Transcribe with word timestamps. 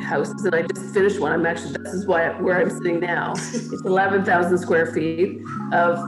houses, 0.00 0.44
and 0.44 0.54
I 0.54 0.62
just 0.62 0.94
finished 0.94 1.20
one. 1.20 1.32
I'm 1.32 1.46
actually 1.46 1.76
this 1.82 1.94
is 1.94 2.06
why 2.06 2.28
where 2.40 2.60
I'm 2.60 2.70
sitting 2.70 3.00
now. 3.00 3.32
It's 3.68 3.84
11,000 3.84 4.58
square 4.58 4.86
feet 4.92 5.40
of. 5.72 5.98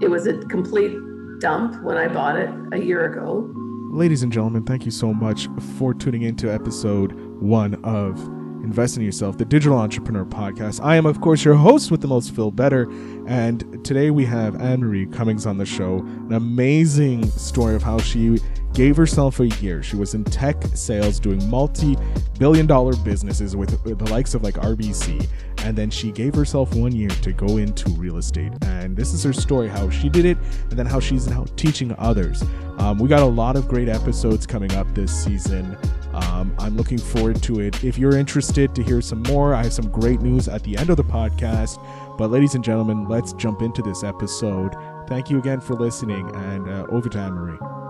It 0.00 0.08
was 0.08 0.28
a 0.28 0.38
complete 0.46 0.96
dump 1.40 1.82
when 1.82 1.96
I 1.96 2.06
bought 2.06 2.36
it 2.36 2.50
a 2.72 2.78
year 2.78 3.12
ago. 3.12 3.52
Ladies 3.90 4.22
and 4.22 4.32
gentlemen, 4.32 4.64
thank 4.64 4.84
you 4.84 4.92
so 4.92 5.12
much 5.12 5.48
for 5.76 5.92
tuning 5.92 6.22
into 6.22 6.52
episode 6.52 7.12
one 7.40 7.74
of 7.84 8.16
Invest 8.62 8.96
in 8.96 9.02
Yourself, 9.02 9.38
the 9.38 9.44
Digital 9.44 9.78
Entrepreneur 9.78 10.24
Podcast. 10.24 10.84
I 10.84 10.96
am, 10.96 11.06
of 11.06 11.20
course, 11.20 11.44
your 11.44 11.54
host 11.54 11.90
with 11.90 12.00
the 12.00 12.06
most 12.06 12.34
Phil 12.34 12.50
Better, 12.50 12.90
and 13.26 13.84
today 13.84 14.10
we 14.10 14.24
have 14.26 14.60
Anne 14.60 14.80
Marie 14.80 15.06
Cummings 15.06 15.46
on 15.46 15.58
the 15.58 15.64
show. 15.64 15.98
An 15.98 16.34
amazing 16.34 17.28
story 17.30 17.74
of 17.74 17.82
how 17.82 17.98
she 17.98 18.40
gave 18.78 18.96
herself 18.96 19.40
a 19.40 19.48
year. 19.48 19.82
She 19.82 19.96
was 19.96 20.14
in 20.14 20.22
tech 20.22 20.56
sales 20.72 21.18
doing 21.18 21.44
multi 21.50 21.96
billion 22.38 22.64
dollar 22.64 22.94
businesses 22.98 23.56
with, 23.56 23.82
the 23.82 24.12
likes 24.12 24.34
of 24.34 24.44
like 24.44 24.54
RBC. 24.54 25.28
And 25.64 25.76
then 25.76 25.90
she 25.90 26.12
gave 26.12 26.32
herself 26.32 26.72
one 26.76 26.92
year 26.92 27.08
to 27.08 27.32
go 27.32 27.56
into 27.56 27.90
real 27.90 28.18
estate. 28.18 28.52
And 28.62 28.96
this 28.96 29.12
is 29.12 29.24
her 29.24 29.32
story 29.32 29.66
how 29.66 29.90
she 29.90 30.08
did 30.08 30.24
it 30.24 30.38
and 30.70 30.78
then 30.78 30.86
how 30.86 31.00
she's 31.00 31.26
now 31.26 31.44
teaching 31.56 31.92
others. 31.98 32.44
Um, 32.78 33.00
we 33.00 33.08
got 33.08 33.22
a 33.22 33.26
lot 33.26 33.56
of 33.56 33.66
great 33.66 33.88
episodes 33.88 34.46
coming 34.46 34.72
up 34.74 34.86
this 34.94 35.12
season. 35.24 35.76
Um, 36.12 36.54
I'm 36.60 36.76
looking 36.76 36.98
forward 36.98 37.42
to 37.42 37.58
it. 37.58 37.82
If 37.82 37.98
you're 37.98 38.16
interested 38.16 38.76
to 38.76 38.82
hear 38.84 39.00
some 39.00 39.24
more, 39.24 39.56
I 39.56 39.64
have 39.64 39.72
some 39.72 39.90
great 39.90 40.20
news 40.20 40.46
at 40.46 40.62
the 40.62 40.76
end 40.76 40.88
of 40.88 40.96
the 40.96 41.04
podcast. 41.04 41.84
But, 42.16 42.30
ladies 42.30 42.54
and 42.54 42.62
gentlemen, 42.62 43.08
let's 43.08 43.32
jump 43.32 43.60
into 43.60 43.82
this 43.82 44.04
episode. 44.04 44.76
Thank 45.08 45.30
you 45.30 45.38
again 45.38 45.60
for 45.60 45.74
listening, 45.74 46.30
and 46.34 46.68
uh, 46.68 46.86
over 46.90 47.08
to 47.08 47.18
Anne 47.18 47.32
Marie. 47.32 47.87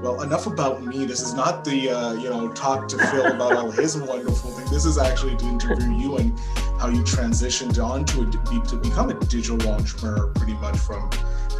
Well, 0.00 0.22
enough 0.22 0.46
about 0.46 0.84
me. 0.84 1.06
This 1.06 1.20
is 1.20 1.34
not 1.34 1.64
the 1.64 1.90
uh, 1.90 2.12
you 2.12 2.30
know 2.30 2.52
talk 2.52 2.86
to 2.88 2.98
Phil 2.98 3.26
about 3.26 3.54
all 3.54 3.70
his 3.72 3.96
wonderful 3.96 4.52
things. 4.52 4.70
This 4.70 4.84
is 4.84 4.96
actually 4.96 5.36
to 5.38 5.44
interview 5.44 5.92
you 5.92 6.16
and 6.18 6.38
how 6.78 6.88
you 6.88 7.02
transitioned 7.02 7.82
on 7.82 8.04
to 8.04 8.22
a, 8.22 8.66
to 8.66 8.76
become 8.76 9.10
a 9.10 9.14
digital 9.26 9.60
entrepreneur, 9.68 10.28
pretty 10.34 10.54
much 10.54 10.78
from 10.78 11.10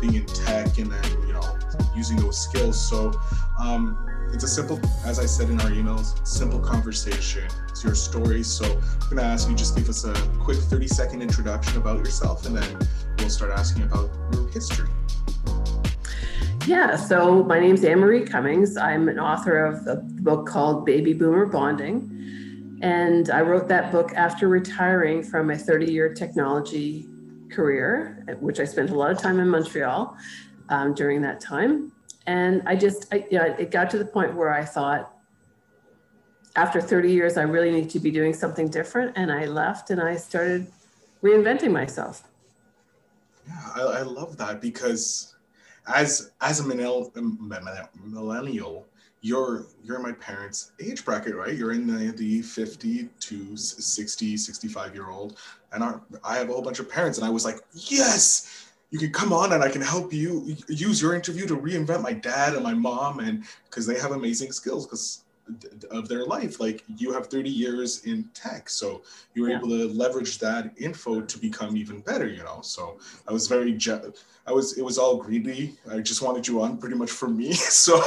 being 0.00 0.14
in 0.14 0.26
tech 0.26 0.78
and 0.78 0.92
then 0.92 1.26
you 1.26 1.32
know 1.32 1.58
using 1.96 2.16
those 2.18 2.40
skills. 2.40 2.80
So 2.88 3.12
um, 3.58 3.98
it's 4.32 4.44
a 4.44 4.48
simple, 4.48 4.80
as 5.04 5.18
I 5.18 5.26
said 5.26 5.50
in 5.50 5.60
our 5.60 5.70
emails, 5.70 6.24
simple 6.24 6.60
conversation. 6.60 7.48
It's 7.68 7.82
your 7.82 7.96
story. 7.96 8.44
So 8.44 8.64
I'm 8.64 9.16
gonna 9.16 9.22
ask 9.22 9.48
you 9.48 9.56
just 9.56 9.76
give 9.76 9.88
us 9.88 10.04
a 10.04 10.14
quick 10.38 10.58
30 10.58 10.86
second 10.86 11.22
introduction 11.22 11.76
about 11.76 11.98
yourself, 11.98 12.46
and 12.46 12.56
then 12.56 12.78
we'll 13.18 13.30
start 13.30 13.50
asking 13.50 13.82
about 13.82 14.10
your 14.32 14.46
history. 14.50 14.88
Yeah, 16.68 16.96
so 16.96 17.42
my 17.44 17.58
name's 17.58 17.82
Anne 17.82 17.98
Marie 17.98 18.26
Cummings. 18.26 18.76
I'm 18.76 19.08
an 19.08 19.18
author 19.18 19.64
of 19.64 19.86
a 19.86 19.96
book 19.96 20.46
called 20.46 20.84
Baby 20.84 21.14
Boomer 21.14 21.46
Bonding. 21.46 22.78
And 22.82 23.30
I 23.30 23.40
wrote 23.40 23.68
that 23.68 23.90
book 23.90 24.12
after 24.12 24.48
retiring 24.48 25.22
from 25.22 25.48
a 25.48 25.56
30 25.56 25.90
year 25.90 26.12
technology 26.12 27.08
career, 27.50 28.22
which 28.40 28.60
I 28.60 28.64
spent 28.64 28.90
a 28.90 28.94
lot 28.94 29.10
of 29.10 29.16
time 29.16 29.40
in 29.40 29.48
Montreal 29.48 30.14
um, 30.68 30.92
during 30.92 31.22
that 31.22 31.40
time. 31.40 31.90
And 32.26 32.60
I 32.66 32.76
just, 32.76 33.06
I, 33.14 33.26
you 33.30 33.38
know, 33.38 33.46
it 33.58 33.70
got 33.70 33.88
to 33.92 33.98
the 33.98 34.04
point 34.04 34.34
where 34.34 34.52
I 34.52 34.62
thought, 34.62 35.10
after 36.54 36.82
30 36.82 37.10
years, 37.10 37.38
I 37.38 37.44
really 37.44 37.70
need 37.70 37.88
to 37.88 37.98
be 37.98 38.10
doing 38.10 38.34
something 38.34 38.68
different. 38.68 39.16
And 39.16 39.32
I 39.32 39.46
left 39.46 39.88
and 39.88 40.02
I 40.02 40.16
started 40.16 40.70
reinventing 41.22 41.72
myself. 41.72 42.24
Yeah, 43.46 43.70
I, 43.74 43.80
I 43.80 44.02
love 44.02 44.36
that 44.36 44.60
because 44.60 45.34
as 45.94 46.32
as 46.40 46.60
a 46.60 46.62
um, 46.62 47.52
millennial, 48.04 48.86
you're 49.20 49.66
you're 49.82 49.98
my 49.98 50.12
parents' 50.12 50.72
age 50.80 51.04
bracket, 51.04 51.34
right? 51.34 51.54
You're 51.54 51.72
in 51.72 51.86
the, 51.86 52.12
the 52.12 52.42
50 52.42 53.08
to 53.20 53.56
60, 53.56 54.36
65 54.36 54.94
year 54.94 55.10
old. 55.10 55.38
And 55.72 55.82
our, 55.82 56.00
I 56.24 56.36
have 56.36 56.48
a 56.48 56.52
whole 56.52 56.62
bunch 56.62 56.78
of 56.78 56.90
parents, 56.90 57.18
and 57.18 57.26
I 57.26 57.30
was 57.30 57.44
like, 57.44 57.58
yes, 57.74 58.68
you 58.90 58.98
can 58.98 59.12
come 59.12 59.32
on 59.32 59.52
and 59.52 59.62
I 59.62 59.68
can 59.68 59.82
help 59.82 60.12
you 60.12 60.56
use 60.68 61.02
your 61.02 61.14
interview 61.14 61.46
to 61.46 61.56
reinvent 61.56 62.02
my 62.02 62.12
dad 62.12 62.54
and 62.54 62.62
my 62.62 62.74
mom, 62.74 63.20
and 63.20 63.44
because 63.64 63.86
they 63.86 63.98
have 63.98 64.12
amazing 64.12 64.52
skills 64.52 64.86
because 64.86 65.24
of 65.90 66.08
their 66.08 66.24
life. 66.24 66.60
Like 66.60 66.84
you 66.96 67.12
have 67.12 67.26
30 67.26 67.50
years 67.50 68.04
in 68.04 68.24
tech, 68.34 68.68
so 68.68 69.02
you 69.34 69.42
were 69.42 69.50
yeah. 69.50 69.58
able 69.58 69.68
to 69.68 69.88
leverage 69.88 70.38
that 70.38 70.72
info 70.76 71.20
to 71.20 71.38
become 71.38 71.76
even 71.76 72.00
better. 72.00 72.26
You 72.26 72.42
know, 72.44 72.60
so 72.62 72.98
I 73.26 73.32
was 73.32 73.46
very. 73.46 73.72
Je- 73.72 74.00
I 74.46 74.52
was 74.52 74.78
it 74.78 74.82
was 74.82 74.98
all 74.98 75.16
greedy. 75.16 75.76
I 75.90 75.98
just 76.00 76.22
wanted 76.22 76.46
you 76.48 76.62
on 76.62 76.78
pretty 76.78 76.96
much 76.96 77.10
for 77.10 77.28
me. 77.28 77.54
So 77.68 78.02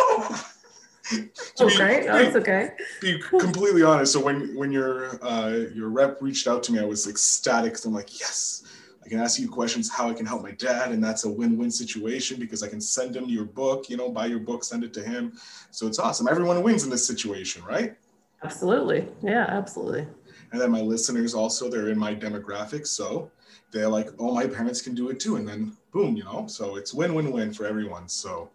okay, 1.60 2.06
that's 2.06 2.36
okay. 2.36 2.72
Be 3.02 3.20
completely 3.20 3.84
honest. 3.84 4.14
So 4.14 4.24
when 4.24 4.56
when 4.56 4.72
your 4.72 5.20
uh, 5.24 5.66
your 5.74 5.90
rep 5.90 6.22
reached 6.22 6.48
out 6.48 6.64
to 6.64 6.72
me, 6.72 6.80
I 6.80 6.86
was 6.86 7.08
ecstatic. 7.08 7.76
I'm 7.86 7.94
like, 7.94 8.20
yes, 8.20 8.64
I 9.04 9.10
can 9.10 9.20
ask 9.20 9.40
you 9.40 9.50
questions 9.50 9.90
how 9.90 10.10
I 10.10 10.14
can 10.14 10.26
help 10.26 10.44
my 10.44 10.52
dad, 10.52 10.92
and 10.92 11.04
that's 11.04 11.26
a 11.26 11.30
win-win 11.30 11.72
situation 11.72 12.40
because 12.40 12.62
I 12.62 12.68
can 12.68 12.80
send 12.80 13.16
him 13.16 13.26
your 13.26 13.46
book. 13.46 13.90
You 13.90 13.98
know, 13.98 14.10
buy 14.10 14.28
your 14.28 14.40
book, 14.40 14.64
send 14.64 14.84
it 14.84 14.94
to 14.94 15.04
him. 15.04 15.34
So 15.72 15.88
it's 15.88 16.00
awesome. 16.00 16.28
Everyone 16.28 16.62
wins 16.62 16.84
in 16.84 16.90
this 16.90 17.06
situation, 17.06 17.64
right? 17.64 17.96
Absolutely. 18.44 19.08
Yeah, 19.22 19.46
absolutely. 19.50 20.08
And 20.52 20.60
then 20.60 20.72
my 20.72 20.82
listeners 20.82 21.34
also, 21.34 21.70
they're 21.70 21.90
in 21.90 21.98
my 21.98 22.14
demographic. 22.14 22.86
So 22.86 23.32
they're 23.72 23.88
like, 23.88 24.10
oh, 24.20 24.34
my 24.34 24.48
parents 24.48 24.82
can 24.82 24.94
do 24.94 25.10
it 25.10 25.20
too. 25.20 25.38
And 25.38 25.48
then 25.48 25.76
boom, 25.92 26.16
you 26.16 26.24
know, 26.24 26.48
so 26.48 26.76
it's 26.76 26.94
win 26.94 27.14
win 27.14 27.32
win 27.32 27.54
for 27.54 27.66
everyone. 27.66 28.08
So 28.08 28.50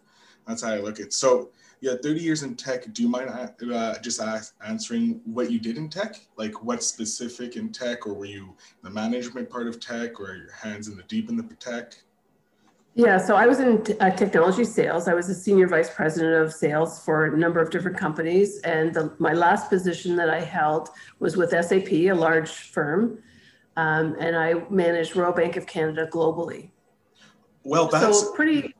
that's 0.47 0.63
how 0.63 0.73
I 0.73 0.79
look 0.79 1.01
at 1.01 1.07
it. 1.07 1.13
So 1.13 1.51
yeah, 1.81 1.95
30 2.03 2.21
years 2.21 2.43
in 2.43 2.55
tech. 2.55 2.93
Do 2.93 3.03
you 3.03 3.09
mind 3.09 3.31
uh, 3.31 3.99
just 4.01 4.21
ask, 4.21 4.55
answering 4.65 5.21
what 5.25 5.51
you 5.51 5.59
did 5.59 5.77
in 5.77 5.89
tech? 5.89 6.21
Like 6.37 6.63
what 6.63 6.83
specific 6.83 7.57
in 7.57 7.71
tech, 7.71 8.07
or 8.07 8.15
were 8.15 8.27
you 8.27 8.57
the 8.83 8.91
management 8.91 9.51
part 9.51 9.69
of 9.69 9.79
tech, 9.81 10.19
or 10.21 10.31
are 10.31 10.37
your 10.37 10.53
hands 10.53 10.89
in 10.89 10.97
the 10.97 11.03
deep 11.05 11.29
in 11.29 11.37
the 11.37 11.43
tech? 11.61 11.95
Yeah, 12.95 13.19
so 13.19 13.37
I 13.37 13.47
was 13.47 13.61
in 13.61 13.85
t- 13.85 13.99
uh, 13.99 14.11
technology 14.11 14.65
sales. 14.65 15.07
I 15.07 15.13
was 15.13 15.29
a 15.29 15.35
senior 15.35 15.69
vice 15.69 15.91
president 15.91 16.43
of 16.43 16.53
sales 16.53 17.05
for 17.05 17.27
a 17.27 17.37
number 17.37 17.61
of 17.61 17.71
different 17.71 17.99
companies. 17.99 18.59
And 18.63 18.95
the, 18.95 19.15
my 19.19 19.35
last 19.35 19.69
position 19.69 20.17
that 20.17 20.31
I 20.31 20.41
held 20.41 20.89
was 21.19 21.37
with 21.37 21.51
SAP, 21.51 21.93
a 21.93 22.13
large 22.13 22.49
firm 22.49 23.19
um, 23.77 24.17
and 24.19 24.37
I 24.37 24.55
managed 24.71 25.17
Royal 25.17 25.33
Bank 25.33 25.57
of 25.57 25.67
Canada 25.67 26.09
globally. 26.11 26.71
Well, 27.63 27.89
that's 27.89 28.21
so 28.21 28.33
pretty. 28.33 28.75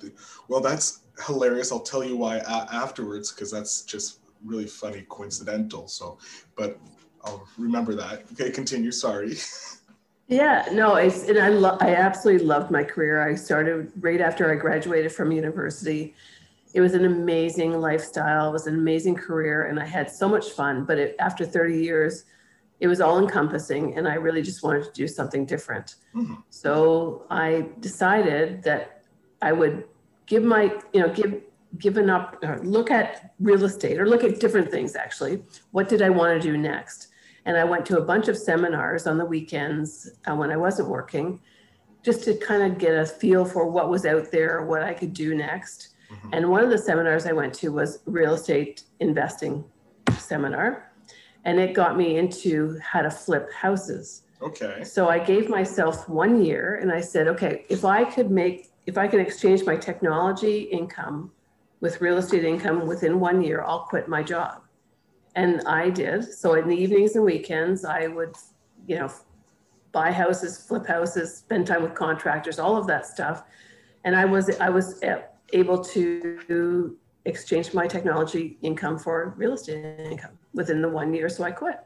Well, 0.49 0.61
that's 0.61 1.01
hilarious. 1.25 1.73
I'll 1.73 1.81
tell 1.81 2.05
you 2.05 2.17
why 2.17 2.37
a- 2.37 2.69
afterwards 2.73 3.33
because 3.33 3.51
that's 3.51 3.83
just 3.83 4.21
really 4.45 4.67
funny, 4.67 5.05
coincidental. 5.09 5.89
So, 5.89 6.19
but 6.57 6.79
I'll 7.25 7.47
remember 7.59 7.95
that. 7.95 8.25
Okay, 8.33 8.51
continue. 8.51 8.93
Sorry. 8.93 9.37
Yeah, 10.29 10.67
no, 10.73 10.97
it's 10.97 11.29
and 11.29 11.39
I 11.39 11.51
I 11.77 11.95
absolutely 11.95 12.45
loved 12.45 12.73
my 12.73 12.83
career. 12.83 13.23
I 13.23 13.37
started 13.37 13.93
right 14.01 14.21
after 14.21 14.51
I 14.51 14.57
graduated 14.57 15.13
from 15.13 15.31
university. 15.31 16.17
It 16.75 16.81
was 16.81 16.95
an 16.95 17.05
amazing 17.05 17.81
lifestyle. 17.81 18.49
It 18.49 18.53
was 18.53 18.67
an 18.67 18.75
amazing 18.75 19.15
career, 19.15 19.67
and 19.67 19.79
I 19.79 19.87
had 19.87 20.11
so 20.11 20.29
much 20.29 20.51
fun. 20.51 20.85
But 20.85 20.99
it, 20.99 21.15
after 21.21 21.47
30 21.47 21.81
years, 21.81 22.25
it 22.81 22.89
was 22.89 23.01
all 23.01 23.19
encompassing 23.19 23.97
and 23.97 24.07
i 24.07 24.15
really 24.15 24.43
just 24.43 24.63
wanted 24.63 24.85
to 24.85 24.93
do 24.93 25.09
something 25.09 25.47
different 25.47 25.97
mm-hmm. 26.15 26.35
so 26.51 27.25
i 27.31 27.67
decided 27.81 28.63
that 28.63 29.03
i 29.43 29.53
would 29.53 29.85
give 30.27 30.43
my 30.43 30.65
you 30.93 31.01
know 31.01 31.09
give 31.13 31.43
given 31.79 32.09
up 32.09 32.43
look 32.63 32.91
at 32.91 33.35
real 33.41 33.65
estate 33.65 33.99
or 33.99 34.09
look 34.09 34.25
at 34.25 34.41
different 34.41 34.71
things 34.71 34.97
actually 34.97 35.43
what 35.73 35.89
did 35.89 36.01
i 36.03 36.09
want 36.09 36.41
to 36.41 36.51
do 36.51 36.57
next 36.57 37.09
and 37.45 37.57
i 37.57 37.65
went 37.65 37.85
to 37.85 37.99
a 37.99 38.01
bunch 38.01 38.29
of 38.29 38.37
seminars 38.37 39.07
on 39.07 39.19
the 39.19 39.25
weekends 39.25 40.11
uh, 40.27 40.35
when 40.35 40.51
i 40.51 40.57
wasn't 40.57 40.89
working 40.89 41.41
just 42.03 42.25
to 42.25 42.35
kind 42.39 42.63
of 42.63 42.79
get 42.79 42.97
a 42.97 43.05
feel 43.05 43.45
for 43.45 43.69
what 43.69 43.91
was 43.91 44.07
out 44.07 44.31
there 44.31 44.63
what 44.63 44.83
i 44.83 44.95
could 44.95 45.13
do 45.13 45.35
next 45.35 45.91
mm-hmm. 46.11 46.31
and 46.33 46.49
one 46.49 46.65
of 46.65 46.71
the 46.71 46.79
seminars 46.79 47.27
i 47.27 47.33
went 47.33 47.53
to 47.53 47.73
was 47.73 47.99
real 48.07 48.35
estate 48.35 48.85
investing 49.01 49.65
seminar 50.19 50.87
and 51.47 51.61
it 51.61 51.73
got 51.73 51.97
me 51.97 52.19
into 52.19 52.79
how 52.81 53.01
to 53.01 53.11
flip 53.11 53.51
houses. 53.53 54.23
Okay. 54.43 54.83
So 54.85 55.09
I 55.09 55.21
gave 55.21 55.49
myself 55.49 56.09
one 56.09 56.45
year 56.45 56.81
and 56.83 56.93
I 56.93 57.01
said, 57.01 57.29
okay, 57.29 57.65
if 57.71 57.85
I 57.85 58.05
could 58.05 58.31
make, 58.31 58.73
if 58.87 58.97
I 58.97 59.09
can 59.09 59.21
exchange 59.21 59.65
my 59.65 59.77
technology 59.77 60.63
income 60.63 61.33
with 61.81 62.01
real 62.01 62.17
estate 62.17 62.45
income 62.45 62.87
within 62.87 63.21
one 63.21 63.43
year, 63.43 63.63
I'll 63.63 63.81
quit 63.81 64.09
my 64.09 64.23
job. 64.23 64.63
And 65.35 65.61
I 65.67 65.91
did. 65.91 66.33
So 66.33 66.55
in 66.55 66.67
the 66.69 66.75
evenings 66.75 67.17
and 67.17 67.25
weekends, 67.25 67.85
I 67.85 68.07
would, 68.07 68.35
you 68.87 68.97
know, 68.97 69.13
buy 69.93 70.11
houses, 70.13 70.57
flip 70.67 70.87
houses, 70.87 71.37
spend 71.37 71.67
time 71.67 71.83
with 71.83 71.95
contractors, 71.95 72.59
all 72.59 72.77
of 72.77 72.87
that 72.87 73.07
stuff. 73.07 73.43
And 74.05 74.17
I 74.17 74.25
was, 74.25 74.49
I 74.61 74.71
was 74.71 75.03
able 75.53 75.83
to 75.85 76.97
exchange 77.27 77.75
my 77.75 77.87
technology 77.87 78.57
income 78.63 78.99
for 78.99 79.35
real 79.37 79.53
estate 79.53 79.85
income 80.11 80.39
within 80.55 80.81
the 80.81 80.89
one 80.89 81.13
year. 81.13 81.29
So 81.29 81.45
I 81.45 81.51
quit. 81.51 81.81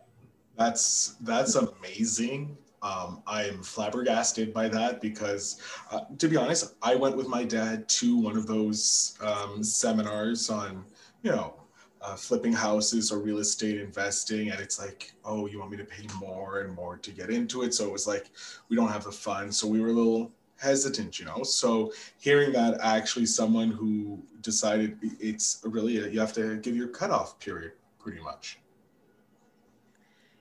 That's 0.56 1.16
that's 1.22 1.54
amazing. 1.54 2.56
Um, 2.82 3.22
I 3.26 3.44
am 3.44 3.62
flabbergasted 3.62 4.54
by 4.54 4.68
that 4.68 5.00
because, 5.00 5.60
uh, 5.90 6.00
to 6.18 6.28
be 6.28 6.36
honest, 6.36 6.74
I 6.82 6.94
went 6.94 7.16
with 7.16 7.28
my 7.28 7.44
dad 7.44 7.88
to 7.90 8.16
one 8.16 8.36
of 8.36 8.46
those 8.46 9.18
um, 9.20 9.62
seminars 9.62 10.48
on, 10.48 10.84
you 11.22 11.30
know, 11.30 11.54
uh, 12.02 12.16
flipping 12.16 12.52
houses 12.52 13.12
or 13.12 13.18
real 13.18 13.38
estate 13.38 13.78
investing 13.78 14.50
and 14.50 14.58
it's 14.58 14.78
like 14.78 15.12
oh 15.24 15.46
you 15.46 15.58
want 15.58 15.70
me 15.70 15.76
to 15.76 15.84
pay 15.84 16.06
more 16.18 16.60
and 16.60 16.74
more 16.74 16.96
to 16.96 17.10
get 17.10 17.30
into 17.30 17.62
it? 17.62 17.74
So 17.74 17.84
it 17.84 17.92
was 17.92 18.06
like 18.06 18.30
we 18.68 18.76
don't 18.76 18.88
have 18.88 19.04
the 19.04 19.12
funds. 19.12 19.58
So 19.58 19.68
we 19.68 19.80
were 19.80 19.88
a 19.88 19.92
little 19.92 20.32
hesitant 20.56 21.18
you 21.18 21.26
know? 21.26 21.42
So 21.42 21.92
hearing 22.18 22.52
that 22.52 22.78
actually 22.80 23.26
someone 23.26 23.70
who 23.70 24.22
decided 24.40 24.96
it's 25.02 25.60
really 25.64 25.98
a, 25.98 26.08
you 26.08 26.20
have 26.20 26.32
to 26.34 26.56
give 26.56 26.74
your 26.74 26.88
cutoff 26.88 27.38
period 27.38 27.72
pretty 27.98 28.20
much 28.20 28.59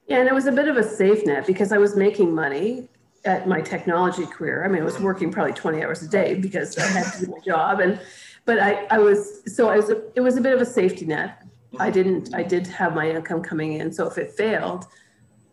yeah 0.09 0.19
and 0.19 0.27
it 0.27 0.33
was 0.33 0.47
a 0.47 0.51
bit 0.51 0.67
of 0.67 0.77
a 0.77 0.83
safe 0.83 1.25
net 1.25 1.45
because 1.47 1.71
i 1.71 1.77
was 1.77 1.95
making 1.95 2.33
money 2.33 2.87
at 3.25 3.47
my 3.47 3.61
technology 3.61 4.25
career 4.25 4.65
i 4.65 4.67
mean 4.67 4.81
i 4.81 4.85
was 4.85 4.99
working 4.99 5.31
probably 5.31 5.53
20 5.53 5.83
hours 5.83 6.01
a 6.01 6.07
day 6.07 6.35
because 6.35 6.77
i 6.77 6.85
had 6.85 7.11
to 7.13 7.25
do 7.25 7.31
my 7.31 7.39
job 7.45 7.79
and 7.79 7.99
but 8.45 8.57
I, 8.57 8.85
I 8.89 8.97
was 8.97 9.41
so 9.55 9.69
I 9.69 9.75
was 9.75 9.91
a, 9.91 10.01
it 10.15 10.21
was 10.21 10.35
a 10.35 10.41
bit 10.41 10.53
of 10.53 10.61
a 10.61 10.65
safety 10.65 11.05
net 11.05 11.43
I 11.77 11.91
didn't, 11.91 12.33
I 12.33 12.43
did 12.43 12.65
have 12.67 12.95
my 12.95 13.09
income 13.09 13.43
coming 13.43 13.73
in. 13.73 13.91
So 13.91 14.07
if 14.07 14.17
it 14.17 14.31
failed, 14.31 14.87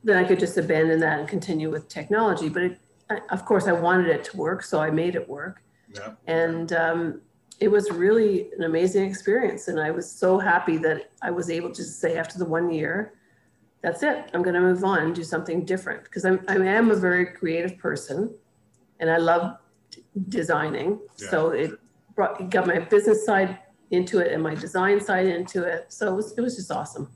then 0.05 0.17
I 0.17 0.27
could 0.27 0.39
just 0.39 0.57
abandon 0.57 1.01
that 1.01 1.19
and 1.19 1.29
continue 1.29 1.71
with 1.71 1.89
technology. 1.89 2.49
But 2.49 2.63
it, 2.63 2.81
I, 3.11 3.21
of 3.31 3.45
course, 3.45 3.67
I 3.67 3.73
wanted 3.73 4.09
it 4.09 4.25
to 4.25 4.37
work, 4.37 4.63
so 4.63 4.81
I 4.81 4.91
made 4.91 5.15
it 5.15 5.29
work. 5.29 5.63
yeah 5.93 6.13
And 6.27 6.73
um, 6.73 7.21
it 7.61 7.69
was 7.69 7.91
really 7.91 8.49
an 8.57 8.65
amazing 8.65 9.09
experience. 9.09 9.69
And 9.69 9.81
I 9.81 9.91
was 9.91 10.11
so 10.11 10.39
happy 10.39 10.77
that 10.79 11.11
I 11.23 11.31
was 11.31 11.51
able 11.51 11.73
to 11.73 11.85
say 11.85 12.17
after 12.17 12.39
the 12.39 12.45
one 12.45 12.71
year, 12.73 13.13
that's 13.87 14.03
it. 14.03 14.31
I'm 14.35 14.43
going 14.43 14.55
to 14.55 14.61
move 14.61 14.83
on 14.83 14.99
and 14.99 15.15
do 15.15 15.23
something 15.23 15.65
different 15.65 16.03
because 16.05 16.25
I'm, 16.25 16.41
I 16.49 16.57
am 16.57 16.91
a 16.91 16.97
very 16.97 17.25
creative 17.27 17.79
person 17.79 18.35
and 18.99 19.09
I 19.09 19.19
love 19.19 19.59
d- 19.93 20.03
designing. 20.29 20.99
Yeah. 21.19 21.31
So 21.31 21.51
it 21.51 21.71
brought, 22.17 22.41
it 22.41 22.51
got 22.51 22.67
my 22.67 22.81
business 22.81 23.25
side 23.25 23.59
into 23.93 24.19
it 24.19 24.33
and 24.33 24.43
my 24.43 24.57
design 24.57 25.01
side 25.01 25.27
into 25.27 25.63
it. 25.63 25.93
So 25.93 26.13
it 26.13 26.17
was, 26.17 26.33
it 26.37 26.41
was 26.41 26.57
just 26.57 26.73
awesome. 26.73 27.07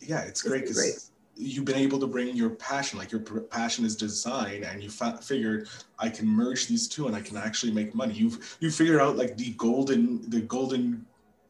yeah 0.00 0.20
it's 0.22 0.40
great 0.40 0.62
It's 0.62 0.70
because 0.72 1.10
you've 1.36 1.66
been 1.66 1.76
able 1.88 1.98
to 1.98 2.06
bring 2.06 2.34
your 2.34 2.50
passion 2.50 2.98
like 2.98 3.10
your 3.12 3.20
passion 3.20 3.84
is 3.84 3.94
design 3.96 4.64
and 4.64 4.82
you 4.84 4.88
fa- 5.00 5.18
figured 5.30 5.68
i 5.98 6.08
can 6.08 6.26
merge 6.28 6.68
these 6.68 6.86
two 6.94 7.06
and 7.08 7.16
i 7.16 7.20
can 7.28 7.36
actually 7.36 7.72
make 7.80 7.90
money 8.02 8.14
you've 8.14 8.56
you 8.60 8.70
figured 8.70 9.00
out 9.00 9.16
like 9.22 9.36
the 9.36 9.50
golden 9.66 10.02
the 10.30 10.42
golden 10.42 11.04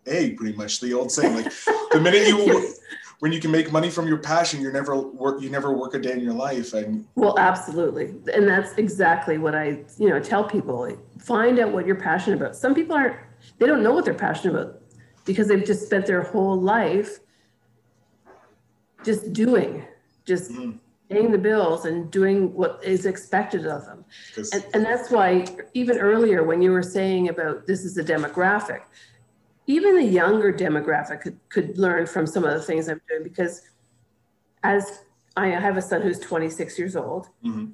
egg 0.07 0.37
pretty 0.39 0.57
much 0.57 0.81
the 0.81 0.93
old 0.99 1.11
saying 1.13 1.35
like 1.41 1.53
the 1.93 2.01
minute 2.01 2.27
you 2.29 2.75
when 3.21 3.33
you 3.33 3.41
can 3.41 3.51
make 3.51 3.71
money 3.73 3.91
from 3.91 4.07
your 4.07 4.19
passion 4.19 4.61
you 4.61 4.71
never 4.73 4.97
work 4.97 5.41
you 5.41 5.49
never 5.51 5.73
work 5.73 5.95
a 5.95 5.99
day 5.99 6.13
in 6.13 6.21
your 6.21 6.35
life 6.35 6.73
and 6.75 7.07
Well, 7.15 7.39
absolutely. 7.39 8.15
And 8.33 8.47
that's 8.49 8.73
exactly 8.75 9.39
what 9.39 9.55
I, 9.55 9.85
you 9.99 10.09
know, 10.09 10.21
tell 10.21 10.45
people. 10.45 10.97
Find 11.21 11.59
out 11.59 11.73
what 11.73 11.87
you're 11.87 11.97
passionate 12.11 12.37
about. 12.41 12.57
Some 12.57 12.75
people 12.75 12.97
aren't, 12.97 13.17
they 13.59 13.67
don't 13.67 13.83
know 13.83 13.93
what 13.93 14.05
they're 14.05 14.15
passionate 14.15 14.55
about 14.55 14.81
because 15.25 15.49
they've 15.49 15.65
just 15.65 15.87
spent 15.87 16.07
their 16.07 16.23
whole 16.23 16.61
life 16.61 17.21
just 19.05 19.33
doing, 19.33 19.85
just 20.25 20.51
Mhm. 20.51 20.79
paying 21.11 21.31
the 21.31 21.39
bills 21.39 21.85
and 21.85 22.11
doing 22.11 22.53
what 22.55 22.81
is 22.83 23.07
expected 23.07 23.67
of 23.67 23.85
them. 23.87 24.05
And, 24.53 24.65
and 24.75 24.85
that's 24.85 25.11
why 25.11 25.45
even 25.75 25.99
earlier 25.99 26.43
when 26.43 26.63
you 26.63 26.73
were 26.73 26.83
saying 26.83 27.29
about 27.29 27.67
this 27.67 27.85
is 27.85 27.97
a 27.99 28.05
demographic, 28.05 28.81
even 29.67 29.97
the 29.97 30.05
younger 30.05 30.53
demographic 30.53 31.21
could, 31.23 31.39
could 31.49 31.79
learn 31.79 32.07
from 32.07 32.27
some 32.27 32.45
of 32.45 32.53
the 32.53 32.61
things 32.63 32.89
I'm 32.89 33.01
doing 33.09 33.23
because 33.23 33.63
as 34.63 35.03
I 35.37 35.49
have 35.49 35.77
a 35.77 35.83
son 35.83 36.03
who's 36.03 36.19
26 36.21 36.79
years 36.79 36.97
old, 36.97 37.29
Mhm. 37.45 37.73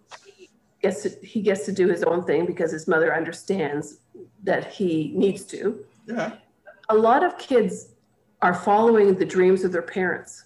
gets 0.83 1.03
to, 1.03 1.11
he 1.25 1.43
gets 1.43 1.67
to 1.67 1.73
do 1.73 1.89
his 1.89 2.03
own 2.05 2.25
thing 2.25 2.47
because 2.47 2.73
his 2.73 2.89
mother 2.89 3.15
understands 3.15 3.99
that 4.45 4.67
he 4.73 5.13
needs 5.15 5.45
to. 5.47 5.85
yeah 6.07 6.37
A 6.89 6.95
lot 6.97 7.23
of 7.23 7.37
kids 7.39 7.91
are 8.43 8.55
following 8.55 9.15
the 9.15 9.25
dreams 9.27 9.63
of 9.65 9.71
their 9.73 9.83
parents 9.83 10.45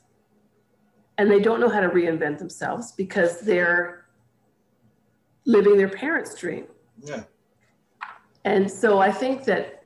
and 1.16 1.30
they 1.30 1.38
don't 1.40 1.60
know 1.60 1.68
how 1.68 1.80
to 1.80 1.88
reinvent 1.88 2.38
themselves 2.38 2.90
because 2.92 3.40
they're 3.40 4.06
living 5.46 5.76
their 5.76 5.88
parents' 5.88 6.34
dream. 6.34 6.66
yeah 7.02 7.22
And 8.44 8.68
so 8.70 8.98
I 8.98 9.12
think 9.12 9.44
that 9.44 9.83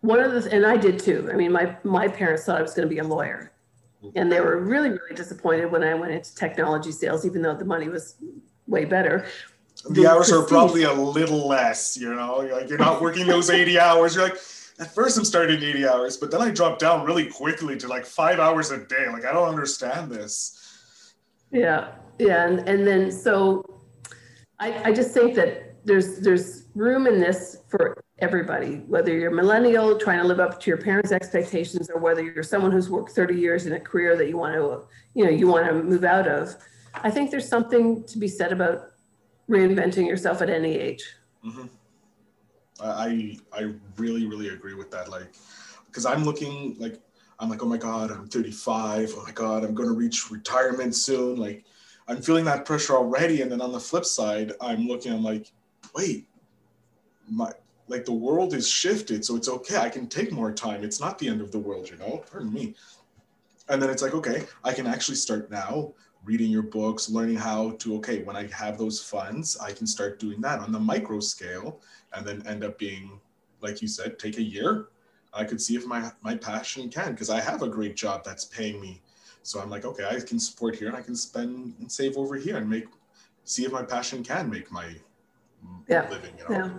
one 0.00 0.20
of 0.20 0.32
the, 0.32 0.50
and 0.52 0.66
I 0.66 0.76
did 0.76 0.98
too. 0.98 1.28
I 1.32 1.36
mean, 1.36 1.52
my, 1.52 1.76
my 1.84 2.08
parents 2.08 2.44
thought 2.44 2.58
I 2.58 2.62
was 2.62 2.74
going 2.74 2.88
to 2.88 2.92
be 2.94 2.98
a 3.00 3.04
lawyer. 3.04 3.52
And 4.14 4.30
they 4.30 4.40
were 4.40 4.58
really, 4.60 4.90
really 4.90 5.14
disappointed 5.16 5.72
when 5.72 5.82
I 5.82 5.94
went 5.94 6.12
into 6.12 6.32
technology 6.34 6.92
sales, 6.92 7.26
even 7.26 7.42
though 7.42 7.56
the 7.56 7.64
money 7.64 7.88
was 7.88 8.14
way 8.68 8.84
better. 8.84 9.26
the 9.84 10.02
The 10.02 10.06
hours 10.06 10.30
are 10.30 10.42
probably 10.44 10.84
a 10.84 10.92
little 10.92 11.48
less 11.48 11.96
you 11.96 12.14
know 12.14 12.42
You're 12.42 12.56
like 12.60 12.68
you're 12.68 12.78
not 12.78 13.00
working 13.02 13.26
those 13.26 13.50
80 13.50 13.78
hours 13.88 14.14
you're 14.14 14.24
like 14.24 14.38
at 14.78 14.94
first 14.94 15.16
i'm 15.18 15.24
starting 15.24 15.62
80 15.62 15.86
hours 15.88 16.16
but 16.16 16.30
then 16.30 16.40
i 16.40 16.50
dropped 16.50 16.80
down 16.80 17.04
really 17.06 17.26
quickly 17.26 17.76
to 17.78 17.88
like 17.88 18.04
five 18.06 18.38
hours 18.38 18.70
a 18.70 18.78
day 18.78 19.08
like 19.12 19.24
i 19.24 19.32
don't 19.32 19.48
understand 19.48 20.10
this 20.10 20.84
Yeah, 21.50 21.92
yeah. 22.18 22.46
And, 22.46 22.60
and 22.68 22.86
then 22.86 23.10
so 23.10 23.80
I, 24.58 24.90
I 24.90 24.92
just 24.92 25.12
think 25.12 25.34
that 25.36 25.84
there's 25.84 26.18
there's 26.18 26.64
room 26.74 27.06
in 27.06 27.20
this 27.20 27.58
for 27.68 27.95
everybody, 28.18 28.76
whether 28.86 29.12
you're 29.12 29.30
millennial 29.30 29.98
trying 29.98 30.18
to 30.18 30.24
live 30.24 30.40
up 30.40 30.58
to 30.60 30.70
your 30.70 30.78
parents' 30.78 31.12
expectations 31.12 31.90
or 31.90 32.00
whether 32.00 32.22
you're 32.22 32.42
someone 32.42 32.72
who's 32.72 32.88
worked 32.88 33.12
30 33.12 33.34
years 33.34 33.66
in 33.66 33.74
a 33.74 33.80
career 33.80 34.16
that 34.16 34.28
you 34.28 34.38
want 34.38 34.54
to, 34.54 34.88
you 35.14 35.24
know, 35.24 35.30
you 35.30 35.46
want 35.46 35.66
to 35.66 35.74
move 35.74 36.04
out 36.04 36.26
of. 36.26 36.56
I 36.94 37.10
think 37.10 37.30
there's 37.30 37.48
something 37.48 38.04
to 38.04 38.18
be 38.18 38.28
said 38.28 38.52
about 38.52 38.92
reinventing 39.48 40.06
yourself 40.06 40.40
at 40.40 40.48
any 40.48 40.74
age. 40.76 41.04
Mm-hmm. 41.44 41.66
I 42.80 43.38
I 43.52 43.72
really 43.96 44.26
really 44.26 44.48
agree 44.48 44.74
with 44.74 44.90
that. 44.90 45.08
Like, 45.08 45.34
because 45.86 46.04
I'm 46.04 46.24
looking 46.24 46.76
like 46.78 47.00
I'm 47.38 47.48
like, 47.48 47.62
oh 47.62 47.66
my 47.66 47.76
god, 47.76 48.10
I'm 48.10 48.28
35. 48.28 49.12
Oh 49.16 49.22
my 49.22 49.32
god, 49.32 49.64
I'm 49.64 49.74
gonna 49.74 49.92
reach 49.92 50.30
retirement 50.30 50.94
soon. 50.94 51.36
Like, 51.36 51.64
I'm 52.08 52.20
feeling 52.20 52.44
that 52.46 52.64
pressure 52.64 52.94
already. 52.94 53.42
And 53.42 53.50
then 53.50 53.60
on 53.60 53.72
the 53.72 53.80
flip 53.80 54.04
side, 54.04 54.52
I'm 54.60 54.86
looking. 54.86 55.12
I'm 55.12 55.22
like, 55.22 55.52
wait, 55.94 56.28
my 57.30 57.52
like 57.88 58.04
the 58.04 58.12
world 58.12 58.54
is 58.54 58.68
shifted, 58.68 59.24
so 59.24 59.36
it's 59.36 59.48
okay. 59.48 59.76
I 59.76 59.88
can 59.88 60.08
take 60.08 60.32
more 60.32 60.52
time. 60.52 60.82
It's 60.82 61.00
not 61.00 61.18
the 61.18 61.28
end 61.28 61.40
of 61.40 61.52
the 61.52 61.58
world, 61.58 61.88
you 61.88 61.96
know. 61.96 62.24
Pardon 62.30 62.52
me. 62.52 62.74
And 63.68 63.80
then 63.82 63.90
it's 63.90 64.02
like, 64.02 64.14
okay, 64.14 64.44
I 64.64 64.72
can 64.72 64.86
actually 64.86 65.16
start 65.16 65.50
now 65.50 65.92
reading 66.24 66.50
your 66.50 66.62
books, 66.62 67.08
learning 67.08 67.36
how 67.36 67.70
to, 67.78 67.96
okay, 67.96 68.22
when 68.24 68.36
I 68.36 68.48
have 68.48 68.78
those 68.78 69.00
funds, 69.00 69.56
I 69.58 69.72
can 69.72 69.86
start 69.86 70.18
doing 70.18 70.40
that 70.40 70.58
on 70.58 70.72
the 70.72 70.78
micro 70.78 71.20
scale 71.20 71.80
and 72.12 72.26
then 72.26 72.44
end 72.46 72.64
up 72.64 72.78
being, 72.78 73.20
like 73.60 73.80
you 73.80 73.88
said, 73.88 74.18
take 74.18 74.38
a 74.38 74.42
year. 74.42 74.88
I 75.32 75.44
could 75.44 75.60
see 75.60 75.76
if 75.76 75.86
my, 75.86 76.10
my 76.22 76.36
passion 76.36 76.88
can, 76.88 77.12
because 77.12 77.30
I 77.30 77.40
have 77.40 77.62
a 77.62 77.68
great 77.68 77.94
job 77.94 78.24
that's 78.24 78.44
paying 78.44 78.80
me. 78.80 79.00
So 79.42 79.60
I'm 79.60 79.70
like, 79.70 79.84
okay, 79.84 80.04
I 80.04 80.18
can 80.18 80.40
support 80.40 80.74
here 80.74 80.88
and 80.88 80.96
I 80.96 81.02
can 81.02 81.14
spend 81.14 81.74
and 81.78 81.90
save 81.90 82.16
over 82.16 82.34
here 82.34 82.56
and 82.56 82.68
make, 82.68 82.86
see 83.44 83.64
if 83.64 83.70
my 83.70 83.82
passion 83.82 84.24
can 84.24 84.50
make 84.50 84.72
my 84.72 84.96
Yeah, 85.88 86.08
living, 86.10 86.32
you 86.38 86.44
know? 86.44 86.50
Yeah. 86.50 86.70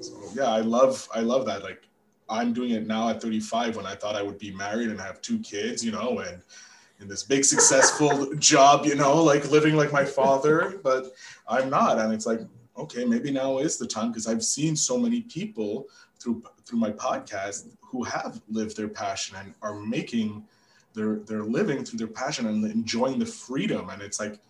So, 0.00 0.20
yeah, 0.34 0.48
I 0.48 0.60
love 0.60 1.08
I 1.14 1.20
love 1.20 1.46
that. 1.46 1.62
Like 1.62 1.82
I'm 2.28 2.52
doing 2.52 2.70
it 2.70 2.86
now 2.86 3.08
at 3.08 3.20
35 3.20 3.76
when 3.76 3.86
I 3.86 3.94
thought 3.94 4.16
I 4.16 4.22
would 4.22 4.38
be 4.38 4.52
married 4.52 4.88
and 4.88 5.00
have 5.00 5.20
two 5.20 5.38
kids, 5.40 5.84
you 5.84 5.92
know, 5.92 6.20
and 6.20 6.42
in 7.00 7.08
this 7.08 7.22
big 7.22 7.44
successful 7.44 8.34
job, 8.38 8.86
you 8.86 8.94
know, 8.94 9.22
like 9.22 9.50
living 9.50 9.76
like 9.76 9.92
my 9.92 10.04
father, 10.04 10.80
but 10.82 11.12
I'm 11.48 11.68
not. 11.68 11.98
And 11.98 12.12
it's 12.12 12.26
like, 12.26 12.40
okay, 12.76 13.04
maybe 13.04 13.30
now 13.30 13.58
is 13.58 13.76
the 13.76 13.86
time 13.86 14.08
because 14.08 14.26
I've 14.26 14.44
seen 14.44 14.76
so 14.76 14.98
many 14.98 15.22
people 15.22 15.86
through 16.20 16.42
through 16.64 16.78
my 16.78 16.90
podcast 16.90 17.68
who 17.80 18.02
have 18.04 18.40
lived 18.48 18.76
their 18.76 18.88
passion 18.88 19.36
and 19.38 19.54
are 19.62 19.74
making 19.74 20.44
their 20.94 21.16
their 21.20 21.42
living 21.42 21.84
through 21.84 21.98
their 21.98 22.08
passion 22.08 22.46
and 22.46 22.64
enjoying 22.64 23.18
the 23.18 23.26
freedom. 23.26 23.90
And 23.90 24.00
it's 24.00 24.18
like, 24.18 24.40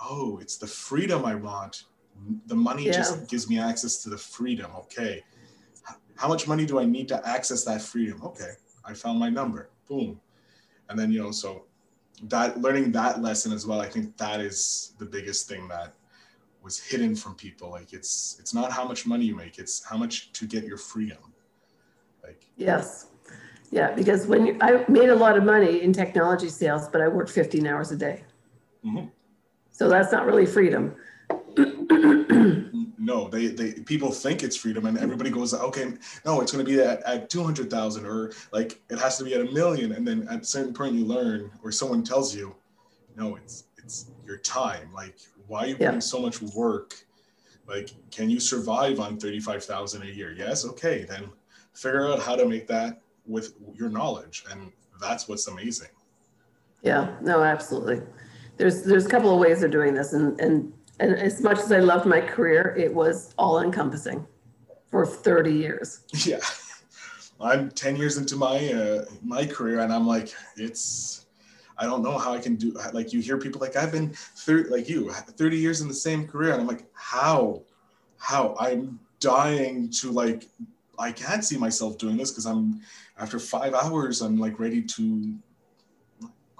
oh, 0.00 0.38
it's 0.40 0.56
the 0.56 0.66
freedom 0.66 1.24
I 1.24 1.34
want. 1.34 1.84
The 2.46 2.54
money 2.54 2.86
Yeah. 2.86 2.92
just 2.92 3.28
gives 3.28 3.48
me 3.48 3.58
access 3.58 4.02
to 4.02 4.10
the 4.10 4.18
freedom. 4.18 4.70
Okay. 4.76 5.24
How 6.16 6.28
much 6.28 6.48
money 6.48 6.66
do 6.66 6.78
I 6.78 6.84
need 6.84 7.08
to 7.08 7.26
access 7.26 7.64
that 7.64 7.80
freedom? 7.80 8.22
Okay. 8.22 8.52
I 8.84 8.94
found 8.94 9.18
my 9.18 9.30
number. 9.30 9.70
Boom. 9.88 10.20
And 10.88 10.98
then, 10.98 11.12
you 11.12 11.22
know, 11.22 11.30
so 11.30 11.64
that 12.24 12.60
learning 12.60 12.92
that 12.92 13.22
lesson 13.22 13.52
as 13.52 13.66
well, 13.66 13.80
I 13.80 13.88
think 13.88 14.16
that 14.16 14.40
is 14.40 14.94
the 14.98 15.04
biggest 15.06 15.48
thing 15.48 15.68
that 15.68 15.94
was 16.62 16.78
hidden 16.80 17.14
from 17.14 17.34
people. 17.34 17.70
Like 17.70 17.92
it's 17.92 18.36
it's 18.40 18.52
not 18.52 18.72
how 18.72 18.84
much 18.86 19.06
money 19.06 19.24
you 19.24 19.36
make, 19.36 19.58
it's 19.58 19.84
how 19.84 19.96
much 19.96 20.32
to 20.32 20.46
get 20.46 20.64
your 20.64 20.78
freedom. 20.78 21.18
Like 22.24 22.46
Yes. 22.56 23.06
Yeah, 23.70 23.92
because 23.94 24.26
when 24.26 24.46
you, 24.46 24.58
I 24.62 24.84
made 24.88 25.10
a 25.10 25.14
lot 25.14 25.36
of 25.36 25.44
money 25.44 25.82
in 25.82 25.92
technology 25.92 26.48
sales, 26.48 26.88
but 26.88 27.00
I 27.02 27.08
worked 27.08 27.30
15 27.30 27.66
hours 27.66 27.90
a 27.92 27.96
day. 27.96 28.24
Mhm. 28.84 29.10
So 29.70 29.88
that's 29.88 30.10
not 30.10 30.24
really 30.26 30.46
freedom. 30.46 30.96
No, 32.98 33.28
they 33.28 33.48
they 33.48 33.72
people 33.72 34.10
think 34.10 34.42
it's 34.42 34.56
freedom 34.56 34.86
and 34.86 34.98
everybody 34.98 35.30
goes, 35.30 35.54
okay, 35.54 35.94
no, 36.24 36.40
it's 36.40 36.52
gonna 36.52 36.64
be 36.64 36.80
at, 36.80 37.02
at 37.02 37.30
200,000 37.30 38.06
or 38.06 38.32
like 38.52 38.80
it 38.90 38.98
has 38.98 39.18
to 39.18 39.24
be 39.24 39.34
at 39.34 39.40
a 39.40 39.50
million. 39.52 39.92
And 39.92 40.06
then 40.06 40.26
at 40.28 40.42
a 40.42 40.44
certain 40.44 40.74
point 40.74 40.94
you 40.94 41.04
learn 41.04 41.50
or 41.62 41.72
someone 41.72 42.02
tells 42.02 42.34
you, 42.34 42.54
no, 43.16 43.36
it's 43.36 43.64
it's 43.78 44.10
your 44.26 44.38
time. 44.38 44.92
Like, 44.92 45.18
why 45.46 45.60
are 45.60 45.66
you 45.68 45.76
Yeah. 45.78 45.88
putting 45.88 46.00
so 46.00 46.20
much 46.20 46.42
work? 46.42 46.94
Like, 47.66 47.90
can 48.10 48.30
you 48.30 48.40
survive 48.40 49.00
on 49.00 49.18
35,000 49.18 50.02
a 50.02 50.06
year? 50.06 50.32
Yes, 50.32 50.64
okay, 50.64 51.04
then 51.08 51.30
figure 51.74 52.06
out 52.08 52.20
how 52.20 52.36
to 52.36 52.46
make 52.46 52.66
that 52.68 53.00
with 53.26 53.54
your 53.74 53.88
knowledge. 53.88 54.44
And 54.50 54.72
that's 55.00 55.28
what's 55.28 55.46
amazing. 55.48 55.88
Yeah, 56.82 57.14
no, 57.20 57.42
absolutely. 57.42 58.02
There's 58.56 58.82
there's 58.82 59.06
a 59.06 59.08
couple 59.08 59.32
of 59.32 59.40
ways 59.40 59.62
of 59.62 59.70
doing 59.70 59.94
this, 59.94 60.12
and 60.12 60.38
and 60.40 60.72
and 61.00 61.14
as 61.14 61.42
much 61.42 61.58
as 61.58 61.72
I 61.72 61.78
loved 61.78 62.06
my 62.06 62.20
career, 62.20 62.74
it 62.76 62.92
was 62.92 63.34
all 63.38 63.60
encompassing 63.60 64.26
for 64.90 65.06
30 65.06 65.52
years. 65.52 66.00
Yeah, 66.24 66.40
I'm 67.40 67.70
10 67.70 67.96
years 67.96 68.16
into 68.16 68.36
my 68.36 68.72
uh, 68.72 69.04
my 69.22 69.46
career, 69.46 69.80
and 69.80 69.92
I'm 69.92 70.06
like, 70.06 70.34
it's 70.56 71.26
I 71.78 71.84
don't 71.84 72.02
know 72.02 72.18
how 72.18 72.34
I 72.34 72.38
can 72.38 72.56
do. 72.56 72.76
Like 72.92 73.12
you 73.12 73.20
hear 73.20 73.38
people 73.38 73.60
like 73.60 73.76
I've 73.76 73.92
been 73.92 74.10
30, 74.10 74.70
like 74.70 74.88
you 74.88 75.10
30 75.12 75.56
years 75.56 75.80
in 75.80 75.88
the 75.88 75.94
same 75.94 76.26
career, 76.26 76.52
and 76.52 76.60
I'm 76.60 76.66
like, 76.66 76.84
how, 76.92 77.62
how 78.18 78.56
I'm 78.58 78.98
dying 79.20 79.90
to 79.90 80.10
like 80.10 80.48
I 80.98 81.12
can't 81.12 81.44
see 81.44 81.56
myself 81.56 81.98
doing 81.98 82.16
this 82.16 82.30
because 82.30 82.46
I'm 82.46 82.80
after 83.18 83.38
five 83.38 83.74
hours 83.74 84.20
I'm 84.20 84.38
like 84.38 84.58
ready 84.58 84.82
to 84.82 85.34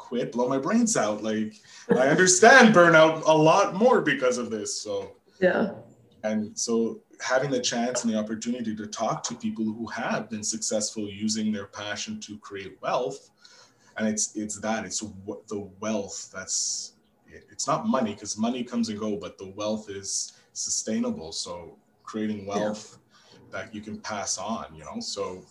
quit, 0.08 0.32
blow 0.32 0.48
my 0.48 0.58
brains 0.58 0.96
out. 0.96 1.22
Like 1.22 1.54
I 1.90 2.08
understand 2.08 2.74
burnout 2.74 3.22
a 3.26 3.32
lot 3.32 3.74
more 3.74 4.00
because 4.00 4.38
of 4.38 4.50
this. 4.50 4.80
So 4.80 5.12
yeah. 5.40 5.72
And 6.24 6.58
so 6.58 7.00
having 7.20 7.50
the 7.50 7.60
chance 7.60 8.04
and 8.04 8.12
the 8.12 8.18
opportunity 8.18 8.74
to 8.74 8.86
talk 8.86 9.22
to 9.24 9.34
people 9.34 9.64
who 9.64 9.86
have 9.86 10.30
been 10.30 10.42
successful 10.42 11.08
using 11.08 11.52
their 11.52 11.66
passion 11.66 12.20
to 12.20 12.38
create 12.38 12.78
wealth, 12.80 13.30
and 13.96 14.08
it's 14.08 14.34
it's 14.34 14.58
that 14.60 14.84
it's 14.84 15.00
the 15.00 15.70
wealth 15.80 16.30
that's 16.34 16.94
it's 17.52 17.66
not 17.66 17.86
money 17.86 18.14
because 18.14 18.38
money 18.38 18.64
comes 18.64 18.88
and 18.88 18.98
go, 18.98 19.16
but 19.16 19.36
the 19.36 19.50
wealth 19.56 19.90
is 19.90 20.32
sustainable. 20.54 21.32
So 21.32 21.76
creating 22.02 22.46
wealth 22.46 22.98
yeah. 22.98 23.38
that 23.52 23.74
you 23.74 23.82
can 23.82 23.98
pass 23.98 24.38
on, 24.38 24.66
you 24.74 24.84
know. 24.84 25.00
So 25.00 25.44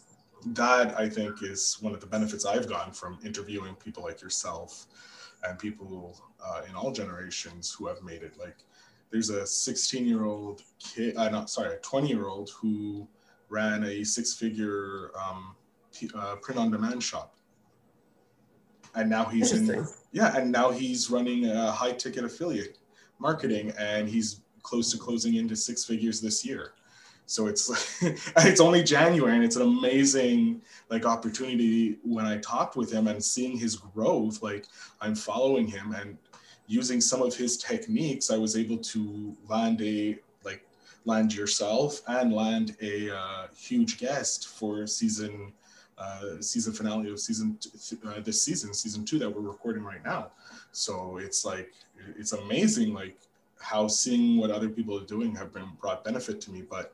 that 0.56 0.98
I 0.98 1.10
think 1.10 1.44
is 1.44 1.78
one 1.82 1.94
of 1.94 2.02
the 2.02 2.08
benefits 2.08 2.46
I've 2.46 2.68
gotten 2.68 2.94
from 2.94 3.20
interviewing 3.24 3.76
people 3.76 4.04
like 4.04 4.22
yourself 4.22 4.88
and 5.44 5.58
people 5.58 6.20
uh, 6.44 6.62
in 6.68 6.76
all 6.76 6.92
generations 6.92 7.72
who 7.72 7.88
have 7.88 8.02
made 8.04 8.24
it. 8.24 8.38
Like, 8.40 8.58
there's 9.12 9.30
a 9.30 9.46
16 9.46 10.06
year 10.06 10.26
old 10.26 10.64
kid, 10.80 11.16
uh, 11.16 11.30
not 11.30 11.50
sorry, 11.50 11.76
a 11.76 11.80
20 11.80 12.08
year 12.08 12.28
old 12.28 12.50
who 12.52 13.08
ran 13.50 13.84
a 13.84 14.04
six 14.04 14.34
figure 14.34 15.12
um, 15.18 15.56
uh, 16.16 16.36
print 16.36 16.60
on 16.60 16.72
demand 16.72 17.02
shop. 17.02 17.36
And 18.96 19.10
now 19.10 19.26
he's 19.26 19.52
in, 19.52 19.86
yeah, 20.12 20.36
and 20.36 20.52
now 20.52 20.72
he's 20.72 21.12
running 21.12 21.46
a 21.50 21.72
high 21.72 21.92
ticket 21.92 22.24
affiliate 22.24 22.80
marketing 23.20 23.72
and 23.78 24.10
he's 24.10 24.42
close 24.64 24.92
to 24.92 24.98
closing 24.98 25.36
into 25.36 25.56
six 25.56 25.86
figures 25.86 26.20
this 26.20 26.44
year. 26.46 26.74
So 27.28 27.48
it's 27.48 28.02
it's 28.38 28.62
only 28.62 28.82
January 28.82 29.36
and 29.36 29.44
it's 29.44 29.58
an 29.58 29.62
amazing 29.62 30.62
like 30.90 31.06
opportunity 31.06 31.98
when 32.04 32.26
I 32.26 32.38
talked 32.38 32.76
with 32.76 32.92
him 32.92 33.08
and 33.08 33.24
seeing 33.24 33.58
his 33.58 33.76
growth. 33.76 34.42
Like 34.42 34.66
I'm 35.02 35.14
following 35.14 35.68
him 35.68 35.94
and 35.94 36.18
using 36.68 37.02
some 37.02 37.22
of 37.22 37.36
his 37.36 37.58
techniques, 37.58 38.32
I 38.32 38.38
was 38.38 38.58
able 38.58 38.78
to 38.78 39.36
land 39.48 39.82
a 39.82 40.18
like 40.44 40.66
land 41.04 41.36
yourself 41.36 42.02
and 42.08 42.34
land 42.34 42.78
a 42.82 43.14
uh, 43.16 43.48
huge 43.56 43.98
guest 43.98 44.48
for 44.48 44.88
season 44.88 45.52
uh, 45.98 46.40
season 46.40 46.72
finale 46.72 47.12
of 47.12 47.20
season 47.20 47.58
uh, 48.06 48.22
this 48.22 48.42
season 48.42 48.74
season 48.74 49.04
two 49.04 49.20
that 49.20 49.30
we're 49.30 49.42
recording 49.42 49.84
right 49.84 50.04
now. 50.06 50.32
So 50.72 51.18
it's 51.18 51.44
like 51.44 51.74
it's 52.18 52.32
amazing 52.32 52.94
like 52.94 53.18
how 53.60 53.88
seeing 53.88 54.38
what 54.38 54.50
other 54.50 54.70
people 54.70 54.98
are 54.98 55.06
doing 55.06 55.36
have 55.36 55.54
been 55.54 55.68
brought 55.82 56.06
benefit 56.06 56.40
to 56.42 56.52
me, 56.52 56.62
but 56.62 56.94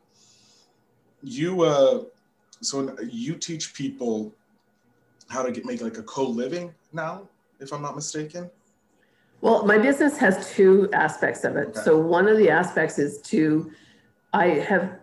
you 1.24 1.64
uh, 1.64 2.04
so 2.62 2.96
you 3.10 3.36
teach 3.36 3.74
people 3.74 4.34
how 5.30 5.42
to 5.42 5.52
get 5.52 5.66
make 5.66 5.82
like 5.82 5.98
a 5.98 6.04
co-living 6.04 6.74
now, 6.92 7.28
if 7.60 7.74
I'm 7.74 7.82
not 7.82 7.96
mistaken. 7.96 8.50
Well, 9.42 9.66
my 9.66 9.78
business 9.78 10.18
has 10.20 10.52
two 10.52 10.90
aspects 10.94 11.44
of 11.44 11.58
it. 11.58 11.70
Okay. 11.70 11.82
So 11.82 12.00
one 12.00 12.28
of 12.28 12.38
the 12.38 12.50
aspects 12.50 13.00
is 13.00 13.20
to 13.24 13.72
I 14.34 14.46
have 14.48 15.00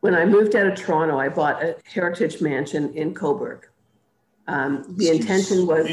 when 0.00 0.14
I 0.14 0.24
moved 0.24 0.54
out 0.54 0.66
of 0.66 0.74
Toronto, 0.76 1.18
I 1.18 1.28
bought 1.28 1.62
a 1.62 1.76
heritage 1.84 2.40
mansion 2.40 2.92
in 2.94 3.14
Cobourg. 3.14 3.62
Um, 4.48 4.84
the 4.96 5.08
Excuse 5.08 5.20
intention 5.20 5.66
was 5.66 5.88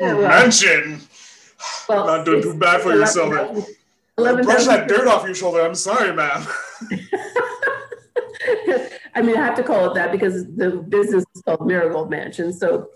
yeah, 0.00 0.14
well, 0.14 0.28
mansion. 0.28 1.00
Well, 1.88 2.06
not 2.06 2.24
doing 2.24 2.42
too 2.42 2.58
bad 2.58 2.80
for 2.80 2.92
11, 2.92 3.00
yourself. 3.00 3.68
11, 4.16 4.44
Brush 4.44 4.64
that 4.66 4.88
dirt 4.88 5.06
off 5.06 5.24
your 5.26 5.34
shoulder. 5.34 5.60
I'm 5.60 5.74
sorry, 5.74 6.14
ma'am. 6.14 6.46
I 9.14 9.22
mean, 9.22 9.36
I 9.36 9.44
have 9.44 9.56
to 9.56 9.62
call 9.62 9.90
it 9.90 9.94
that 9.94 10.12
because 10.12 10.46
the 10.56 10.70
business 10.88 11.24
is 11.34 11.42
called 11.42 11.66
Marigold 11.66 12.10
Mansion. 12.10 12.52
So 12.52 12.90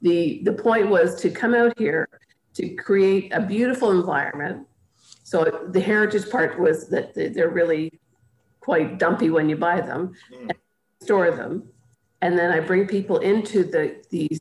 the 0.00 0.40
the 0.44 0.52
point 0.52 0.88
was 0.88 1.20
to 1.22 1.30
come 1.30 1.54
out 1.54 1.78
here 1.78 2.08
to 2.54 2.68
create 2.74 3.32
a 3.32 3.40
beautiful 3.40 3.90
environment. 3.90 4.66
So 5.24 5.68
the 5.70 5.80
heritage 5.80 6.30
part 6.30 6.58
was 6.60 6.88
that 6.88 7.14
they're 7.14 7.50
really 7.50 8.00
quite 8.60 8.98
dumpy 8.98 9.30
when 9.30 9.48
you 9.48 9.56
buy 9.56 9.80
them, 9.80 10.12
mm. 10.32 10.50
store 11.00 11.30
them, 11.30 11.68
and 12.20 12.38
then 12.38 12.52
I 12.52 12.60
bring 12.60 12.86
people 12.86 13.18
into 13.18 13.64
the 13.64 14.02
these 14.10 14.40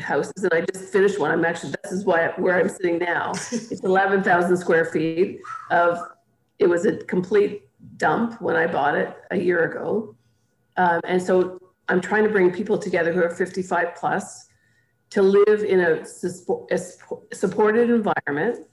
houses. 0.00 0.44
And 0.44 0.52
I 0.54 0.60
just 0.72 0.92
finished 0.92 1.18
one. 1.18 1.30
I'm 1.30 1.44
actually 1.44 1.74
this 1.82 1.92
is 1.92 2.04
why 2.04 2.32
where 2.36 2.58
I'm 2.58 2.68
sitting 2.68 2.98
now. 2.98 3.32
It's 3.52 3.82
11,000 3.82 4.56
square 4.56 4.84
feet 4.86 5.40
of. 5.70 5.98
It 6.58 6.68
was 6.68 6.86
a 6.86 6.96
complete 7.04 7.67
dump 7.98 8.40
when 8.40 8.56
I 8.56 8.66
bought 8.66 8.96
it 8.96 9.14
a 9.30 9.36
year 9.36 9.64
ago. 9.64 10.16
Um, 10.76 11.00
and 11.04 11.22
so 11.22 11.60
I'm 11.88 12.00
trying 12.00 12.24
to 12.24 12.30
bring 12.30 12.50
people 12.50 12.78
together 12.78 13.12
who 13.12 13.22
are 13.22 13.30
55 13.30 13.94
plus 13.96 14.48
to 15.10 15.22
live 15.22 15.62
in 15.64 15.80
a, 15.80 16.04
a 16.70 16.78
supported 17.34 17.90
environment. 17.90 18.66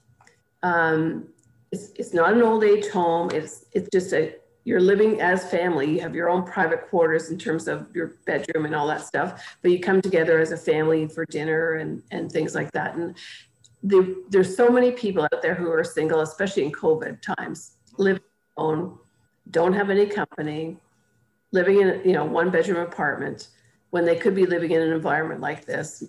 Um, 0.62 1.28
it's, 1.72 1.90
it's 1.96 2.14
not 2.14 2.32
an 2.32 2.42
old 2.42 2.62
age 2.62 2.88
home. 2.88 3.30
It's, 3.32 3.66
it's 3.72 3.88
just 3.92 4.12
a, 4.12 4.34
you're 4.64 4.80
living 4.80 5.20
as 5.20 5.48
family. 5.50 5.92
You 5.92 6.00
have 6.00 6.14
your 6.14 6.28
own 6.28 6.44
private 6.44 6.88
quarters 6.88 7.30
in 7.30 7.38
terms 7.38 7.68
of 7.68 7.88
your 7.94 8.18
bedroom 8.26 8.66
and 8.66 8.74
all 8.74 8.86
that 8.88 9.00
stuff, 9.00 9.56
but 9.62 9.70
you 9.70 9.80
come 9.80 10.02
together 10.02 10.40
as 10.40 10.52
a 10.52 10.56
family 10.56 11.06
for 11.08 11.24
dinner 11.24 11.74
and, 11.74 12.02
and 12.10 12.30
things 12.30 12.54
like 12.54 12.70
that. 12.72 12.96
And 12.96 13.16
the, 13.82 14.24
there's 14.28 14.56
so 14.56 14.68
many 14.68 14.90
people 14.90 15.22
out 15.22 15.40
there 15.40 15.54
who 15.54 15.70
are 15.70 15.84
single, 15.84 16.20
especially 16.20 16.64
in 16.64 16.72
COVID 16.72 17.22
times, 17.22 17.76
live 17.96 18.20
alone, 18.56 18.98
don't 19.50 19.72
have 19.72 19.90
any 19.90 20.06
company, 20.06 20.78
living 21.52 21.80
in 21.80 22.02
you 22.04 22.12
know 22.12 22.24
one 22.24 22.50
bedroom 22.50 22.80
apartment 22.80 23.48
when 23.90 24.04
they 24.04 24.16
could 24.16 24.34
be 24.34 24.46
living 24.46 24.72
in 24.72 24.82
an 24.82 24.92
environment 24.92 25.40
like 25.40 25.64
this 25.64 26.02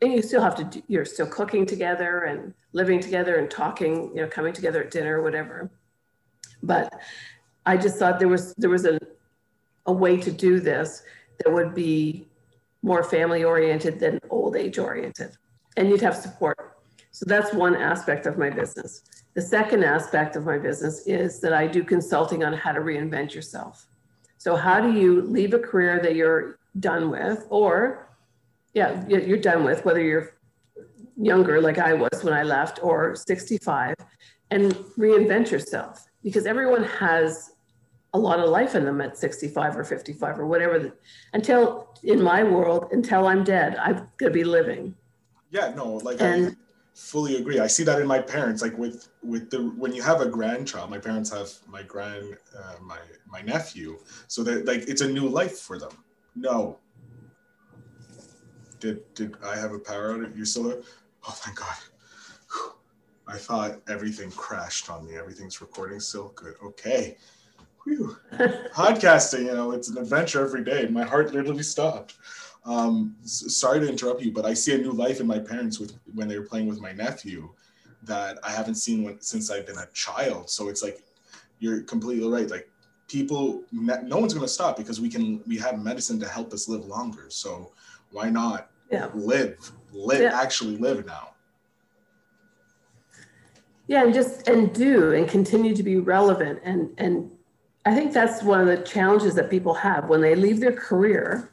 and 0.00 0.12
you 0.12 0.22
still 0.22 0.40
have 0.40 0.54
to 0.56 0.64
do, 0.64 0.82
you're 0.88 1.04
still 1.04 1.26
cooking 1.26 1.66
together 1.66 2.24
and 2.24 2.54
living 2.72 3.00
together 3.00 3.36
and 3.36 3.50
talking 3.50 4.10
you 4.14 4.22
know 4.22 4.28
coming 4.28 4.52
together 4.52 4.82
at 4.82 4.90
dinner 4.90 5.20
or 5.20 5.22
whatever. 5.22 5.70
But 6.62 6.92
i 7.66 7.76
just 7.76 7.98
thought 7.98 8.18
there 8.18 8.28
was 8.28 8.54
there 8.54 8.70
was 8.70 8.86
a, 8.86 8.98
a 9.86 9.92
way 9.92 10.16
to 10.16 10.30
do 10.30 10.60
this 10.60 11.02
that 11.38 11.52
would 11.52 11.74
be 11.74 12.26
more 12.82 13.02
family 13.02 13.44
oriented 13.44 13.98
than 13.98 14.20
old 14.30 14.56
age 14.56 14.78
oriented 14.78 15.36
and 15.76 15.88
you'd 15.88 16.00
have 16.00 16.16
support. 16.16 16.78
So 17.10 17.24
that's 17.26 17.52
one 17.52 17.74
aspect 17.74 18.26
of 18.26 18.38
my 18.38 18.50
business 18.50 19.02
the 19.38 19.42
second 19.42 19.82
aspect 19.84 20.36
of 20.36 20.42
my 20.44 20.58
business 20.58 20.96
is 21.06 21.40
that 21.42 21.52
i 21.52 21.64
do 21.66 21.82
consulting 21.94 22.40
on 22.44 22.52
how 22.52 22.72
to 22.72 22.80
reinvent 22.80 23.30
yourself 23.34 23.88
so 24.38 24.54
how 24.54 24.80
do 24.80 24.92
you 24.92 25.22
leave 25.22 25.52
a 25.52 25.58
career 25.58 26.00
that 26.00 26.14
you're 26.14 26.58
done 26.78 27.10
with, 27.10 27.46
or 27.50 28.08
yeah, 28.72 29.04
you're 29.08 29.36
done 29.36 29.64
with, 29.64 29.84
whether 29.84 30.00
you're 30.00 30.34
younger 31.16 31.60
like 31.60 31.78
I 31.78 31.94
was 31.94 32.22
when 32.22 32.32
I 32.32 32.44
left, 32.44 32.78
or 32.82 33.16
65, 33.16 33.94
and 34.50 34.72
reinvent 34.96 35.50
yourself 35.50 36.06
because 36.22 36.46
everyone 36.46 36.84
has 36.84 37.50
a 38.14 38.18
lot 38.18 38.38
of 38.38 38.48
life 38.48 38.74
in 38.74 38.84
them 38.84 39.00
at 39.00 39.18
65 39.18 39.76
or 39.76 39.84
55 39.84 40.38
or 40.38 40.46
whatever. 40.46 40.78
The, 40.78 40.92
until 41.32 41.98
in 42.04 42.22
my 42.22 42.44
world, 42.44 42.88
until 42.92 43.26
I'm 43.26 43.42
dead, 43.42 43.76
I'm 43.76 44.08
gonna 44.18 44.30
be 44.30 44.44
living. 44.44 44.94
Yeah, 45.50 45.72
no, 45.74 45.94
like 46.04 46.20
and, 46.20 46.48
I, 46.48 46.54
fully 46.98 47.36
agree. 47.36 47.60
I 47.60 47.68
see 47.68 47.84
that 47.84 48.00
in 48.00 48.06
my 48.06 48.18
parents. 48.18 48.60
Like 48.60 48.76
with 48.76 49.08
with 49.22 49.50
the 49.50 49.70
when 49.76 49.92
you 49.92 50.02
have 50.02 50.20
a 50.20 50.26
grandchild, 50.26 50.90
my 50.90 50.98
parents 50.98 51.30
have 51.30 51.50
my 51.68 51.82
grand 51.82 52.36
uh, 52.58 52.74
my 52.82 52.98
my 53.26 53.40
nephew, 53.40 53.98
so 54.26 54.42
that 54.42 54.66
like 54.66 54.88
it's 54.88 55.00
a 55.00 55.08
new 55.08 55.28
life 55.28 55.58
for 55.60 55.78
them. 55.78 55.92
No. 56.34 56.78
Did 58.80 59.02
did 59.14 59.36
I 59.44 59.56
have 59.56 59.72
a 59.72 59.78
power 59.78 60.14
outage? 60.14 60.36
You 60.36 60.44
still 60.44 60.64
there? 60.64 60.82
Oh, 61.26 61.30
thank 61.30 61.58
God. 61.58 61.76
Whew. 62.52 62.72
I 63.26 63.38
thought 63.38 63.80
everything 63.88 64.30
crashed 64.30 64.90
on 64.90 65.06
me. 65.06 65.16
Everything's 65.16 65.60
recording 65.60 66.00
still. 66.00 66.32
Good. 66.34 66.54
Okay. 66.64 67.16
Whew. 67.84 68.16
Podcasting, 68.72 69.46
you 69.46 69.54
know, 69.54 69.72
it's 69.72 69.88
an 69.88 69.98
adventure 69.98 70.44
every 70.44 70.64
day. 70.64 70.86
My 70.88 71.04
heart 71.04 71.32
literally 71.32 71.62
stopped. 71.62 72.14
Um, 72.64 73.16
sorry 73.22 73.80
to 73.80 73.88
interrupt 73.88 74.20
you, 74.20 74.32
but 74.32 74.44
I 74.44 74.54
see 74.54 74.74
a 74.74 74.78
new 74.78 74.92
life 74.92 75.20
in 75.20 75.26
my 75.26 75.38
parents 75.38 75.78
with 75.78 75.98
when 76.14 76.28
they 76.28 76.38
were 76.38 76.44
playing 76.44 76.66
with 76.66 76.80
my 76.80 76.92
nephew 76.92 77.48
that 78.02 78.38
I 78.44 78.50
haven't 78.50 78.74
seen 78.74 79.02
when, 79.02 79.20
since 79.20 79.50
I've 79.50 79.66
been 79.66 79.78
a 79.78 79.86
child. 79.94 80.50
So 80.50 80.68
it's 80.68 80.82
like 80.82 81.02
you're 81.60 81.82
completely 81.82 82.28
right. 82.28 82.48
Like 82.50 82.68
people, 83.08 83.62
no 83.72 84.18
one's 84.18 84.34
going 84.34 84.46
to 84.46 84.52
stop 84.52 84.76
because 84.76 85.00
we 85.00 85.08
can 85.08 85.42
we 85.46 85.56
have 85.58 85.82
medicine 85.82 86.20
to 86.20 86.28
help 86.28 86.52
us 86.52 86.68
live 86.68 86.84
longer. 86.84 87.26
So 87.28 87.72
why 88.12 88.30
not 88.30 88.70
Yeah. 88.90 89.08
live, 89.14 89.72
live, 89.92 90.20
Yeah. 90.20 90.40
actually 90.40 90.76
live 90.76 91.06
now. 91.06 91.34
Yeah, 93.86 94.04
and 94.04 94.12
just 94.12 94.46
and 94.48 94.72
do 94.74 95.12
and 95.12 95.26
continue 95.26 95.74
to 95.74 95.82
be 95.82 95.96
relevant 95.96 96.60
and 96.62 96.90
and 96.98 97.30
I 97.86 97.94
think 97.94 98.12
that's 98.12 98.42
one 98.42 98.60
of 98.60 98.66
the 98.66 98.84
challenges 98.84 99.34
that 99.36 99.48
people 99.48 99.72
have 99.72 100.10
when 100.10 100.20
they 100.20 100.34
leave 100.34 100.60
their 100.60 100.72
career. 100.72 101.50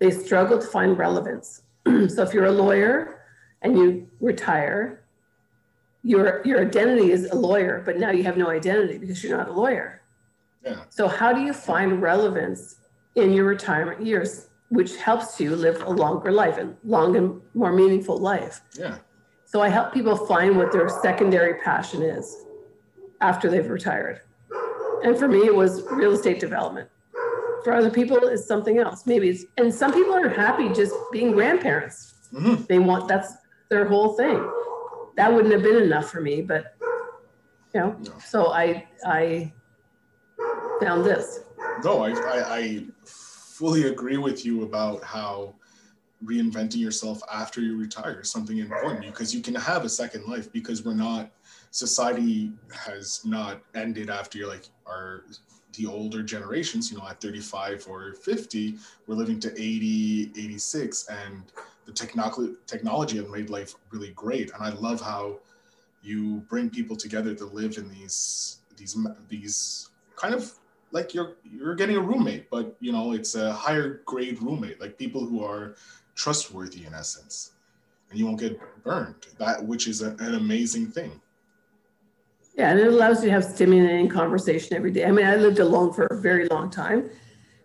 They 0.00 0.10
struggle 0.10 0.58
to 0.58 0.66
find 0.66 0.98
relevance. 0.98 1.62
so 1.86 2.22
if 2.22 2.34
you're 2.34 2.46
a 2.46 2.52
lawyer 2.52 3.22
and 3.62 3.78
you 3.78 4.08
retire, 4.20 5.04
your 6.02 6.40
your 6.44 6.60
identity 6.60 7.12
is 7.12 7.30
a 7.30 7.34
lawyer, 7.34 7.82
but 7.84 7.98
now 7.98 8.10
you 8.10 8.24
have 8.24 8.36
no 8.36 8.48
identity 8.48 8.98
because 8.98 9.22
you're 9.22 9.36
not 9.36 9.48
a 9.48 9.52
lawyer. 9.52 10.00
Yeah. 10.64 10.82
So 10.88 11.08
how 11.08 11.32
do 11.32 11.40
you 11.40 11.52
find 11.52 12.02
relevance 12.02 12.76
in 13.14 13.32
your 13.32 13.44
retirement 13.44 14.04
years, 14.04 14.48
which 14.70 14.96
helps 14.96 15.38
you 15.40 15.54
live 15.54 15.82
a 15.82 15.90
longer 15.90 16.32
life 16.32 16.58
and 16.58 16.76
long 16.84 17.16
and 17.16 17.40
more 17.54 17.72
meaningful 17.72 18.16
life? 18.16 18.62
Yeah. 18.78 18.98
So 19.44 19.60
I 19.60 19.68
help 19.68 19.92
people 19.92 20.16
find 20.16 20.56
what 20.56 20.72
their 20.72 20.88
secondary 20.88 21.54
passion 21.60 22.02
is 22.02 22.44
after 23.20 23.50
they've 23.50 23.68
retired. 23.68 24.20
And 25.02 25.18
for 25.18 25.28
me, 25.28 25.40
it 25.40 25.54
was 25.54 25.82
real 25.90 26.12
estate 26.12 26.40
development. 26.40 26.88
For 27.64 27.72
other 27.74 27.90
people, 27.90 28.16
it's 28.28 28.46
something 28.46 28.78
else. 28.78 29.06
Maybe 29.06 29.28
it's, 29.28 29.44
and 29.58 29.72
some 29.72 29.92
people 29.92 30.14
are 30.14 30.28
happy 30.28 30.68
just 30.70 30.94
being 31.12 31.32
grandparents. 31.32 32.14
Mhm. 32.32 32.66
They 32.66 32.78
want, 32.78 33.08
that's 33.08 33.34
their 33.68 33.86
whole 33.86 34.14
thing. 34.14 34.38
That 35.16 35.32
wouldn't 35.32 35.52
have 35.52 35.62
been 35.62 35.82
enough 35.82 36.10
for 36.10 36.20
me, 36.20 36.42
but, 36.42 36.76
you 37.74 37.80
know, 37.80 37.96
No. 38.02 38.12
so 38.24 38.46
I, 38.52 38.86
I 39.04 39.52
found 40.80 41.04
this. 41.04 41.40
No, 41.84 42.02
I, 42.02 42.10
I, 42.12 42.56
I 42.58 42.84
fully 43.04 43.84
agree 43.88 44.16
with 44.16 44.44
you 44.46 44.62
about 44.62 45.04
how 45.04 45.54
reinventing 46.24 46.76
yourself 46.78 47.20
after 47.32 47.60
you 47.60 47.78
retire 47.78 48.20
is 48.20 48.30
something 48.30 48.58
important 48.58 49.00
because 49.02 49.34
you 49.34 49.40
can 49.42 49.54
have 49.54 49.84
a 49.84 49.88
second 49.88 50.26
life 50.26 50.52
because 50.52 50.84
we're 50.84 50.94
not 50.94 51.30
society 51.70 52.52
has 52.74 53.22
not 53.24 53.62
ended 53.74 54.10
after 54.10 54.36
you're 54.36 54.48
like 54.48 54.66
our 54.86 55.24
the 55.80 55.90
older 55.90 56.22
generations 56.22 56.90
you 56.90 56.98
know 56.98 57.06
at 57.08 57.20
35 57.20 57.86
or 57.88 58.12
50 58.14 58.74
we're 59.06 59.14
living 59.14 59.40
to 59.40 59.50
80 59.52 60.32
86 60.36 61.08
and 61.08 61.42
the 61.86 61.92
technology 61.92 62.54
technology 62.66 63.16
has 63.16 63.28
made 63.28 63.50
life 63.50 63.74
really 63.90 64.10
great. 64.10 64.52
And 64.52 64.62
i 64.62 64.70
love 64.70 65.00
how 65.00 65.38
you 66.02 66.44
bring 66.48 66.70
people 66.70 66.96
together 66.96 67.34
to 67.34 67.44
live 67.46 67.78
in 67.78 67.88
these 67.88 68.58
these 68.76 68.96
these 69.28 69.90
kind 70.16 70.34
of 70.34 70.52
like 70.92 71.14
you're 71.14 71.36
you're 71.44 71.74
getting 71.74 71.96
a 71.96 72.00
roommate 72.00 72.50
but 72.50 72.74
you 72.80 72.92
know 72.92 73.12
it's 73.12 73.34
a 73.34 73.52
higher 73.52 74.02
grade 74.06 74.40
roommate 74.42 74.80
like 74.80 74.98
people 74.98 75.24
who 75.24 75.44
are 75.44 75.76
trustworthy 76.14 76.84
in 76.84 76.94
essence. 76.94 77.52
And 78.10 78.18
you 78.18 78.26
won't 78.26 78.40
get 78.40 78.60
burned. 78.82 79.14
That 79.38 79.64
which 79.64 79.86
is 79.86 80.02
a, 80.02 80.10
an 80.18 80.34
amazing 80.34 80.88
thing 80.88 81.20
Yeah, 82.54 82.70
and 82.70 82.80
it 82.80 82.88
allows 82.88 83.22
you 83.22 83.26
to 83.28 83.32
have 83.32 83.44
stimulating 83.44 84.08
conversation 84.08 84.76
every 84.76 84.90
day. 84.90 85.04
I 85.04 85.10
mean, 85.12 85.26
I 85.26 85.36
lived 85.36 85.58
alone 85.60 85.92
for 85.92 86.06
a 86.06 86.16
very 86.20 86.46
long 86.48 86.68
time, 86.70 87.08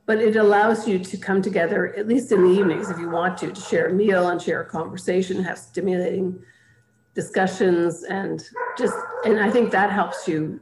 but 0.05 0.19
it 0.19 0.35
allows 0.35 0.87
you 0.87 0.99
to 0.99 1.17
come 1.17 1.41
together, 1.41 1.93
at 1.95 2.07
least 2.07 2.31
in 2.31 2.43
the 2.43 2.49
evenings, 2.49 2.89
if 2.89 2.99
you 2.99 3.09
want 3.09 3.37
to, 3.39 3.51
to 3.51 3.61
share 3.61 3.87
a 3.87 3.93
meal 3.93 4.29
and 4.29 4.41
share 4.41 4.61
a 4.61 4.65
conversation, 4.65 5.43
have 5.43 5.57
stimulating 5.57 6.39
discussions, 7.15 8.03
and 8.03 8.43
just, 8.77 8.95
and 9.25 9.39
I 9.39 9.49
think 9.49 9.71
that 9.71 9.91
helps 9.91 10.27
you 10.27 10.59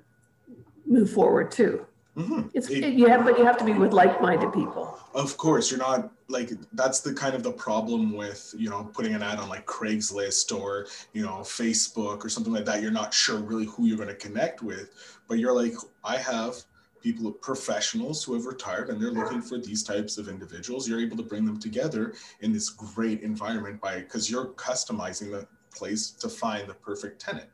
move 0.85 1.09
forward 1.11 1.51
too. 1.51 1.85
Mhm. 2.15 2.49
It's 2.53 2.69
It- 2.69 2.83
it, 2.83 2.93
you 2.93 3.07
have, 3.07 3.25
but 3.25 3.37
you 3.39 3.45
have 3.45 3.57
to 3.57 3.65
be 3.65 3.73
with 3.73 3.91
like-minded 3.93 4.53
people. 4.53 4.97
of 5.15 5.37
course 5.37 5.69
you're 5.69 5.79
not 5.79 6.09
like 6.33 6.51
that's 6.73 6.99
the 6.99 7.13
kind 7.13 7.35
of 7.35 7.43
the 7.43 7.51
problem 7.51 8.13
with 8.13 8.53
you 8.57 8.69
know 8.69 8.89
putting 8.93 9.13
an 9.15 9.23
ad 9.23 9.39
on 9.39 9.47
like 9.47 9.65
craigslist 9.65 10.53
or 10.57 10.87
you 11.13 11.21
know 11.21 11.37
facebook 11.39 12.25
or 12.25 12.29
something 12.29 12.51
like 12.51 12.65
that. 12.65 12.81
You're 12.81 12.91
not 12.91 13.13
sure 13.13 13.37
really 13.39 13.65
who 13.65 13.85
you're 13.85 13.97
going 13.97 14.09
to 14.09 14.15
connect 14.15 14.61
with 14.61 14.89
but 15.27 15.39
you're 15.39 15.53
like 15.53 15.75
i 16.03 16.17
have 16.17 16.55
people 17.03 17.31
professionals 17.31 18.23
who 18.23 18.33
have 18.33 18.45
retired 18.45 18.89
and 18.89 18.99
they're 19.01 19.11
looking 19.11 19.41
for 19.41 19.57
these 19.57 19.83
types 19.83 20.17
of 20.17 20.29
individuals. 20.29 20.87
You're 20.87 21.01
able 21.01 21.17
to 21.17 21.23
bring 21.23 21.43
them 21.45 21.59
together 21.59 22.13
in 22.39 22.53
this 22.53 22.69
great 22.69 23.21
environment 23.21 23.81
by 23.81 23.99
because 23.99 24.31
you're 24.31 24.47
customizing 24.53 25.29
the 25.29 25.45
place 25.75 26.11
to 26.11 26.29
find 26.29 26.67
the 26.67 26.73
perfect 26.75 27.19
tenant. 27.19 27.49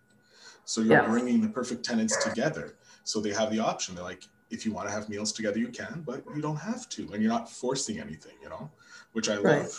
So 0.66 0.82
you're 0.82 1.02
Yeah. 1.02 1.10
bringing 1.10 1.42
the 1.42 1.50
perfect 1.50 1.84
tenants 1.84 2.16
together. 2.16 2.78
So 3.04 3.20
they 3.20 3.34
have 3.34 3.50
the 3.52 3.60
option. 3.60 3.96
They're 3.96 4.04
like 4.04 4.24
if 4.52 4.66
you 4.66 4.72
want 4.72 4.88
to 4.88 4.94
have 4.94 5.10
meals 5.10 5.32
together, 5.32 5.60
you 5.60 5.70
can, 5.70 6.04
but 6.06 6.24
you 6.36 6.42
don't 6.42 6.58
have 6.58 6.90
to, 6.90 7.02
and 7.14 7.22
you're 7.22 7.32
not 7.32 7.52
forcing 7.52 8.00
anything, 8.00 8.34
you 8.42 8.50
know, 8.50 8.72
which 9.20 9.28
I 9.28 9.36
love. 9.36 9.44
Right. 9.44 9.70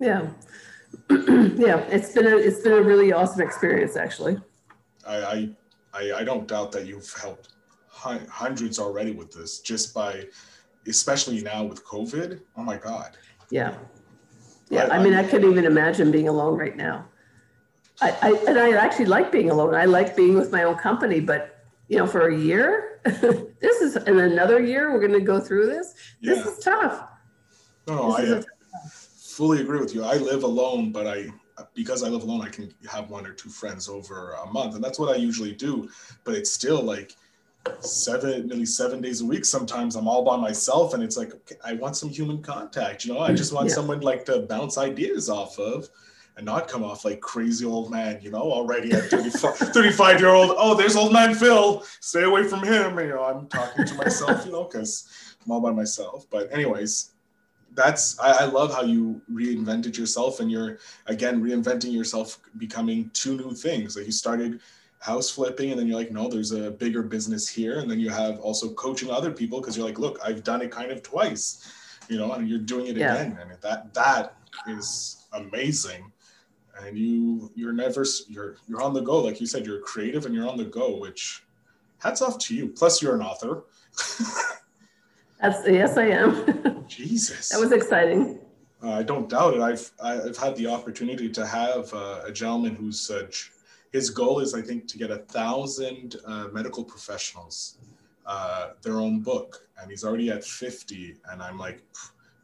Yeah, 0.00 0.28
yeah. 1.10 1.80
It's 1.90 2.12
been 2.12 2.26
a 2.26 2.36
it's 2.38 2.60
been 2.60 2.72
a 2.72 2.80
really 2.80 3.12
awesome 3.12 3.42
experience, 3.42 3.96
actually. 3.96 4.38
I, 5.06 5.16
I, 5.16 5.50
I, 5.92 6.12
I 6.20 6.24
don't 6.24 6.48
doubt 6.48 6.72
that 6.72 6.86
you've 6.86 7.12
helped 7.20 7.48
hundreds 7.90 8.78
already 8.78 9.12
with 9.12 9.30
this, 9.30 9.60
just 9.60 9.92
by, 9.92 10.24
especially 10.86 11.42
now 11.42 11.64
with 11.64 11.84
COVID. 11.84 12.40
Oh 12.56 12.62
my 12.62 12.78
God. 12.78 13.18
Yeah. 13.50 13.74
Yeah. 14.70 14.84
I- 14.86 14.96
I 14.96 15.02
mean, 15.02 15.12
I 15.12 15.22
couldn't 15.22 15.50
even 15.50 15.66
imagine 15.66 16.10
being 16.10 16.28
alone 16.28 16.56
right 16.56 16.76
now. 16.76 17.04
I, 18.00 18.16
I 18.22 18.44
and 18.48 18.58
I 18.58 18.70
actually 18.72 19.04
like 19.16 19.30
being 19.30 19.50
alone. 19.50 19.74
I 19.74 19.84
like 19.84 20.16
being 20.16 20.34
with 20.34 20.50
my 20.50 20.62
own 20.62 20.76
company, 20.76 21.20
but 21.20 21.58
you 21.88 21.98
know, 21.98 22.06
for 22.06 22.28
a 22.28 22.34
year, 22.34 23.00
this 23.04 23.82
is 23.82 23.96
in 23.96 24.18
another 24.18 24.60
year 24.64 24.90
we're 24.94 25.00
going 25.06 25.12
to 25.20 25.26
go 25.34 25.38
through 25.40 25.66
this. 25.66 25.92
This 26.22 26.38
Yeah. 26.38 26.50
is 26.50 26.58
tough. 26.60 27.04
No, 27.90 27.96
no, 28.08 28.12
I 28.16 28.20
This 28.22 28.30
is 28.30 28.46
uh, 28.74 28.78
fully 29.36 29.60
agree 29.62 29.80
with 29.80 29.94
you. 29.94 30.04
I 30.04 30.16
live 30.16 30.44
alone, 30.44 30.92
but 30.92 31.06
I, 31.06 31.32
because 31.74 32.02
I 32.02 32.08
live 32.08 32.22
alone, 32.22 32.40
I 32.42 32.48
can 32.48 32.72
have 32.88 33.10
one 33.10 33.26
or 33.26 33.32
two 33.32 33.48
friends 33.48 33.88
over 33.88 34.32
a 34.32 34.46
month, 34.46 34.76
and 34.76 34.84
that's 34.84 34.98
what 34.98 35.12
I 35.12 35.16
usually 35.18 35.52
do. 35.52 35.88
But 36.24 36.34
it's 36.34 36.52
still 36.52 36.82
like 36.82 37.14
seven, 37.80 38.46
nearly 38.46 38.64
seven 38.64 39.00
days 39.00 39.20
a 39.20 39.26
week. 39.26 39.44
Sometimes 39.44 39.96
I'm 39.96 40.06
all 40.08 40.24
by 40.24 40.36
myself, 40.36 40.94
and 40.94 41.02
it's 41.02 41.16
like 41.16 41.32
I 41.64 41.72
want 41.74 41.96
some 41.96 42.08
human 42.08 42.42
contact. 42.42 43.04
You 43.04 43.14
know, 43.14 43.20
I 43.20 43.32
just 43.32 43.52
want 43.52 43.68
Yeah. 43.68 43.74
someone 43.74 44.00
like 44.00 44.24
to 44.26 44.40
bounce 44.40 44.78
ideas 44.78 45.28
off 45.28 45.58
of. 45.58 45.88
And 46.36 46.46
not 46.46 46.68
come 46.68 46.84
off 46.84 47.04
like 47.04 47.20
crazy 47.20 47.66
old 47.66 47.90
man, 47.90 48.20
you 48.22 48.30
know, 48.30 48.40
already 48.40 48.92
at 48.92 49.02
35, 49.10 49.56
35 49.56 50.20
year 50.20 50.30
old. 50.30 50.54
Oh, 50.56 50.74
there's 50.74 50.96
old 50.96 51.12
man 51.12 51.34
Phil. 51.34 51.84
Stay 52.00 52.22
away 52.22 52.44
from 52.44 52.62
him. 52.62 52.98
You 52.98 53.08
know, 53.08 53.24
I'm 53.24 53.46
talking 53.48 53.84
to 53.84 53.94
myself, 53.94 54.46
you 54.46 54.52
know, 54.52 54.64
because 54.64 55.36
I'm 55.44 55.50
all 55.50 55.60
by 55.60 55.72
myself. 55.72 56.26
But, 56.30 56.50
anyways, 56.50 57.10
that's 57.74 58.18
I, 58.18 58.32
I 58.32 58.44
love 58.46 58.72
how 58.74 58.82
you 58.82 59.20
reinvented 59.32 59.96
yourself 59.96 60.40
and 60.40 60.50
you're 60.50 60.78
again 61.06 61.42
reinventing 61.42 61.92
yourself 61.92 62.38
becoming 62.58 63.10
two 63.12 63.36
new 63.36 63.52
things. 63.54 63.96
Like 63.96 64.06
you 64.06 64.12
started 64.12 64.60
house 64.98 65.30
flipping 65.30 65.70
and 65.70 65.78
then 65.80 65.86
you're 65.86 65.96
like 65.96 66.10
no 66.10 66.28
there's 66.28 66.52
a 66.52 66.70
bigger 66.72 67.02
business 67.02 67.48
here. 67.48 67.78
And 67.80 67.90
then 67.90 68.00
you 68.00 68.10
have 68.10 68.38
also 68.40 68.72
coaching 68.74 69.10
other 69.10 69.30
people 69.30 69.60
because 69.60 69.76
you're 69.76 69.86
like 69.86 69.98
look 69.98 70.18
i've 70.24 70.42
done 70.44 70.60
it 70.62 70.70
kind 70.70 70.90
of 70.90 71.02
twice 71.02 71.72
you 72.08 72.18
know 72.18 72.32
and 72.32 72.48
you're 72.48 72.58
doing 72.58 72.88
it 72.88 72.96
Yeah. 72.96 73.14
again. 73.14 73.38
And 73.40 73.50
that 73.62 73.94
that 73.94 74.36
is 74.66 75.26
amazing. 75.32 76.10
And 76.82 76.98
you 76.98 77.50
you're 77.54 77.72
never 77.72 78.04
you're 78.28 78.56
you're 78.68 78.82
on 78.82 78.94
the 78.94 79.00
go. 79.02 79.20
Like 79.20 79.40
you 79.40 79.46
said 79.46 79.64
you're 79.64 79.80
creative 79.80 80.26
and 80.26 80.34
you're 80.34 80.48
on 80.48 80.56
the 80.58 80.64
go 80.64 80.96
which 80.98 81.44
hats 81.98 82.20
off 82.20 82.38
to 82.38 82.54
you. 82.54 82.68
Plus 82.68 83.00
you're 83.00 83.14
an 83.14 83.22
author 83.22 83.64
That's 85.40 85.66
yes, 85.66 85.96
I 85.96 86.06
am. 86.06 86.84
jesus 86.88 87.48
that 87.50 87.60
was 87.60 87.72
exciting. 87.72 88.38
Uh, 88.82 88.92
I 88.92 89.02
don't 89.02 89.28
doubt 89.28 89.54
it. 89.54 89.60
I've 89.60 89.90
I've 90.02 90.36
had 90.36 90.56
the 90.56 90.66
opportunity 90.66 91.28
to 91.28 91.46
have 91.46 91.92
uh, 91.92 92.22
a 92.24 92.32
gentleman 92.32 92.74
who's 92.74 93.10
uh, 93.10 93.28
his 93.92 94.10
goal 94.10 94.40
is 94.40 94.54
I 94.54 94.62
think 94.62 94.88
to 94.88 94.98
get 94.98 95.10
a 95.10 95.18
thousand 95.18 96.16
uh, 96.24 96.48
medical 96.52 96.84
professionals 96.84 97.78
uh, 98.26 98.70
their 98.82 98.98
own 98.98 99.20
book, 99.20 99.66
and 99.80 99.90
he's 99.90 100.04
already 100.04 100.30
at 100.30 100.44
fifty, 100.44 101.16
and 101.30 101.42
I'm 101.42 101.58
like, 101.58 101.82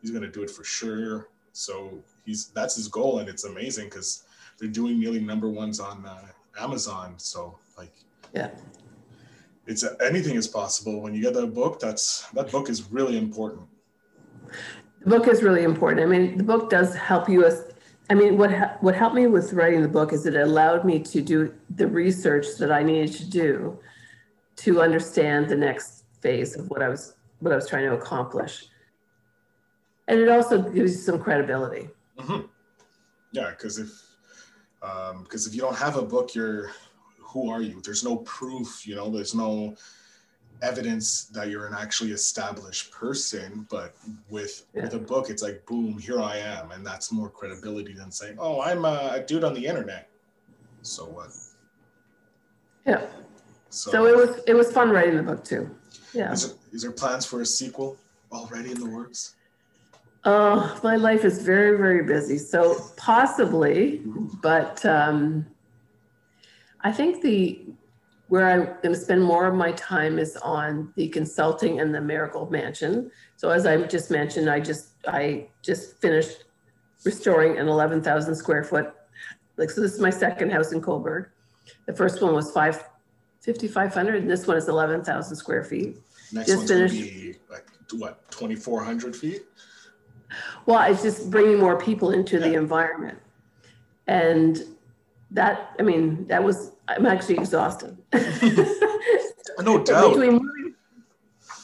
he's 0.00 0.10
gonna 0.10 0.30
do 0.30 0.42
it 0.42 0.50
for 0.50 0.64
sure. 0.64 1.28
So 1.52 2.02
he's 2.24 2.48
that's 2.48 2.76
his 2.76 2.88
goal, 2.88 3.20
and 3.20 3.28
it's 3.28 3.44
amazing 3.44 3.86
because 3.88 4.24
they're 4.58 4.68
doing 4.68 4.98
nearly 4.98 5.20
number 5.20 5.48
ones 5.48 5.80
on 5.80 6.04
uh, 6.04 6.26
Amazon. 6.58 7.14
So 7.18 7.58
like, 7.78 7.92
Yeah. 8.34 8.50
It's 9.66 9.84
anything 10.00 10.36
is 10.36 10.46
possible 10.46 11.00
when 11.00 11.14
you 11.14 11.22
get 11.22 11.34
that 11.34 11.52
book. 11.52 11.80
That's 11.80 12.28
that 12.30 12.50
book 12.50 12.68
is 12.68 12.90
really 12.90 13.18
important. 13.18 13.62
The 15.00 15.10
book 15.10 15.28
is 15.28 15.42
really 15.42 15.64
important. 15.64 16.00
I 16.02 16.06
mean, 16.06 16.38
the 16.38 16.44
book 16.44 16.70
does 16.70 16.94
help 16.94 17.28
you. 17.28 17.44
As, 17.44 17.72
I 18.08 18.14
mean, 18.14 18.38
what 18.38 18.82
what 18.82 18.94
helped 18.94 19.16
me 19.16 19.26
with 19.26 19.52
writing 19.52 19.82
the 19.82 19.88
book 19.88 20.12
is 20.12 20.26
it 20.26 20.36
allowed 20.36 20.84
me 20.84 21.00
to 21.00 21.20
do 21.20 21.52
the 21.74 21.86
research 21.86 22.46
that 22.58 22.70
I 22.70 22.82
needed 22.82 23.12
to 23.14 23.28
do 23.28 23.78
to 24.56 24.80
understand 24.80 25.48
the 25.48 25.56
next 25.56 26.04
phase 26.20 26.56
of 26.56 26.70
what 26.70 26.82
I 26.82 26.88
was 26.88 27.14
what 27.40 27.52
I 27.52 27.56
was 27.56 27.68
trying 27.68 27.84
to 27.84 27.94
accomplish. 27.94 28.66
And 30.08 30.20
it 30.20 30.28
also 30.28 30.62
gives 30.62 30.92
you 30.92 31.02
some 31.02 31.18
credibility. 31.18 31.88
hmm 32.18 32.42
Yeah, 33.32 33.50
because 33.50 33.78
if 33.78 33.90
um 34.82 35.24
because 35.24 35.46
if 35.46 35.54
you 35.54 35.60
don't 35.60 35.76
have 35.76 35.96
a 35.96 36.02
book, 36.02 36.34
you're 36.36 36.70
who 37.36 37.50
are 37.50 37.60
you? 37.60 37.80
There's 37.84 38.02
no 38.02 38.16
proof. 38.38 38.86
You 38.86 38.94
know, 38.96 39.10
there's 39.10 39.34
no 39.34 39.76
evidence 40.62 41.24
that 41.36 41.50
you're 41.50 41.66
an 41.66 41.74
actually 41.78 42.12
established 42.12 42.90
person 42.90 43.66
but 43.68 43.94
with 44.30 44.54
Yeah. 44.74 44.84
with 44.84 44.94
a 44.94 44.98
book 45.12 45.28
it's 45.28 45.42
like 45.42 45.58
boom 45.66 45.98
here 45.98 46.18
i 46.18 46.38
am 46.38 46.70
and 46.70 46.80
that's 46.90 47.12
more 47.12 47.28
credibility 47.28 47.92
than 47.92 48.10
saying 48.10 48.36
oh 48.38 48.62
i'm 48.62 48.86
a, 48.86 48.96
a 49.18 49.20
dude 49.28 49.44
on 49.44 49.52
the 49.52 49.66
internet 49.66 50.08
so 50.80 51.02
what 51.16 51.28
Yeah. 52.86 53.02
so, 53.68 53.90
So 53.90 53.98
it 54.06 54.16
was 54.16 54.30
it 54.46 54.54
was 54.54 54.72
fun 54.72 54.88
writing 54.94 55.16
the 55.20 55.26
book 55.30 55.44
too. 55.44 55.62
Yeah. 56.14 56.32
is, 56.32 56.40
there, 56.46 56.56
is 56.72 56.80
there 56.84 56.92
plans 57.02 57.26
for 57.30 57.38
a 57.42 57.46
sequel 57.58 57.90
already 58.32 58.70
in 58.70 58.78
the 58.84 58.88
works 58.98 59.20
Oh, 60.28 60.58
my 60.82 60.96
life 60.96 61.22
is 61.30 61.36
very, 61.52 61.76
very 61.84 62.02
busy. 62.02 62.36
So 62.52 62.60
possibly, 62.96 64.02
but 64.42 64.84
um, 64.84 65.46
I 66.86 66.92
think 66.92 67.20
the 67.20 67.66
where 68.28 68.48
I'm 68.48 68.64
going 68.82 68.94
to 68.94 68.96
spend 68.96 69.22
more 69.22 69.46
of 69.46 69.54
my 69.54 69.72
time 69.72 70.20
is 70.20 70.36
on 70.36 70.92
the 70.94 71.08
consulting 71.08 71.80
and 71.80 71.92
the 71.92 72.00
Marigold 72.00 72.52
Mansion. 72.52 73.10
So 73.36 73.50
as 73.50 73.66
I 73.66 73.76
just 73.82 74.08
mentioned, 74.10 74.48
I 74.48 74.60
just 74.60 74.90
I 75.08 75.48
just 75.62 76.00
finished 76.00 76.44
restoring 77.04 77.58
an 77.58 77.66
11,000 77.66 78.34
square 78.36 78.62
foot. 78.62 78.94
Like 79.56 79.70
so, 79.70 79.80
this 79.80 79.94
is 79.94 80.00
my 80.00 80.10
second 80.10 80.52
house 80.52 80.70
in 80.70 80.80
Cobourg. 80.80 81.26
The 81.86 81.92
first 81.92 82.22
one 82.22 82.34
was 82.34 82.52
five. 82.52 82.84
5,500, 83.44 84.22
and 84.22 84.30
this 84.30 84.44
one 84.48 84.56
is 84.56 84.66
11,000 84.68 85.36
square 85.36 85.62
feet. 85.62 85.98
next 86.32 86.48
Just 86.48 86.58
one's 86.58 86.70
gonna 86.70 86.88
be 86.88 87.36
like 87.48 87.64
what 87.92 88.28
2400 88.32 89.14
feet 89.14 89.42
Well, 90.66 90.90
it's 90.90 91.00
just 91.00 91.30
bringing 91.30 91.60
more 91.60 91.78
people 91.78 92.10
into 92.10 92.40
the 92.40 92.54
environment. 92.54 93.18
And 94.08 94.64
that, 95.30 95.76
I 95.78 95.82
mean, 95.82 96.26
that 96.26 96.42
was, 96.42 96.72
I'm 96.88 97.06
actually 97.06 97.36
exhausted. 97.36 97.96
no 99.60 99.78
doubt 99.84 100.14
Between 100.14 100.74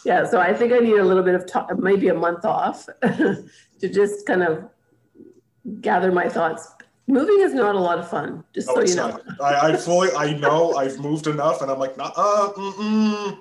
Yeah, 0.04 0.24
so 0.24 0.40
I 0.40 0.52
think 0.52 0.72
I 0.72 0.78
need 0.78 0.96
a 0.96 1.04
little 1.04 1.22
bit 1.22 1.34
of 1.34 1.46
time, 1.46 1.82
maybe 1.82 2.08
a 2.08 2.14
month 2.14 2.44
off 2.44 2.88
to 3.02 3.88
just 3.88 4.26
kind 4.26 4.42
of 4.42 4.68
gather 5.80 6.10
my 6.12 6.28
thoughts. 6.28 6.68
Moving 7.06 7.40
is 7.40 7.52
not 7.52 7.74
a 7.74 7.80
lot 7.80 7.98
of 7.98 8.08
fun, 8.08 8.44
just 8.54 8.68
no, 8.68 8.74
so 8.74 8.80
you 8.82 8.94
know. 8.94 9.08
not. 9.08 9.40
I, 9.40 9.72
I 9.72 9.76
fully 9.76 10.10
i 10.12 10.32
know 10.38 10.74
i've 10.74 11.00
moved 11.00 11.26
enough 11.26 11.60
and 11.60 11.68
i'm 11.68 11.80
like 11.80 11.96
nah, 11.96 12.12
uh, 12.16 12.52
mm-mm. 12.52 13.38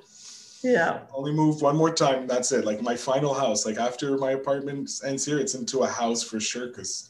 Yeah, 0.63 0.99
only 1.13 1.31
moved 1.31 1.61
one 1.63 1.75
more 1.75 1.91
time. 1.91 2.27
That's 2.27 2.51
it. 2.51 2.65
Like 2.65 2.81
my 2.81 2.95
final 2.95 3.33
house. 3.33 3.65
Like 3.65 3.77
after 3.77 4.17
my 4.17 4.31
apartment 4.31 4.91
ends 5.03 5.25
here, 5.25 5.39
it's 5.39 5.55
into 5.55 5.79
a 5.79 5.87
house 5.87 6.21
for 6.21 6.39
sure. 6.39 6.67
Because 6.67 7.09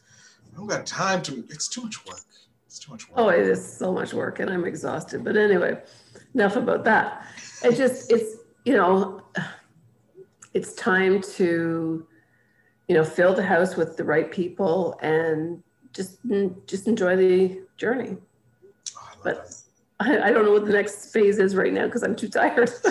I 0.54 0.58
don't 0.58 0.68
got 0.68 0.86
time 0.86 1.22
to. 1.24 1.44
It's 1.50 1.68
too 1.68 1.82
much 1.82 2.06
work. 2.06 2.22
It's 2.72 2.80
too 2.80 2.92
much 2.94 3.08
oh, 3.18 3.26
work. 3.26 3.36
oh, 3.36 3.38
it 3.38 3.48
is 3.48 3.78
so 3.78 3.92
much 3.92 4.14
work 4.14 4.40
and 4.40 4.50
I'm 4.50 4.64
exhausted. 4.64 5.26
But 5.26 5.36
anyway, 5.36 5.78
enough 6.34 6.56
about 6.56 6.86
that. 6.86 7.28
It 7.66 7.76
just, 7.76 8.10
it's, 8.10 8.38
you 8.64 8.78
know, 8.78 9.24
it's 10.54 10.72
time 10.76 11.22
to, 11.34 12.08
you 12.88 12.96
know, 12.96 13.04
fill 13.04 13.34
the 13.34 13.44
house 13.44 13.76
with 13.76 13.98
the 13.98 14.06
right 14.06 14.32
people 14.32 14.98
and 15.02 15.62
just, 15.92 16.20
just 16.66 16.88
enjoy 16.88 17.18
the 17.18 17.62
journey. 17.76 18.16
Oh, 18.96 19.02
I 19.02 19.10
love 19.16 19.22
but- 19.26 19.48
that. 19.48 19.61
I, 20.02 20.30
I 20.30 20.32
don't 20.32 20.46
know 20.46 20.52
what 20.52 20.66
the 20.66 20.74
next 20.74 21.14
phase 21.14 21.38
is 21.38 21.56
right 21.56 21.72
now 21.72 21.86
because 21.86 22.02
I'm 22.02 22.16
too 22.16 22.28
tired. 22.28 22.72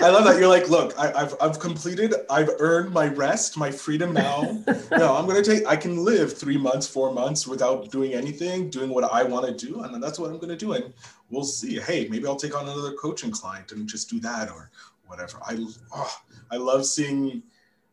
I 0.00 0.08
love 0.08 0.24
that. 0.24 0.36
You're 0.38 0.48
like, 0.48 0.68
look, 0.68 0.94
I, 0.96 1.12
I've 1.12 1.34
I've 1.40 1.58
completed. 1.58 2.14
I've 2.30 2.50
earned 2.60 2.92
my 2.92 3.08
rest, 3.08 3.56
my 3.56 3.72
freedom 3.72 4.12
now. 4.12 4.42
no, 4.92 5.16
I'm 5.16 5.26
gonna 5.26 5.42
take. 5.42 5.66
I 5.66 5.74
can 5.74 6.04
live 6.04 6.36
three 6.36 6.56
months, 6.56 6.86
four 6.86 7.12
months 7.12 7.46
without 7.46 7.90
doing 7.90 8.14
anything, 8.14 8.70
doing 8.70 8.90
what 8.90 9.04
I 9.04 9.24
want 9.24 9.46
to 9.46 9.66
do, 9.66 9.82
and 9.82 10.02
that's 10.02 10.18
what 10.18 10.30
I'm 10.30 10.38
gonna 10.38 10.56
do. 10.56 10.74
And 10.74 10.94
we'll 11.28 11.44
see. 11.44 11.80
Hey, 11.80 12.06
maybe 12.08 12.26
I'll 12.26 12.36
take 12.36 12.56
on 12.56 12.68
another 12.68 12.92
coaching 12.92 13.32
client 13.32 13.72
and 13.72 13.88
just 13.88 14.08
do 14.08 14.20
that 14.20 14.48
or 14.48 14.70
whatever. 15.06 15.40
I 15.44 15.58
oh, 15.92 16.16
I 16.52 16.56
love 16.56 16.86
seeing 16.86 17.42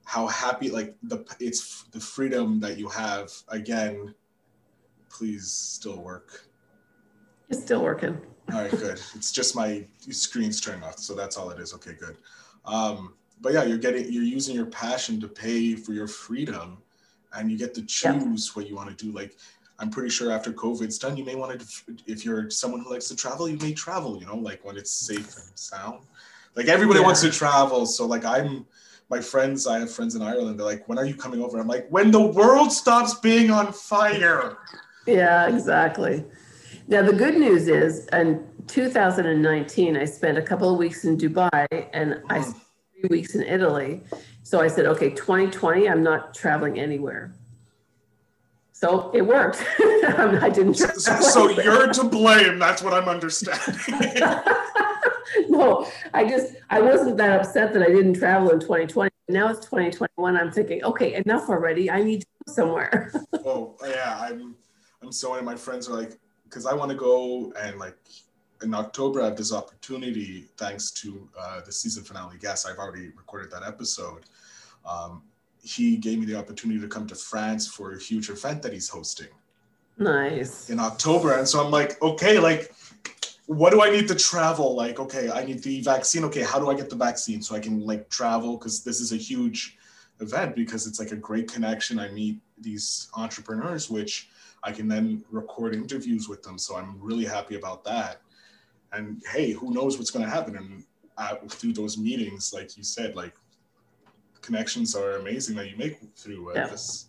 how 0.05 0.27
happy 0.27 0.69
like 0.69 0.95
the 1.01 1.25
it's 1.39 1.85
the 1.91 1.99
freedom 1.99 2.59
that 2.59 2.77
you 2.77 2.89
have. 2.89 3.31
Again, 3.47 4.13
please 5.09 5.49
still 5.49 5.99
work. 5.99 6.45
it's 7.49 7.61
still 7.63 7.81
working. 7.81 8.21
All 8.49 8.61
right, 8.61 8.71
good. 8.71 8.99
It's 9.15 9.31
just 9.31 9.55
my 9.55 9.85
screen's 10.09 10.59
turning 10.59 10.83
off, 10.83 10.97
so 10.99 11.13
that's 11.15 11.37
all 11.37 11.49
it 11.51 11.59
is. 11.59 11.73
Okay, 11.75 11.93
good. 11.93 12.17
Um, 12.65 13.13
but 13.39 13.53
yeah, 13.53 13.63
you're 13.63 13.77
getting 13.77 14.11
you're 14.11 14.23
using 14.23 14.55
your 14.55 14.65
passion 14.65 15.19
to 15.21 15.27
pay 15.27 15.75
for 15.75 15.93
your 15.93 16.07
freedom, 16.07 16.77
and 17.33 17.51
you 17.51 17.57
get 17.57 17.73
to 17.75 17.81
Yeah. 17.81 17.87
choose 18.19 18.55
what 18.55 18.67
you 18.67 18.75
want 18.75 18.95
to 18.95 19.05
do. 19.05 19.11
Like 19.11 19.37
I'm 19.79 19.89
pretty 19.89 20.09
sure 20.09 20.31
after 20.31 20.51
COVID's 20.51 20.99
done, 20.99 21.15
you 21.17 21.23
may 21.23 21.35
want 21.35 21.59
to. 21.59 21.65
If 22.05 22.25
you're 22.25 22.49
someone 22.49 22.81
who 22.81 22.91
likes 22.91 23.07
to 23.07 23.15
travel, 23.15 23.47
you 23.47 23.57
may 23.57 23.73
travel. 23.73 24.19
You 24.19 24.25
know, 24.25 24.35
like 24.35 24.63
when 24.65 24.77
it's 24.77 24.91
safe 24.91 25.35
and 25.37 25.57
sound. 25.57 26.01
Like 26.55 26.67
everybody 26.67 26.99
Yeah. 26.99 27.05
wants 27.05 27.21
to 27.21 27.31
travel, 27.31 27.85
so 27.85 28.05
like 28.05 28.25
I'm. 28.25 28.65
My 29.09 29.19
friends, 29.19 29.67
I 29.67 29.77
have 29.79 29.91
friends 29.91 30.15
in 30.15 30.21
Ireland. 30.21 30.57
They're 30.57 30.65
like, 30.65 30.87
"When 30.87 30.97
are 30.97 31.03
you 31.03 31.15
coming 31.15 31.41
over?" 31.43 31.59
I'm 31.59 31.67
like, 31.67 31.85
"When 31.89 32.11
the 32.11 32.21
world 32.21 32.71
stops 32.71 33.13
being 33.15 33.51
on 33.51 33.73
fire." 33.73 34.57
Yeah, 35.05 35.47
exactly. 35.49 36.23
Now, 36.91 37.01
the 37.01 37.13
good 37.13 37.37
news 37.37 37.69
is 37.69 38.05
in 38.07 38.45
2019, 38.67 39.95
I 39.95 40.03
spent 40.03 40.37
a 40.37 40.41
couple 40.41 40.69
of 40.69 40.77
weeks 40.77 41.05
in 41.05 41.17
Dubai 41.17 41.65
and 41.93 42.21
I 42.29 42.39
Mm. 42.39 42.43
spent 42.43 42.63
three 42.91 43.07
weeks 43.09 43.33
in 43.33 43.43
Italy. 43.43 44.03
So 44.43 44.59
I 44.59 44.67
said, 44.67 44.85
okay, 44.87 45.11
2020, 45.11 45.87
I'm 45.87 46.03
not 46.03 46.33
traveling 46.33 46.77
anywhere. 46.77 47.31
So 48.73 49.09
it 49.13 49.21
worked. 49.21 49.63
I 49.79 50.49
didn't 50.53 50.73
So, 50.73 51.21
so 51.21 51.49
you're 51.49 51.93
to 51.93 52.03
blame. 52.03 52.59
That's 52.59 52.83
what 52.83 52.93
I'm 52.93 53.07
understanding. 53.07 53.79
no, 55.47 55.87
I 56.13 56.27
just 56.27 56.55
I 56.69 56.81
wasn't 56.81 57.15
that 57.17 57.39
upset 57.39 57.71
that 57.71 57.83
I 57.83 57.87
didn't 57.97 58.15
travel 58.15 58.49
in 58.49 58.59
2020. 58.59 59.11
Now 59.29 59.47
it's 59.47 59.61
2021. 59.65 60.35
I'm 60.35 60.51
thinking, 60.51 60.83
okay, 60.83 61.13
enough 61.13 61.47
already. 61.47 61.89
I 61.89 62.03
need 62.03 62.21
to 62.21 62.27
go 62.45 62.53
somewhere. 62.53 63.13
oh 63.45 63.77
yeah, 63.87 64.19
I'm 64.19 64.55
I'm 65.01 65.13
so. 65.13 65.41
My 65.41 65.55
friends 65.55 65.87
are 65.87 65.95
like, 65.95 66.17
because 66.51 66.65
I 66.65 66.73
want 66.73 66.91
to 66.91 66.97
go 66.97 67.53
and 67.57 67.79
like 67.79 67.97
in 68.61 68.73
October 68.73 69.21
I 69.21 69.25
have 69.25 69.37
this 69.37 69.53
opportunity 69.53 70.47
thanks 70.57 70.91
to 70.91 71.27
uh, 71.39 71.61
the 71.61 71.71
season 71.71 72.03
finale 72.03 72.37
guest. 72.37 72.67
I've 72.67 72.77
already 72.77 73.07
recorded 73.15 73.49
that 73.51 73.63
episode. 73.65 74.25
Um, 74.85 75.23
he 75.63 75.95
gave 75.95 76.19
me 76.19 76.25
the 76.25 76.35
opportunity 76.35 76.81
to 76.81 76.87
come 76.87 77.07
to 77.07 77.15
France 77.15 77.67
for 77.67 77.93
a 77.93 77.99
huge 77.99 78.29
event 78.29 78.61
that 78.63 78.73
he's 78.73 78.89
hosting 78.89 79.29
nice. 79.97 80.69
in 80.69 80.79
October, 80.79 81.37
and 81.37 81.47
so 81.47 81.63
I'm 81.63 81.71
like, 81.71 82.01
okay, 82.01 82.37
like. 82.37 82.73
What 83.47 83.71
do 83.71 83.81
I 83.81 83.89
need 83.89 84.07
to 84.07 84.15
travel? 84.15 84.77
Like, 84.77 84.97
okay, 84.97 85.29
I 85.29 85.43
need 85.43 85.61
the 85.61 85.81
vaccine. 85.81 86.23
Okay, 86.25 86.41
how 86.41 86.57
do 86.57 86.69
I 86.69 86.73
get 86.73 86.89
the 86.89 86.95
vaccine 86.95 87.41
so 87.41 87.53
I 87.53 87.59
can 87.59 87.85
like 87.85 88.07
travel? 88.07 88.55
Because 88.55 88.81
this 88.81 89.01
is 89.01 89.11
a 89.11 89.17
huge 89.17 89.77
event 90.21 90.55
because 90.55 90.87
it's 90.87 90.99
like 90.99 91.11
a 91.11 91.17
great 91.17 91.51
connection. 91.51 91.99
I 91.99 92.09
meet 92.11 92.39
these 92.57 93.09
entrepreneurs, 93.13 93.89
which 93.89 94.29
I 94.63 94.71
can 94.71 94.87
then 94.87 95.23
record 95.31 95.73
interviews 95.73 96.29
with 96.29 96.43
them. 96.43 96.57
So 96.57 96.75
I'm 96.77 96.99
really 97.01 97.25
happy 97.25 97.55
about 97.55 97.83
that. 97.85 98.21
And 98.93 99.21
hey, 99.31 99.51
who 99.51 99.73
knows 99.73 99.97
what's 99.97 100.11
going 100.11 100.25
to 100.25 100.31
happen? 100.31 100.55
And 100.57 100.83
uh, 101.17 101.35
through 101.47 101.73
those 101.73 101.97
meetings, 101.97 102.53
like 102.53 102.77
you 102.77 102.83
said, 102.83 103.15
like 103.15 103.33
connections 104.41 104.95
are 104.95 105.17
amazing 105.17 105.55
that 105.55 105.69
you 105.69 105.77
make 105.77 105.99
through 106.15 106.51
uh, 106.51 106.53
Yeah. 106.55 106.67
this 106.67 107.07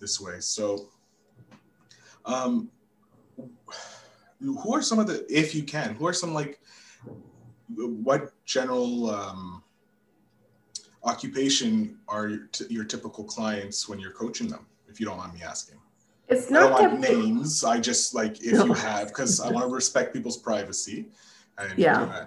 this 0.00 0.20
way. 0.20 0.40
So, 0.40 0.88
um, 2.24 2.70
who 4.40 4.74
are 4.74 4.82
some 4.82 4.98
of 4.98 5.06
the, 5.06 5.24
if 5.32 5.54
you 5.54 5.62
can, 5.62 5.94
who 5.94 6.06
are 6.06 6.12
some 6.12 6.34
like, 6.34 6.60
what 7.76 8.32
general 8.44 9.10
um, 9.10 9.62
occupation 11.02 11.98
are 12.08 12.28
your, 12.28 12.46
t- 12.48 12.66
your 12.68 12.84
typical 12.84 13.24
clients 13.24 13.88
when 13.88 13.98
you're 13.98 14.12
coaching 14.12 14.48
them? 14.48 14.66
If 14.88 15.00
you 15.00 15.06
don't 15.06 15.16
mind 15.16 15.34
me 15.34 15.42
asking. 15.42 15.78
It's 16.28 16.50
I 16.50 16.54
don't 16.54 16.70
not 16.70 16.80
want 16.80 17.00
names. 17.00 17.64
I 17.64 17.78
just 17.78 18.14
like 18.14 18.42
if 18.42 18.52
No. 18.52 18.66
you 18.66 18.72
have, 18.74 19.08
because 19.08 19.40
I 19.40 19.50
want 19.50 19.68
to 19.68 19.74
respect 19.74 20.12
people's 20.12 20.38
privacy. 20.38 21.08
And 21.58 21.78
Yeah. 21.78 22.26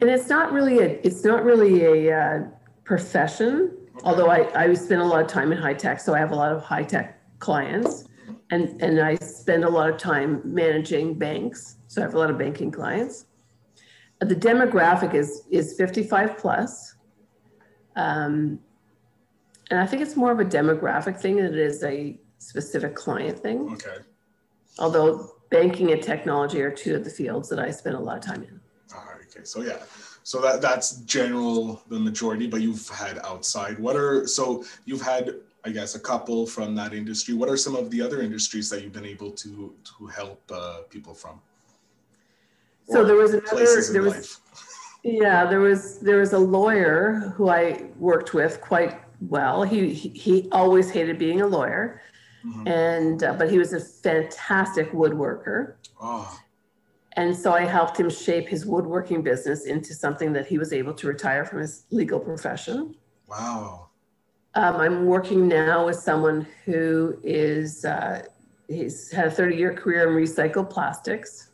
And 0.00 0.10
it's 0.10 0.28
not 0.28 0.52
really 0.52 0.80
a, 0.80 1.00
it's 1.06 1.24
not 1.24 1.44
really 1.44 2.08
a 2.08 2.18
uh, 2.18 2.44
profession, 2.84 3.70
okay. 3.94 4.00
although 4.04 4.28
I, 4.28 4.50
I 4.60 4.74
spend 4.74 5.00
a 5.00 5.04
lot 5.04 5.20
of 5.20 5.28
time 5.28 5.52
in 5.52 5.58
high 5.58 5.74
tech, 5.74 6.00
so 6.00 6.14
I 6.14 6.18
have 6.18 6.32
a 6.32 6.34
lot 6.34 6.50
of 6.50 6.62
high 6.62 6.82
tech 6.82 7.20
clients. 7.38 8.08
And, 8.50 8.82
and 8.82 9.00
I 9.00 9.14
spend 9.16 9.64
a 9.64 9.68
lot 9.68 9.88
of 9.88 9.96
time 9.96 10.42
managing 10.44 11.18
banks, 11.18 11.76
so 11.86 12.02
I 12.02 12.04
have 12.04 12.14
a 12.14 12.18
lot 12.18 12.30
of 12.30 12.36
banking 12.36 12.70
clients. 12.70 13.26
The 14.20 14.36
demographic 14.36 15.14
is, 15.14 15.44
is 15.50 15.74
55 15.76 16.36
plus. 16.36 16.96
Um, 17.96 18.60
and 19.70 19.80
I 19.80 19.86
think 19.86 20.02
it's 20.02 20.16
more 20.16 20.32
of 20.32 20.40
a 20.40 20.44
demographic 20.44 21.18
thing 21.18 21.36
than 21.36 21.46
it 21.46 21.56
is 21.56 21.82
a 21.82 22.18
specific 22.42 22.94
client 22.94 23.38
thing, 23.38 23.72
okay. 23.72 23.98
although 24.78 25.32
banking 25.50 25.92
and 25.92 26.02
technology 26.02 26.60
are 26.62 26.70
two 26.70 26.94
of 26.96 27.04
the 27.04 27.10
fields 27.10 27.48
that 27.48 27.58
I 27.58 27.70
spend 27.70 27.96
a 27.96 28.00
lot 28.00 28.16
of 28.18 28.24
time 28.24 28.42
in. 28.42 28.60
All 28.94 29.04
right. 29.04 29.26
Okay. 29.30 29.44
So 29.44 29.62
yeah. 29.62 29.78
So 30.24 30.40
that 30.40 30.60
that's 30.60 30.96
general 31.02 31.82
the 31.88 31.98
majority, 31.98 32.46
but 32.46 32.60
you've 32.60 32.88
had 32.88 33.18
outside. 33.24 33.78
What 33.78 33.96
are 33.96 34.26
so 34.26 34.64
you've 34.84 35.02
had 35.02 35.34
I 35.64 35.70
guess 35.70 35.94
a 35.94 36.00
couple 36.00 36.46
from 36.46 36.74
that 36.74 36.92
industry. 36.92 37.34
What 37.34 37.48
are 37.48 37.56
some 37.56 37.76
of 37.76 37.90
the 37.90 38.00
other 38.02 38.20
industries 38.20 38.68
that 38.70 38.82
you've 38.82 38.92
been 38.92 39.06
able 39.06 39.30
to 39.30 39.74
to 39.98 40.06
help 40.06 40.40
uh, 40.52 40.82
people 40.90 41.14
from? 41.14 41.40
So 42.88 43.00
Or 43.00 43.04
there 43.04 43.16
was 43.16 43.34
another, 43.34 43.82
there 43.92 44.02
was 44.02 44.16
life. 44.16 44.40
Yeah, 45.04 45.46
there 45.46 45.58
was 45.58 45.98
there 45.98 46.18
was 46.18 46.32
a 46.32 46.38
lawyer 46.38 47.32
who 47.34 47.48
I 47.48 47.86
worked 47.98 48.34
with 48.34 48.60
quite 48.60 49.00
well. 49.28 49.64
He 49.64 49.92
he, 49.92 50.08
he 50.10 50.48
always 50.52 50.90
hated 50.90 51.18
being 51.18 51.40
a 51.40 51.46
lawyer, 51.46 52.02
mm-hmm. 52.44 52.68
and 52.68 53.22
uh, 53.22 53.34
but 53.34 53.50
he 53.50 53.58
was 53.58 53.72
a 53.72 53.80
fantastic 53.80 54.92
woodworker. 54.92 55.74
Oh. 56.00 56.38
And 57.14 57.36
so 57.36 57.52
I 57.52 57.64
helped 57.64 57.98
him 57.98 58.08
shape 58.08 58.48
his 58.48 58.64
woodworking 58.64 59.22
business 59.22 59.66
into 59.66 59.92
something 59.92 60.32
that 60.32 60.46
he 60.46 60.56
was 60.56 60.72
able 60.72 60.94
to 60.94 61.06
retire 61.06 61.44
from 61.44 61.60
his 61.60 61.84
legal 61.90 62.18
profession. 62.18 62.94
Wow. 63.28 63.90
Um, 64.54 64.76
I'm 64.76 65.06
working 65.06 65.48
now 65.48 65.86
with 65.86 65.96
someone 65.96 66.46
who 66.64 67.18
is 67.22 67.84
uh, 67.84 68.22
he's 68.68 69.10
had 69.10 69.26
a 69.26 69.30
30 69.30 69.56
year 69.56 69.74
career 69.74 70.08
in 70.08 70.14
recycled 70.14 70.70
plastics. 70.70 71.50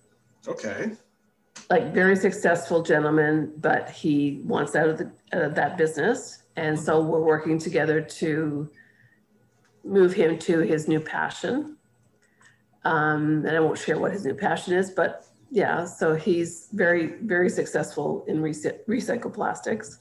Okay. 0.47 0.93
Like 1.71 1.93
very 1.93 2.17
successful 2.17 2.83
gentleman, 2.83 3.53
but 3.59 3.91
he 3.91 4.41
wants 4.45 4.75
out 4.75 4.89
of 4.89 4.99
the, 4.99 5.11
uh, 5.33 5.49
that 5.51 5.77
business, 5.77 6.45
and 6.57 6.79
so 6.79 7.01
we're 7.01 7.21
working 7.21 7.59
together 7.59 8.01
to 8.01 8.71
move 9.85 10.13
him 10.13 10.39
to 10.39 10.61
his 10.61 10.89
new 10.89 11.01
passion. 11.01 11.77
Um, 12.85 13.45
and 13.47 13.57
I 13.57 13.61
won't 13.61 13.79
share 13.79 13.99
what 13.99 14.13
his 14.13 14.25
new 14.25 14.35
passion 14.35 14.75
is, 14.75 14.91
but 14.91 15.27
yeah, 15.51 15.85
so 15.85 16.15
he's 16.15 16.69
very, 16.73 17.15
very 17.23 17.49
successful 17.49 18.25
in 18.29 18.39
recy- 18.39 18.79
recycled 18.87 19.35
plastics. 19.35 20.01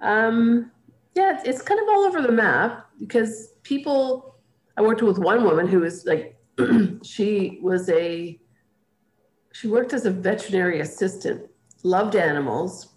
Um, 0.00 0.70
yeah, 1.14 1.34
it's, 1.34 1.48
it's 1.48 1.62
kind 1.62 1.80
of 1.80 1.88
all 1.88 2.04
over 2.04 2.22
the 2.22 2.32
map 2.32 2.88
because 2.98 3.54
people, 3.62 4.36
I 4.76 4.82
worked 4.82 5.02
with 5.02 5.18
one 5.18 5.44
woman 5.44 5.66
who 5.66 5.80
was 5.80 6.06
like, 6.06 6.36
she 7.02 7.58
was 7.60 7.88
a, 7.88 8.38
she 9.52 9.68
worked 9.68 9.92
as 9.92 10.06
a 10.06 10.10
veterinary 10.10 10.80
assistant, 10.80 11.48
loved 11.82 12.16
animals. 12.16 12.88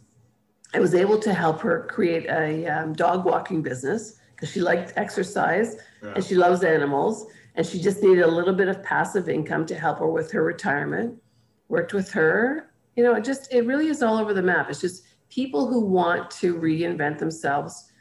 I 0.73 0.79
was 0.79 0.93
able 0.93 1.19
to 1.19 1.33
help 1.33 1.61
her 1.61 1.87
create 1.89 2.25
a 2.27 2.65
um, 2.67 2.93
dog 2.93 3.25
walking 3.25 3.61
business 3.61 4.19
because 4.35 4.51
she 4.51 4.61
liked 4.61 4.93
exercise 4.95 5.77
yeah. 6.03 6.13
and 6.15 6.23
she 6.23 6.35
loves 6.35 6.63
animals. 6.63 7.27
And 7.55 7.65
she 7.65 7.79
just 7.79 8.03
needed 8.03 8.23
a 8.23 8.27
little 8.27 8.53
bit 8.53 8.67
of 8.67 8.83
passive 8.83 9.29
income 9.29 9.65
to 9.67 9.75
help 9.75 9.99
her 9.99 10.07
with 10.07 10.29
her 10.31 10.43
retirement 10.43 11.21
worked 11.69 11.93
with 11.93 12.11
her. 12.11 12.71
You 12.95 13.03
know, 13.03 13.13
it 13.15 13.23
just, 13.23 13.53
it 13.53 13.65
really 13.65 13.87
is 13.87 14.03
all 14.03 14.17
over 14.17 14.33
the 14.33 14.41
map. 14.41 14.69
It's 14.69 14.81
just 14.81 15.03
people 15.29 15.67
who 15.67 15.79
want 15.79 16.29
to 16.31 16.55
reinvent 16.55 17.17
themselves 17.17 17.91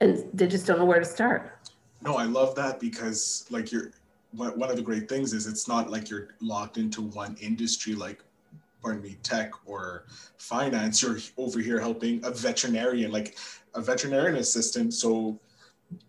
and 0.00 0.24
they 0.32 0.46
just 0.46 0.66
don't 0.66 0.78
know 0.78 0.84
where 0.84 1.00
to 1.00 1.04
start. 1.04 1.70
No, 2.02 2.16
I 2.16 2.24
love 2.24 2.54
that 2.54 2.78
because 2.78 3.46
like 3.50 3.72
you're, 3.72 3.90
one 4.32 4.70
of 4.70 4.76
the 4.76 4.82
great 4.82 5.08
things 5.08 5.32
is 5.32 5.46
it's 5.46 5.66
not 5.66 5.90
like 5.90 6.10
you're 6.10 6.28
locked 6.40 6.76
into 6.76 7.00
one 7.00 7.34
industry 7.40 7.94
like 7.94 8.22
pardon 8.82 9.02
me 9.02 9.16
tech 9.22 9.50
or 9.66 10.04
finance 10.36 11.02
you're 11.02 11.18
over 11.38 11.60
here 11.60 11.80
helping 11.80 12.22
a 12.24 12.30
veterinarian 12.30 13.10
like 13.10 13.38
a 13.74 13.80
veterinarian 13.80 14.36
assistant 14.36 14.92
so 14.94 15.38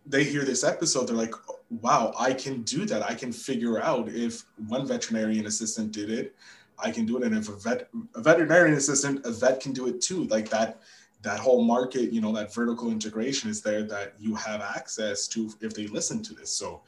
they 0.06 0.24
hear 0.24 0.44
this 0.44 0.64
episode 0.64 1.08
they're 1.08 1.16
like 1.16 1.34
wow, 1.70 2.14
I 2.18 2.34
can 2.34 2.64
do 2.64 2.86
that. 2.86 3.04
I 3.04 3.14
can 3.14 3.32
figure 3.32 3.82
out 3.82 4.10
if 4.10 4.44
one 4.68 4.88
veterinarian 4.88 5.46
assistant 5.46 5.92
did 5.92 6.10
it, 6.10 6.36
I 6.78 6.92
can 6.92 7.06
do 7.06 7.18
it. 7.18 7.24
And 7.24 7.38
if 7.38 7.50
a 7.50 7.56
vet, 7.56 7.90
a 8.16 8.22
veterinarian 8.22 8.76
assistant, 8.76 9.26
a 9.26 9.32
vet 9.32 9.60
can 9.60 9.74
do 9.74 9.88
it 9.88 10.02
too. 10.02 10.26
Like 10.26 10.50
that, 10.50 10.82
that 11.22 11.40
whole 11.40 11.64
market, 11.64 12.12
you 12.12 12.22
know, 12.22 12.34
that 12.34 12.54
vertical 12.54 12.92
integration 12.92 13.50
is 13.50 13.62
there 13.62 13.84
that 13.84 14.14
you 14.20 14.34
have 14.36 14.62
access 14.62 15.28
to 15.30 15.52
if 15.62 15.74
they 15.74 15.88
listen 15.88 16.24
to 16.24 16.34
this. 16.34 16.52
So 16.52 16.82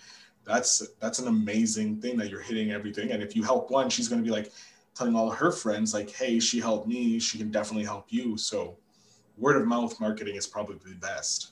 that's 0.44 0.88
that's 1.00 1.20
an 1.20 1.28
amazing 1.28 2.02
thing 2.02 2.18
that 2.18 2.30
you're 2.30 2.42
hitting 2.42 2.72
everything. 2.72 3.12
And 3.12 3.22
if 3.22 3.36
you 3.36 3.44
help 3.44 3.70
one, 3.70 3.90
she's 3.90 4.08
going 4.08 4.24
to 4.24 4.26
be 4.28 4.34
like 4.34 4.52
telling 4.96 5.16
all 5.16 5.30
her 5.30 5.52
friends, 5.52 5.94
like, 5.94 6.10
hey, 6.10 6.40
she 6.40 6.60
helped 6.60 6.88
me. 6.88 7.20
She 7.20 7.38
can 7.38 7.52
definitely 7.52 7.86
help 7.86 8.08
you. 8.10 8.38
So 8.38 8.78
word 9.42 9.60
of 9.60 9.68
mouth 9.68 10.00
marketing 10.00 10.36
is 10.36 10.48
probably 10.48 10.78
the 10.94 10.96
best. 11.00 11.52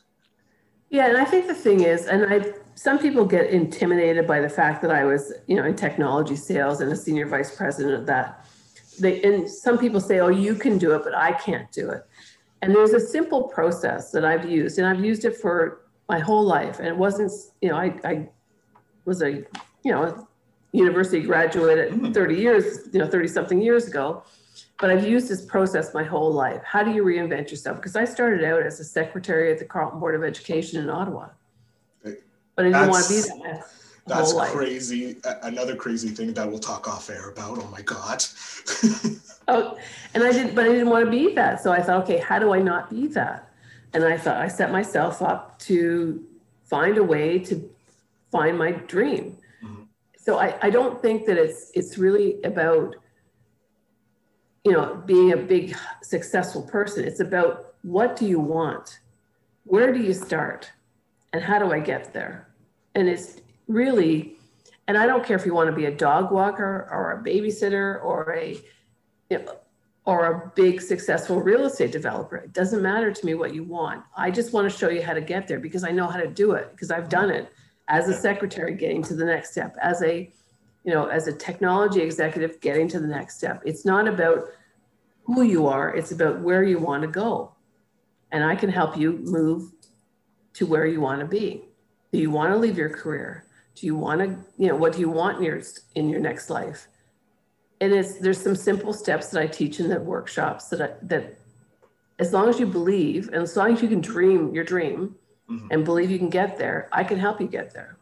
Yeah, 0.89 1.07
and 1.07 1.17
I 1.17 1.25
think 1.25 1.47
the 1.47 1.53
thing 1.53 1.81
is, 1.81 2.05
and 2.05 2.33
I 2.33 2.53
some 2.75 2.97
people 2.97 3.25
get 3.25 3.49
intimidated 3.49 4.25
by 4.25 4.39
the 4.39 4.49
fact 4.49 4.81
that 4.83 4.91
I 4.91 5.03
was, 5.03 5.33
you 5.47 5.57
know, 5.57 5.65
in 5.65 5.75
technology 5.75 6.35
sales 6.35 6.79
and 6.81 6.91
a 6.91 6.95
senior 6.95 7.27
vice 7.27 7.55
president 7.55 7.95
of 7.95 8.05
that. 8.05 8.45
They 8.99 9.21
and 9.23 9.49
some 9.49 9.77
people 9.77 9.99
say, 9.99 10.19
"Oh, 10.19 10.29
you 10.29 10.55
can 10.55 10.77
do 10.77 10.95
it, 10.95 11.03
but 11.03 11.13
I 11.13 11.33
can't 11.33 11.71
do 11.71 11.89
it." 11.89 12.03
And 12.61 12.73
there's 12.73 12.93
a 12.93 12.99
simple 12.99 13.43
process 13.43 14.11
that 14.11 14.25
I've 14.25 14.49
used, 14.49 14.79
and 14.79 14.87
I've 14.87 15.03
used 15.03 15.25
it 15.25 15.35
for 15.37 15.81
my 16.07 16.19
whole 16.19 16.43
life. 16.43 16.79
And 16.79 16.87
it 16.87 16.97
wasn't, 16.97 17.31
you 17.61 17.69
know, 17.69 17.75
I, 17.75 17.93
I 18.03 18.29
was 19.05 19.21
a, 19.21 19.45
you 19.83 19.91
know, 19.91 20.27
university 20.71 21.21
graduate 21.21 21.77
at 21.77 21.91
mm-hmm. 21.91 22.11
30 22.11 22.35
years, 22.35 22.89
you 22.91 22.99
know, 22.99 23.07
30 23.07 23.27
something 23.27 23.61
years 23.61 23.87
ago 23.87 24.23
but 24.79 24.89
I've 24.89 25.07
used 25.07 25.27
this 25.27 25.45
process 25.45 25.93
my 25.93 26.03
whole 26.03 26.31
life. 26.31 26.61
How 26.63 26.83
do 26.83 26.91
you 26.91 27.03
reinvent 27.03 27.51
yourself? 27.51 27.77
Because 27.77 27.95
I 27.95 28.05
started 28.05 28.43
out 28.43 28.61
as 28.61 28.79
a 28.79 28.83
secretary 28.83 29.51
at 29.51 29.59
the 29.59 29.65
Carleton 29.65 29.99
Board 29.99 30.15
of 30.15 30.23
Education 30.23 30.81
in 30.81 30.89
Ottawa, 30.89 31.29
but 32.03 32.15
I 32.57 32.63
didn't 32.63 32.89
want 32.89 33.05
to 33.05 33.13
be 33.13 33.21
that. 33.21 33.65
That's 34.09 34.33
crazy. 34.51 35.17
Another 35.43 35.75
crazy 35.75 36.09
thing 36.09 36.33
that 36.33 36.49
we'll 36.49 36.59
talk 36.59 36.87
off 36.87 37.09
air 37.09 37.29
about. 37.29 37.59
Oh 37.59 37.69
my 37.71 37.81
god. 37.81 38.23
oh, 39.47 39.77
and 40.13 40.23
I 40.23 40.31
didn't, 40.31 40.55
but 40.55 40.65
I 40.65 40.69
didn't 40.69 40.89
want 40.89 41.05
to 41.05 41.11
be 41.11 41.33
that. 41.35 41.61
So 41.61 41.71
I 41.71 41.81
thought, 41.81 42.03
okay, 42.03 42.17
how 42.17 42.39
do 42.39 42.53
I 42.53 42.59
not 42.59 42.89
be 42.89 43.07
that? 43.07 43.51
And 43.93 44.03
I 44.03 44.17
thought 44.17 44.37
I 44.37 44.47
set 44.47 44.71
myself 44.71 45.21
up 45.21 45.59
to 45.59 46.23
find 46.63 46.97
a 46.97 47.03
way 47.03 47.39
to 47.39 47.69
find 48.31 48.57
my 48.57 48.71
dream. 48.71 49.37
Mm-hmm. 49.63 49.83
So 50.17 50.39
I, 50.39 50.55
I 50.61 50.69
don't 50.69 51.01
think 51.01 51.25
that 51.25 51.37
it's 51.37 51.71
it's 51.73 51.97
really 51.97 52.41
about 52.43 52.95
you 54.69 54.75
know, 54.75 55.01
being 55.07 55.33
a 55.33 55.37
big 55.37 55.75
successful 56.03 56.61
person. 56.61 57.03
It's 57.03 57.19
about 57.19 57.73
what 57.81 58.15
do 58.15 58.27
you 58.27 58.39
want? 58.39 58.99
Where 59.63 59.91
do 59.91 59.99
you 59.99 60.13
start? 60.13 60.71
And 61.33 61.41
how 61.41 61.57
do 61.57 61.71
I 61.71 61.79
get 61.79 62.13
there? 62.13 62.47
And 62.93 63.09
it's 63.09 63.41
really, 63.67 64.37
and 64.87 64.95
I 64.95 65.07
don't 65.07 65.25
care 65.25 65.35
if 65.35 65.43
you 65.43 65.55
want 65.55 65.71
to 65.71 65.75
be 65.75 65.85
a 65.85 65.91
dog 65.91 66.31
walker 66.31 66.87
or 66.91 67.13
a 67.13 67.23
babysitter 67.23 68.03
or 68.03 68.35
a, 68.35 68.61
you 69.31 69.39
know, 69.39 69.55
or 70.05 70.25
a 70.27 70.51
big 70.55 70.81
successful 70.81 71.41
real 71.41 71.65
estate 71.65 71.91
developer. 71.91 72.37
It 72.37 72.53
doesn't 72.53 72.83
matter 72.83 73.11
to 73.11 73.25
me 73.25 73.33
what 73.33 73.55
you 73.55 73.63
want. 73.63 74.03
I 74.15 74.29
just 74.29 74.53
want 74.53 74.71
to 74.71 74.77
show 74.77 74.89
you 74.89 75.01
how 75.01 75.15
to 75.15 75.21
get 75.21 75.47
there 75.47 75.59
because 75.59 75.83
I 75.83 75.89
know 75.89 76.05
how 76.05 76.19
to 76.19 76.27
do 76.27 76.51
it 76.51 76.69
because 76.73 76.91
I've 76.91 77.09
done 77.09 77.31
it 77.31 77.51
as 77.87 78.07
a 78.07 78.13
secretary 78.13 78.75
getting 78.75 79.01
to 79.03 79.15
the 79.15 79.25
next 79.25 79.51
step, 79.51 79.75
as 79.81 80.03
a 80.03 80.31
you 80.83 80.93
know, 80.93 81.07
as 81.07 81.27
a 81.27 81.33
technology 81.33 82.01
executive 82.01 82.59
getting 82.61 82.87
to 82.87 82.99
the 82.99 83.07
next 83.07 83.37
step. 83.37 83.61
It's 83.65 83.85
not 83.85 84.07
about 84.07 84.45
who 85.33 85.43
you 85.43 85.67
are, 85.67 85.95
it's 85.95 86.11
about 86.11 86.41
where 86.41 86.63
you 86.63 86.79
want 86.79 87.03
to 87.03 87.07
go. 87.07 87.53
And 88.31 88.43
I 88.43 88.55
can 88.55 88.69
help 88.69 88.97
you 88.97 89.19
move 89.23 89.71
to 90.53 90.65
where 90.65 90.85
you 90.85 91.01
want 91.01 91.19
to 91.19 91.25
be. 91.25 91.65
Do 92.11 92.19
you 92.19 92.31
want 92.31 92.53
to 92.53 92.57
leave 92.57 92.77
your 92.77 92.89
career? 92.89 93.45
Do 93.75 93.85
you 93.85 93.95
want 93.95 94.21
to, 94.21 94.37
you 94.57 94.67
know, 94.67 94.75
what 94.75 94.93
do 94.93 94.99
you 94.99 95.09
want 95.09 95.37
in 95.37 95.43
your 95.43 95.61
in 95.95 96.09
your 96.09 96.19
next 96.19 96.49
life? 96.49 96.87
And 97.81 97.93
it's 97.93 98.19
there's 98.19 98.41
some 98.41 98.55
simple 98.55 98.93
steps 98.93 99.29
that 99.29 99.41
I 99.41 99.47
teach 99.47 99.79
in 99.79 99.87
the 99.87 99.99
workshops 99.99 100.67
that 100.69 100.81
I, 100.81 100.89
that 101.03 101.37
as 102.17 102.33
long 102.33 102.49
as 102.49 102.59
you 102.59 102.65
believe 102.65 103.27
and 103.27 103.41
as 103.41 103.55
long 103.55 103.73
as 103.73 103.81
you 103.81 103.87
can 103.87 104.01
dream 104.01 104.53
your 104.53 104.65
dream 104.65 105.15
mm-hmm. 105.49 105.67
and 105.71 105.85
believe 105.85 106.11
you 106.11 106.17
can 106.17 106.29
get 106.29 106.57
there, 106.57 106.89
I 106.91 107.03
can 107.03 107.17
help 107.17 107.39
you 107.39 107.47
get 107.47 107.73
there. 107.73 107.97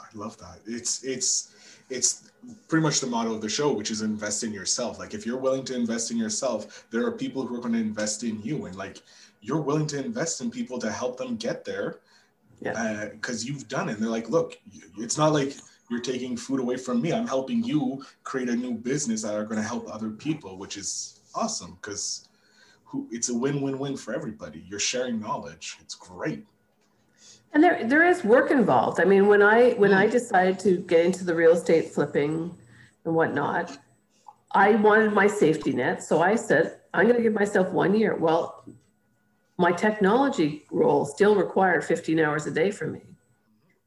I 0.00 0.18
love 0.18 0.36
that. 0.38 0.58
It's 0.66 1.04
it's 1.04 1.54
it's 1.90 2.30
pretty 2.68 2.82
much 2.82 3.00
the 3.00 3.06
motto 3.06 3.34
of 3.34 3.40
the 3.40 3.48
show, 3.48 3.72
which 3.72 3.90
is 3.90 4.02
invest 4.02 4.44
in 4.44 4.52
yourself. 4.52 4.98
Like 4.98 5.14
if 5.14 5.26
you're 5.26 5.38
willing 5.38 5.64
to 5.64 5.74
invest 5.74 6.10
in 6.10 6.16
yourself, 6.16 6.86
there 6.90 7.04
are 7.06 7.12
people 7.12 7.46
who 7.46 7.54
are 7.56 7.60
going 7.60 7.74
to 7.74 7.80
invest 7.80 8.24
in 8.24 8.40
you, 8.42 8.66
and 8.66 8.76
like 8.76 9.02
you're 9.40 9.60
willing 9.60 9.86
to 9.88 10.04
invest 10.04 10.40
in 10.40 10.50
people 10.50 10.78
to 10.78 10.90
help 10.90 11.16
them 11.16 11.36
get 11.36 11.64
there, 11.64 12.00
yeah. 12.60 13.08
Because 13.12 13.44
uh, 13.44 13.48
you've 13.48 13.68
done 13.68 13.88
it. 13.88 13.94
And 13.94 14.02
they're 14.02 14.10
like, 14.10 14.30
look, 14.30 14.58
it's 14.98 15.18
not 15.18 15.32
like 15.32 15.54
you're 15.90 16.00
taking 16.00 16.36
food 16.36 16.60
away 16.60 16.76
from 16.76 17.02
me. 17.02 17.12
I'm 17.12 17.26
helping 17.26 17.62
you 17.62 18.04
create 18.22 18.48
a 18.48 18.56
new 18.56 18.74
business 18.74 19.22
that 19.22 19.34
are 19.34 19.44
going 19.44 19.60
to 19.60 19.66
help 19.66 19.86
other 19.92 20.10
people, 20.10 20.56
which 20.56 20.76
is 20.76 21.20
awesome 21.34 21.76
because 21.80 22.28
it's 23.10 23.28
a 23.28 23.34
win-win-win 23.34 23.96
for 23.96 24.14
everybody. 24.14 24.64
You're 24.66 24.78
sharing 24.78 25.20
knowledge. 25.20 25.76
It's 25.80 25.94
great. 25.94 26.44
And 27.54 27.62
there, 27.62 27.84
there 27.86 28.04
is 28.04 28.24
work 28.24 28.50
involved. 28.50 29.00
I 29.00 29.04
mean, 29.04 29.28
when 29.28 29.40
I 29.40 29.70
when 29.74 29.94
I 29.94 30.08
mm. 30.08 30.10
decided 30.10 30.58
to 30.60 30.78
get 30.78 31.06
into 31.06 31.24
the 31.24 31.34
real 31.34 31.52
estate 31.52 31.92
flipping 31.92 32.52
and 33.04 33.14
whatnot, 33.14 33.78
I 34.50 34.74
wanted 34.74 35.12
my 35.12 35.28
safety 35.28 35.72
net. 35.72 36.02
So 36.02 36.20
I 36.20 36.34
said, 36.34 36.80
I'm 36.92 37.04
going 37.04 37.16
to 37.16 37.22
give 37.22 37.32
myself 37.32 37.68
one 37.70 37.94
year. 37.94 38.16
Well, 38.16 38.64
my 39.56 39.70
technology 39.70 40.64
role 40.72 41.04
still 41.04 41.36
required 41.36 41.84
15 41.84 42.18
hours 42.18 42.46
a 42.46 42.50
day 42.50 42.72
for 42.72 42.88
me. 42.88 43.02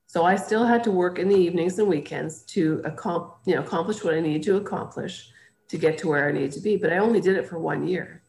So 0.06 0.23
I 0.23 0.38
still 0.38 0.65
had 0.65 0.84
to 0.86 0.91
work 0.91 1.19
in 1.19 1.27
the 1.27 1.36
evenings 1.36 1.77
and 1.77 1.89
weekends 1.89 2.43
to 2.53 2.82
accom- 2.86 3.34
you 3.45 3.56
know, 3.56 3.62
accomplish 3.62 4.01
what 4.01 4.13
I 4.13 4.21
needed 4.21 4.43
to 4.43 4.56
accomplish 4.56 5.30
to 5.67 5.77
get 5.77 5.97
to 5.99 6.08
where 6.08 6.30
I 6.30 6.32
needed 6.32 6.53
to 6.53 6.62
be. 6.62 6.77
But 6.77 6.93
I 6.93 6.99
only 6.99 7.19
did 7.19 7.36
it 7.36 7.47
for 7.47 7.60
one 7.60 7.86
year. 7.86 8.21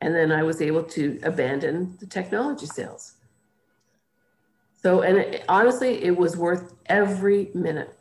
And 0.00 0.14
then 0.14 0.32
I 0.32 0.42
was 0.42 0.62
able 0.62 0.82
to 0.84 1.20
abandon 1.22 1.96
the 2.00 2.06
technology 2.06 2.64
sales. 2.64 3.15
So, 4.82 5.02
and 5.02 5.18
it, 5.18 5.44
honestly, 5.48 6.04
it 6.04 6.16
was 6.16 6.36
worth 6.36 6.74
every 6.86 7.50
minute. 7.54 7.98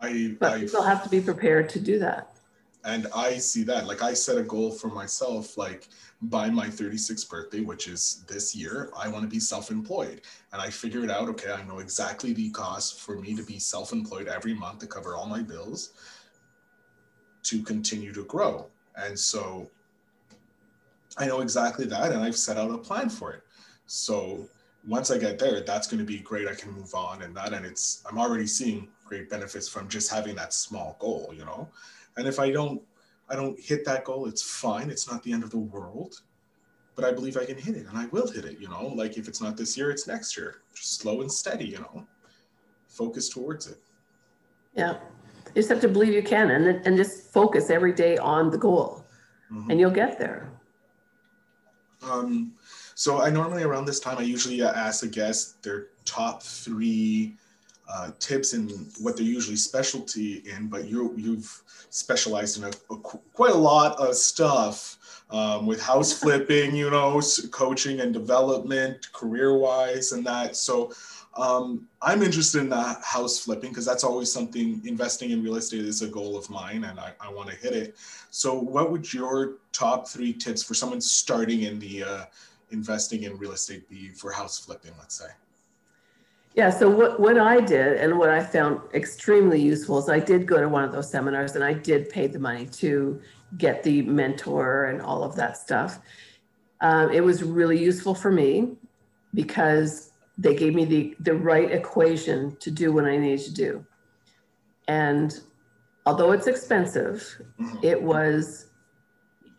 I, 0.00 0.36
but 0.38 0.52
I, 0.52 0.60
people 0.60 0.82
have 0.82 1.02
to 1.02 1.08
be 1.08 1.20
prepared 1.20 1.68
to 1.70 1.80
do 1.80 1.98
that. 1.98 2.36
and 2.84 3.06
I 3.14 3.38
see 3.38 3.64
that. 3.64 3.86
Like 3.86 4.02
I 4.02 4.14
set 4.14 4.38
a 4.38 4.42
goal 4.42 4.70
for 4.70 4.88
myself, 4.88 5.58
like 5.58 5.88
by 6.22 6.48
my 6.50 6.68
36th 6.68 7.28
birthday, 7.28 7.60
which 7.60 7.88
is 7.88 8.24
this 8.28 8.54
year, 8.54 8.90
I 8.96 9.08
want 9.08 9.22
to 9.24 9.28
be 9.28 9.40
self-employed. 9.40 10.22
And 10.52 10.62
I 10.62 10.70
figured 10.70 11.10
out, 11.10 11.28
okay, 11.30 11.52
I 11.52 11.62
know 11.64 11.78
exactly 11.80 12.32
the 12.32 12.50
cost 12.50 13.00
for 13.00 13.16
me 13.18 13.34
to 13.36 13.42
be 13.42 13.58
self-employed 13.58 14.28
every 14.28 14.54
month 14.54 14.78
to 14.80 14.86
cover 14.86 15.16
all 15.16 15.26
my 15.26 15.42
bills 15.42 15.90
to 17.44 17.62
continue 17.62 18.12
to 18.12 18.24
grow. 18.24 18.66
And 18.96 19.18
so 19.18 19.70
I 21.16 21.26
know 21.26 21.40
exactly 21.40 21.86
that 21.86 22.12
and 22.12 22.22
I've 22.22 22.36
set 22.36 22.56
out 22.56 22.70
a 22.70 22.78
plan 22.78 23.08
for 23.08 23.32
it. 23.32 23.42
So 23.86 24.48
once 24.86 25.10
I 25.10 25.18
get 25.18 25.38
there, 25.38 25.60
that's 25.60 25.86
going 25.86 25.98
to 25.98 26.04
be 26.04 26.18
great. 26.18 26.48
I 26.48 26.54
can 26.54 26.72
move 26.72 26.94
on 26.94 27.22
and 27.22 27.36
that, 27.36 27.52
and 27.52 27.66
it's, 27.66 28.02
I'm 28.08 28.18
already 28.18 28.46
seeing 28.46 28.88
great 29.04 29.28
benefits 29.28 29.68
from 29.68 29.88
just 29.88 30.10
having 30.10 30.34
that 30.36 30.52
small 30.52 30.96
goal, 30.98 31.32
you 31.34 31.44
know? 31.44 31.68
And 32.16 32.26
if 32.26 32.38
I 32.38 32.50
don't, 32.50 32.80
I 33.28 33.36
don't 33.36 33.58
hit 33.60 33.84
that 33.84 34.04
goal, 34.04 34.26
it's 34.26 34.42
fine. 34.42 34.90
It's 34.90 35.10
not 35.10 35.22
the 35.22 35.32
end 35.32 35.42
of 35.42 35.50
the 35.50 35.58
world, 35.58 36.20
but 36.94 37.04
I 37.04 37.12
believe 37.12 37.36
I 37.36 37.44
can 37.44 37.58
hit 37.58 37.76
it 37.76 37.86
and 37.86 37.98
I 37.98 38.06
will 38.06 38.30
hit 38.30 38.44
it, 38.44 38.58
you 38.58 38.68
know? 38.68 38.86
Like 38.86 39.18
if 39.18 39.28
it's 39.28 39.40
not 39.40 39.56
this 39.56 39.76
year, 39.76 39.90
it's 39.90 40.06
next 40.06 40.36
year. 40.36 40.62
Just 40.74 41.00
slow 41.00 41.20
and 41.20 41.30
steady, 41.30 41.66
you 41.66 41.78
know? 41.78 42.06
Focus 42.86 43.28
towards 43.28 43.66
it. 43.66 43.78
Yeah. 44.74 44.94
You 45.46 45.54
just 45.54 45.68
have 45.68 45.80
to 45.80 45.88
believe 45.88 46.12
you 46.12 46.22
can 46.22 46.50
and, 46.50 46.86
and 46.86 46.96
just 46.96 47.32
focus 47.32 47.70
every 47.70 47.92
day 47.92 48.16
on 48.18 48.50
the 48.50 48.58
goal 48.58 49.04
mm-hmm. 49.52 49.70
and 49.70 49.80
you'll 49.80 49.90
get 49.90 50.18
there. 50.18 50.50
Um, 52.02 52.54
so 52.98 53.22
I 53.22 53.30
normally 53.30 53.62
around 53.62 53.84
this 53.84 54.00
time 54.00 54.18
I 54.18 54.22
usually 54.22 54.60
uh, 54.60 54.72
ask 54.72 55.02
the 55.02 55.06
guests 55.06 55.52
their 55.62 55.86
top 56.04 56.42
three 56.42 57.36
uh, 57.88 58.10
tips 58.18 58.54
and 58.54 58.90
what 58.98 59.16
they're 59.16 59.24
usually 59.24 59.54
specialty 59.54 60.38
in, 60.38 60.66
but 60.66 60.86
you 60.86 61.14
you've 61.16 61.62
specialized 61.90 62.58
in 62.58 62.64
a, 62.64 62.70
a, 62.92 62.96
quite 62.98 63.52
a 63.52 63.56
lot 63.56 63.96
of 64.00 64.16
stuff 64.16 65.22
um, 65.30 65.64
with 65.64 65.80
house 65.80 66.12
flipping, 66.20 66.74
you 66.74 66.90
know, 66.90 67.22
coaching 67.52 68.00
and 68.00 68.12
development, 68.12 69.12
career 69.12 69.56
wise, 69.56 70.10
and 70.10 70.26
that. 70.26 70.56
So 70.56 70.92
um, 71.36 71.86
I'm 72.02 72.24
interested 72.24 72.62
in 72.62 72.68
the 72.68 72.82
house 73.04 73.38
flipping 73.38 73.70
because 73.70 73.86
that's 73.86 74.02
always 74.02 74.32
something. 74.32 74.82
Investing 74.84 75.30
in 75.30 75.40
real 75.44 75.54
estate 75.54 75.84
is 75.84 76.02
a 76.02 76.08
goal 76.08 76.36
of 76.36 76.50
mine, 76.50 76.82
and 76.82 76.98
I, 76.98 77.12
I 77.20 77.32
want 77.32 77.48
to 77.48 77.54
hit 77.54 77.74
it. 77.74 77.96
So, 78.30 78.58
what 78.58 78.90
would 78.90 79.14
your 79.14 79.58
top 79.70 80.08
three 80.08 80.32
tips 80.32 80.64
for 80.64 80.74
someone 80.74 81.00
starting 81.00 81.62
in 81.62 81.78
the 81.78 82.02
uh, 82.02 82.24
investing 82.70 83.24
in 83.24 83.36
real 83.38 83.52
estate 83.52 83.88
be 83.88 84.10
for 84.10 84.30
house 84.32 84.58
flipping, 84.58 84.92
let's 84.98 85.18
say? 85.18 85.30
Yeah, 86.54 86.70
so 86.70 86.90
what, 86.90 87.20
what 87.20 87.38
I 87.38 87.60
did 87.60 87.98
and 87.98 88.18
what 88.18 88.30
I 88.30 88.42
found 88.42 88.80
extremely 88.92 89.60
useful 89.60 89.98
is 89.98 90.08
I 90.08 90.18
did 90.18 90.46
go 90.46 90.60
to 90.60 90.68
one 90.68 90.82
of 90.82 90.92
those 90.92 91.10
seminars 91.10 91.54
and 91.54 91.62
I 91.62 91.72
did 91.72 92.08
pay 92.08 92.26
the 92.26 92.38
money 92.38 92.66
to 92.66 93.20
get 93.58 93.82
the 93.82 94.02
mentor 94.02 94.86
and 94.86 95.00
all 95.00 95.22
of 95.22 95.36
that 95.36 95.56
stuff. 95.56 96.00
Um, 96.80 97.12
it 97.12 97.22
was 97.22 97.42
really 97.42 97.78
useful 97.78 98.14
for 98.14 98.32
me 98.32 98.76
because 99.34 100.12
they 100.36 100.54
gave 100.54 100.74
me 100.74 100.84
the, 100.84 101.16
the 101.20 101.34
right 101.34 101.70
equation 101.70 102.56
to 102.56 102.70
do 102.70 102.92
what 102.92 103.04
I 103.04 103.16
needed 103.16 103.44
to 103.46 103.54
do. 103.54 103.86
And 104.88 105.38
although 106.06 106.32
it's 106.32 106.46
expensive, 106.46 107.40
mm-hmm. 107.60 107.76
it 107.82 108.02
was, 108.02 108.70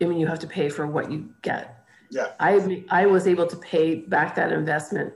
I 0.02 0.06
mean, 0.06 0.18
you 0.18 0.26
have 0.26 0.40
to 0.40 0.46
pay 0.46 0.68
for 0.68 0.86
what 0.86 1.10
you 1.10 1.30
get. 1.42 1.79
Yeah. 2.10 2.32
I 2.40 2.84
I 2.90 3.06
was 3.06 3.26
able 3.26 3.46
to 3.46 3.56
pay 3.56 3.96
back 3.96 4.34
that 4.34 4.52
investment 4.52 5.14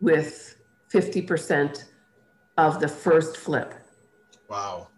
with 0.00 0.56
50% 0.92 1.84
of 2.56 2.80
the 2.80 2.88
first 2.88 3.36
flip. 3.36 3.74
Wow. 4.48 4.88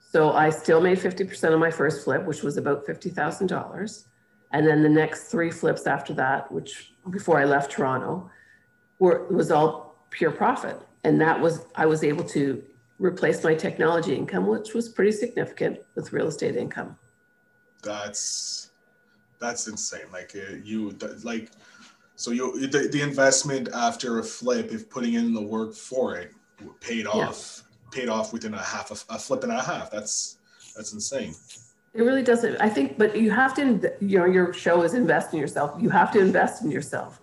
So 0.00 0.32
I 0.32 0.50
still 0.50 0.80
made 0.80 0.98
50% 0.98 1.52
of 1.52 1.58
my 1.58 1.70
first 1.70 2.04
flip, 2.04 2.24
which 2.26 2.42
was 2.42 2.56
about 2.56 2.86
$50,000. 2.86 4.04
And 4.52 4.66
then 4.66 4.82
the 4.82 4.88
next 4.88 5.24
three 5.28 5.50
flips 5.50 5.86
after 5.86 6.12
that, 6.14 6.52
which 6.52 6.92
before 7.10 7.38
I 7.38 7.44
left 7.44 7.72
Toronto, 7.72 8.30
were 8.98 9.26
was 9.30 9.50
all 9.50 9.96
pure 10.10 10.30
profit. 10.30 10.78
And 11.04 11.20
that 11.20 11.40
was 11.40 11.66
I 11.74 11.86
was 11.86 12.04
able 12.04 12.24
to 12.24 12.62
replace 12.98 13.42
my 13.42 13.54
technology 13.54 14.14
income, 14.14 14.46
which 14.46 14.74
was 14.74 14.88
pretty 14.88 15.12
significant 15.12 15.78
with 15.94 16.12
real 16.12 16.28
estate 16.28 16.56
income. 16.56 16.98
That's 17.82 18.71
that's 19.42 19.66
insane. 19.66 20.06
Like 20.12 20.32
uh, 20.36 20.54
you, 20.62 20.96
like, 21.22 21.50
so 22.14 22.30
you 22.30 22.66
the, 22.66 22.88
the 22.88 23.02
investment 23.02 23.68
after 23.74 24.20
a 24.20 24.22
flip, 24.22 24.72
if 24.72 24.88
putting 24.88 25.14
in 25.14 25.34
the 25.34 25.42
work 25.42 25.74
for 25.74 26.16
it, 26.16 26.32
paid 26.80 27.06
off, 27.06 27.64
yeah. 27.64 28.00
paid 28.00 28.08
off 28.08 28.32
within 28.32 28.54
a 28.54 28.62
half 28.62 28.90
a, 28.90 29.14
a 29.14 29.18
flip 29.18 29.42
and 29.42 29.52
a 29.52 29.60
half. 29.60 29.90
That's 29.90 30.38
that's 30.76 30.92
insane. 30.92 31.34
It 31.94 32.02
really 32.02 32.22
doesn't. 32.22 32.56
I 32.56 32.70
think, 32.70 32.96
but 32.96 33.16
you 33.16 33.30
have 33.30 33.54
to. 33.56 33.92
You 34.00 34.18
know, 34.20 34.24
your 34.24 34.52
show 34.54 34.82
is 34.82 34.94
invest 34.94 35.34
in 35.34 35.40
yourself. 35.40 35.74
You 35.82 35.90
have 35.90 36.10
to 36.12 36.20
invest 36.20 36.62
in 36.62 36.70
yourself. 36.70 37.20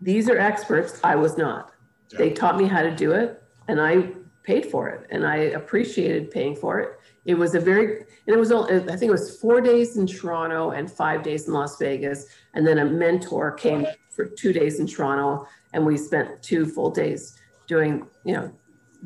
These 0.00 0.28
are 0.28 0.38
experts. 0.38 0.98
I 1.04 1.14
was 1.14 1.36
not. 1.36 1.72
Yeah. 2.10 2.18
They 2.18 2.30
taught 2.30 2.56
me 2.56 2.66
how 2.66 2.82
to 2.82 2.90
do 2.90 3.12
it, 3.12 3.42
and 3.68 3.80
I 3.80 4.08
paid 4.44 4.66
for 4.66 4.88
it, 4.88 5.06
and 5.10 5.26
I 5.26 5.36
appreciated 5.36 6.30
paying 6.30 6.54
for 6.54 6.80
it. 6.80 6.98
It 7.24 7.34
was 7.34 7.54
a 7.54 7.60
very 7.60 8.04
and 8.26 8.36
it 8.36 8.38
was 8.38 8.52
all, 8.52 8.64
i 8.64 8.96
think 8.96 9.02
it 9.02 9.10
was 9.10 9.38
four 9.40 9.60
days 9.60 9.96
in 9.96 10.06
toronto 10.06 10.70
and 10.70 10.90
five 10.90 11.22
days 11.22 11.46
in 11.48 11.54
las 11.54 11.78
vegas 11.78 12.26
and 12.54 12.66
then 12.66 12.78
a 12.78 12.84
mentor 12.84 13.52
came 13.52 13.86
for 14.10 14.26
two 14.26 14.52
days 14.52 14.78
in 14.78 14.86
toronto 14.86 15.46
and 15.72 15.84
we 15.84 15.96
spent 15.96 16.42
two 16.42 16.66
full 16.66 16.90
days 16.90 17.38
doing 17.66 18.06
you 18.24 18.34
know 18.34 18.52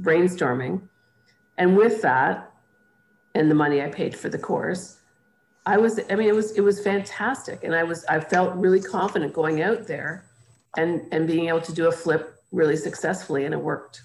brainstorming. 0.00 0.80
And 1.56 1.76
with 1.76 2.02
that 2.02 2.52
and 3.34 3.50
the 3.50 3.54
money 3.54 3.82
i 3.82 3.88
paid 3.88 4.16
for 4.16 4.28
the 4.28 4.38
course 4.38 5.00
i 5.66 5.76
was 5.76 6.00
i 6.10 6.14
mean 6.14 6.28
it 6.28 6.34
was 6.34 6.52
it 6.52 6.60
was 6.60 6.80
fantastic 6.80 7.64
and 7.64 7.74
i 7.74 7.82
was 7.82 8.04
i 8.06 8.18
felt 8.18 8.54
really 8.56 8.80
confident 8.80 9.32
going 9.32 9.62
out 9.62 9.86
there 9.86 10.24
and 10.76 11.02
and 11.12 11.26
being 11.26 11.48
able 11.48 11.60
to 11.60 11.72
do 11.72 11.88
a 11.88 11.92
flip 11.92 12.42
really 12.52 12.76
successfully 12.76 13.44
and 13.44 13.52
it 13.52 13.60
worked 13.60 14.02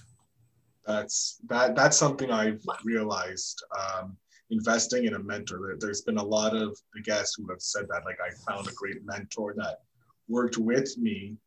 that's 0.85 1.39
that 1.47 1.75
that's 1.75 1.97
something 1.97 2.31
I've 2.31 2.63
realized. 2.83 3.63
Um, 3.79 4.17
investing 4.49 5.05
in 5.05 5.15
a 5.15 5.19
mentor. 5.19 5.75
There's 5.79 6.01
been 6.01 6.17
a 6.17 6.23
lot 6.23 6.55
of 6.55 6.77
the 6.93 7.01
guests 7.01 7.35
who 7.35 7.49
have 7.49 7.61
said 7.61 7.87
that. 7.89 8.05
Like 8.05 8.19
I 8.21 8.51
found 8.51 8.67
a 8.67 8.73
great 8.73 9.03
mentor 9.05 9.53
that 9.57 9.79
worked 10.27 10.57
with 10.57 10.97
me 10.97 11.37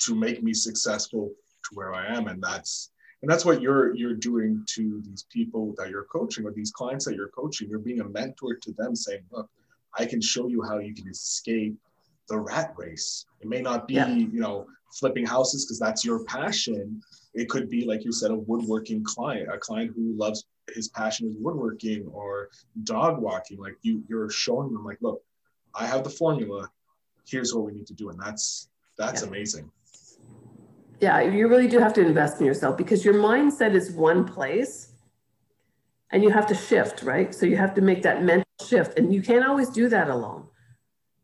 to 0.00 0.14
make 0.14 0.42
me 0.42 0.54
successful 0.54 1.28
to 1.28 1.74
where 1.74 1.94
I 1.94 2.06
am, 2.14 2.28
and 2.28 2.42
that's 2.42 2.92
and 3.22 3.30
that's 3.30 3.44
what 3.44 3.62
you're 3.62 3.94
you're 3.94 4.14
doing 4.14 4.64
to 4.74 5.02
these 5.04 5.26
people 5.30 5.74
that 5.78 5.90
you're 5.90 6.04
coaching 6.04 6.44
or 6.44 6.52
these 6.52 6.72
clients 6.72 7.04
that 7.04 7.14
you're 7.14 7.28
coaching. 7.28 7.68
You're 7.68 7.78
being 7.78 8.00
a 8.00 8.08
mentor 8.08 8.56
to 8.56 8.72
them, 8.72 8.94
saying, 8.94 9.22
"Look, 9.30 9.48
I 9.98 10.06
can 10.06 10.20
show 10.20 10.48
you 10.48 10.62
how 10.62 10.78
you 10.78 10.94
can 10.94 11.08
escape 11.08 11.76
the 12.28 12.38
rat 12.38 12.74
race. 12.76 13.26
It 13.40 13.48
may 13.48 13.60
not 13.60 13.88
be, 13.88 13.94
yeah. 13.94 14.08
you 14.08 14.40
know, 14.40 14.66
flipping 14.98 15.26
houses 15.26 15.64
because 15.64 15.78
that's 15.78 16.04
your 16.04 16.24
passion, 16.24 17.00
it 17.34 17.48
could 17.48 17.68
be, 17.70 17.84
like 17.84 18.04
you 18.04 18.12
said, 18.12 18.30
a 18.30 18.36
woodworking 18.36 19.02
client, 19.04 19.48
a 19.52 19.58
client 19.58 19.92
who 19.96 20.14
loves 20.16 20.44
his 20.74 20.88
passion 20.88 21.28
is 21.28 21.36
woodworking 21.38 22.06
or 22.12 22.50
dog 22.84 23.20
walking. 23.20 23.58
Like 23.58 23.76
you, 23.82 24.04
you're 24.08 24.30
showing 24.30 24.72
them, 24.72 24.84
like, 24.84 24.98
look, 25.00 25.22
I 25.74 25.86
have 25.86 26.04
the 26.04 26.10
formula. 26.10 26.70
Here's 27.26 27.54
what 27.54 27.64
we 27.64 27.72
need 27.72 27.86
to 27.86 27.94
do, 27.94 28.10
and 28.10 28.20
that's 28.20 28.68
that's 28.98 29.22
yeah. 29.22 29.28
amazing. 29.28 29.70
Yeah, 31.00 31.20
you 31.20 31.48
really 31.48 31.68
do 31.68 31.78
have 31.78 31.94
to 31.94 32.00
invest 32.00 32.40
in 32.40 32.46
yourself 32.46 32.76
because 32.76 33.04
your 33.04 33.14
mindset 33.14 33.74
is 33.74 33.90
one 33.90 34.24
place, 34.24 34.92
and 36.10 36.22
you 36.22 36.30
have 36.30 36.46
to 36.48 36.54
shift, 36.54 37.02
right? 37.02 37.34
So 37.34 37.46
you 37.46 37.56
have 37.56 37.74
to 37.74 37.80
make 37.80 38.02
that 38.02 38.22
mental 38.22 38.44
shift, 38.68 38.98
and 38.98 39.14
you 39.14 39.22
can't 39.22 39.44
always 39.46 39.70
do 39.70 39.88
that 39.88 40.08
alone. 40.08 40.46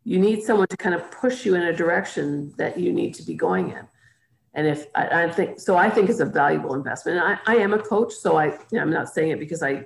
You 0.09 0.19
need 0.19 0.43
someone 0.43 0.69
to 0.69 0.77
kind 0.79 0.95
of 0.95 1.11
push 1.11 1.45
you 1.45 1.55
in 1.55 1.65
a 1.65 1.73
direction 1.77 2.55
that 2.57 2.81
you 2.81 2.95
need 2.95 3.13
to 3.17 3.23
be 3.23 3.35
going 3.35 3.73
in. 3.73 3.87
And 4.55 4.67
if 4.67 4.87
I, 4.95 5.25
I, 5.25 5.31
think 5.31 5.61
so, 5.61 5.77
I 5.77 5.91
think 5.91 6.09
it's 6.09 6.21
a 6.21 6.25
valuable 6.25 6.73
investment. 6.75 7.19
And 7.19 7.39
I, 7.47 7.53
I 7.53 7.57
am 7.57 7.75
a 7.75 7.79
coach, 7.79 8.15
so 8.15 8.39
I, 8.39 8.47
you 8.47 8.55
know, 8.73 8.81
I'm 8.81 8.91
not 8.91 9.11
saying 9.11 9.33
it 9.33 9.39
because 9.39 9.63
I, 9.63 9.85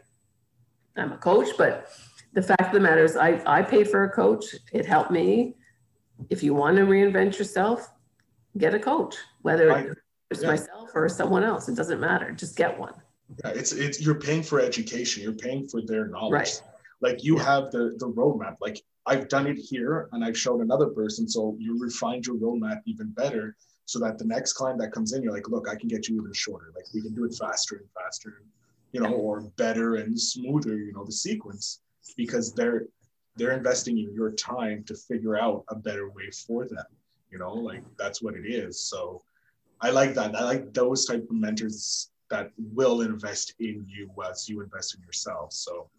I'm 0.96 1.11
a 1.11 1.16
coach, 1.16 1.48
but 1.58 1.88
the 2.35 2.40
fact 2.40 2.61
of 2.61 2.72
the 2.72 2.78
matter 2.78 3.02
is, 3.02 3.16
I, 3.16 3.42
I 3.46 3.62
paid 3.62 3.90
for 3.90 4.04
a 4.04 4.11
coach. 4.11 4.44
It 4.72 4.87
helped 4.87 5.11
me. 5.11 5.56
If 6.30 6.44
you 6.44 6.54
want 6.54 6.76
to 6.76 6.85
reinvent 6.85 7.37
yourself, 7.37 7.90
get 8.56 8.75
a 8.75 8.79
coach, 8.79 9.16
whether 9.40 9.73
I, 9.73 9.88
it's 10.31 10.42
yeah. 10.42 10.50
myself 10.50 10.90
or 10.94 11.08
someone 11.08 11.42
else. 11.42 11.68
It 11.68 11.75
doesn't 11.75 11.98
matter. 11.98 12.31
Just 12.31 12.56
get 12.56 12.79
one. 12.79 12.94
Yeah, 13.44 13.50
it's 13.50 13.73
it's 13.73 14.00
you're 14.00 14.20
paying 14.20 14.44
for 14.44 14.60
education. 14.60 15.25
You're 15.25 15.33
paying 15.33 15.66
for 15.66 15.83
their 15.83 16.06
knowledge. 16.06 16.33
Right. 16.33 16.62
Like 17.03 17.25
you 17.25 17.37
yeah. 17.37 17.44
have 17.44 17.71
the 17.71 17.94
the 17.98 18.09
roadmap. 18.09 18.57
Like 18.61 18.81
I've 19.05 19.29
done 19.29 19.46
it 19.46 19.59
here, 19.59 20.09
and 20.13 20.25
I've 20.25 20.38
shown 20.38 20.63
another 20.63 20.87
person. 20.87 21.29
So 21.29 21.57
you 21.59 21.79
refined 21.79 22.27
your 22.27 22.37
roadmap 22.37 22.81
even 22.87 23.11
better 23.11 23.57
so 23.85 23.98
that 23.98 24.17
the 24.17 24.25
next 24.25 24.53
client 24.55 24.79
that 24.81 24.92
comes 24.92 25.13
in, 25.13 25.23
you're 25.23 25.33
like, 25.33 25.48
look, 25.48 25.69
I 25.69 25.75
can 25.75 25.88
get 25.88 26.09
you 26.09 26.17
even 26.21 26.33
shorter. 26.33 26.73
Like 26.75 26.87
we 26.94 27.03
can 27.03 27.15
do 27.15 27.25
it 27.25 27.35
faster 27.35 27.77
and 27.77 27.87
faster, 27.90 28.42
you 28.92 29.00
know, 29.00 29.13
or 29.13 29.40
better 29.57 29.96
and 29.96 30.19
smoother, 30.19 30.77
you 30.77 30.92
know, 30.92 31.05
the 31.05 31.13
sequence 31.13 31.81
because 32.17 32.55
they're 32.55 32.87
they're 33.37 33.53
investing 33.53 33.98
in 33.98 34.15
your 34.15 34.31
time 34.33 34.85
to 34.85 34.94
figure 34.94 35.37
out 35.37 35.65
a 35.69 35.75
better 35.75 36.09
way 36.11 36.31
for 36.46 36.67
them. 36.69 36.85
You 37.31 37.38
know, 37.38 37.53
like 37.53 37.83
that's 37.98 38.23
what 38.23 38.35
it 38.35 38.46
is. 38.46 38.79
So 38.81 39.23
I 39.81 39.90
like 39.90 40.15
that. 40.15 40.37
I 40.37 40.44
like 40.44 40.73
those 40.73 41.07
type 41.07 41.27
of 41.29 41.35
mentors 41.35 42.11
that 42.31 42.50
will 42.59 43.00
invest 43.00 43.55
in 43.59 43.85
you 43.88 44.11
as 44.29 44.48
you 44.48 44.61
invest 44.61 44.94
in 44.94 45.03
yourself. 45.03 45.53
So 45.53 45.90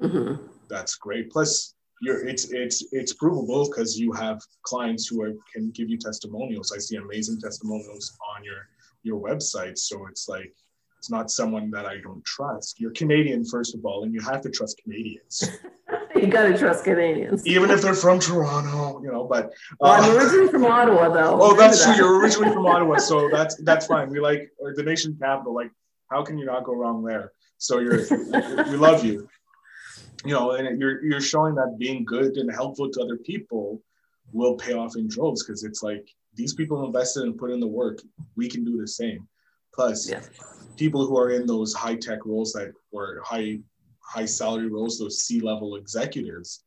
Mm-hmm. 0.00 0.46
That's 0.68 0.96
great. 0.96 1.30
Plus, 1.30 1.74
you're 2.00 2.26
it's 2.26 2.52
it's 2.52 2.84
it's 2.92 3.12
provable 3.14 3.68
because 3.68 3.98
you 3.98 4.12
have 4.12 4.40
clients 4.62 5.08
who 5.08 5.22
are, 5.22 5.32
can 5.52 5.70
give 5.70 5.88
you 5.88 5.98
testimonials. 5.98 6.72
I 6.72 6.78
see 6.78 6.96
amazing 6.96 7.40
testimonials 7.40 8.16
on 8.36 8.44
your 8.44 8.68
your 9.02 9.20
website. 9.20 9.78
So 9.78 10.06
it's 10.06 10.28
like 10.28 10.54
it's 10.98 11.10
not 11.10 11.30
someone 11.30 11.70
that 11.70 11.86
I 11.86 11.98
don't 11.98 12.24
trust. 12.24 12.80
You're 12.80 12.90
Canadian, 12.92 13.44
first 13.44 13.74
of 13.74 13.84
all, 13.84 14.02
and 14.04 14.12
you 14.12 14.20
have 14.20 14.40
to 14.42 14.50
trust 14.50 14.80
Canadians. 14.82 15.48
you 16.16 16.26
got 16.26 16.48
to 16.48 16.58
trust 16.58 16.84
Canadians, 16.84 17.46
even 17.46 17.70
if 17.70 17.82
they're 17.82 17.94
from 17.94 18.18
Toronto, 18.18 19.00
you 19.02 19.10
know. 19.10 19.24
But 19.24 19.46
uh, 19.46 19.50
well, 19.80 19.92
I'm 19.92 20.16
originally 20.16 20.48
from 20.48 20.64
Ottawa, 20.64 21.08
though. 21.08 21.38
Oh, 21.40 21.56
that's 21.56 21.84
true. 21.84 21.94
You're 21.94 22.18
originally 22.20 22.52
from 22.52 22.66
Ottawa, 22.66 22.96
so 22.98 23.28
that's 23.30 23.56
that's 23.62 23.86
fine. 23.86 24.10
We 24.10 24.20
like 24.20 24.50
the 24.74 24.82
nation 24.82 25.16
capital. 25.20 25.54
Like, 25.54 25.70
how 26.10 26.22
can 26.24 26.36
you 26.36 26.46
not 26.46 26.64
go 26.64 26.74
wrong 26.74 27.04
there? 27.04 27.32
So 27.58 27.78
you're 27.78 28.04
we 28.70 28.76
love 28.76 29.04
you. 29.04 29.28
You 30.24 30.32
know, 30.32 30.52
and 30.52 30.80
you're 30.80 31.04
you're 31.04 31.20
showing 31.20 31.54
that 31.54 31.76
being 31.78 32.04
good 32.04 32.36
and 32.36 32.50
helpful 32.50 32.90
to 32.90 33.00
other 33.00 33.16
people 33.16 33.82
will 34.32 34.56
pay 34.56 34.74
off 34.74 34.96
in 34.96 35.08
droves 35.08 35.44
because 35.44 35.64
it's 35.64 35.82
like 35.82 36.08
these 36.34 36.54
people 36.54 36.84
invested 36.84 37.24
and 37.24 37.38
put 37.38 37.50
in 37.50 37.60
the 37.60 37.66
work. 37.66 38.00
We 38.36 38.48
can 38.48 38.64
do 38.64 38.80
the 38.80 38.86
same. 38.86 39.26
Plus, 39.72 40.08
yeah. 40.08 40.22
people 40.76 41.06
who 41.06 41.16
are 41.16 41.30
in 41.30 41.46
those 41.46 41.72
high 41.72 41.94
tech 41.94 42.26
roles 42.26 42.52
that 42.52 42.72
were 42.92 43.22
high 43.24 43.60
high 44.00 44.24
salary 44.24 44.68
roles, 44.68 44.98
those 44.98 45.20
C 45.20 45.40
level 45.40 45.76
executives, 45.76 46.64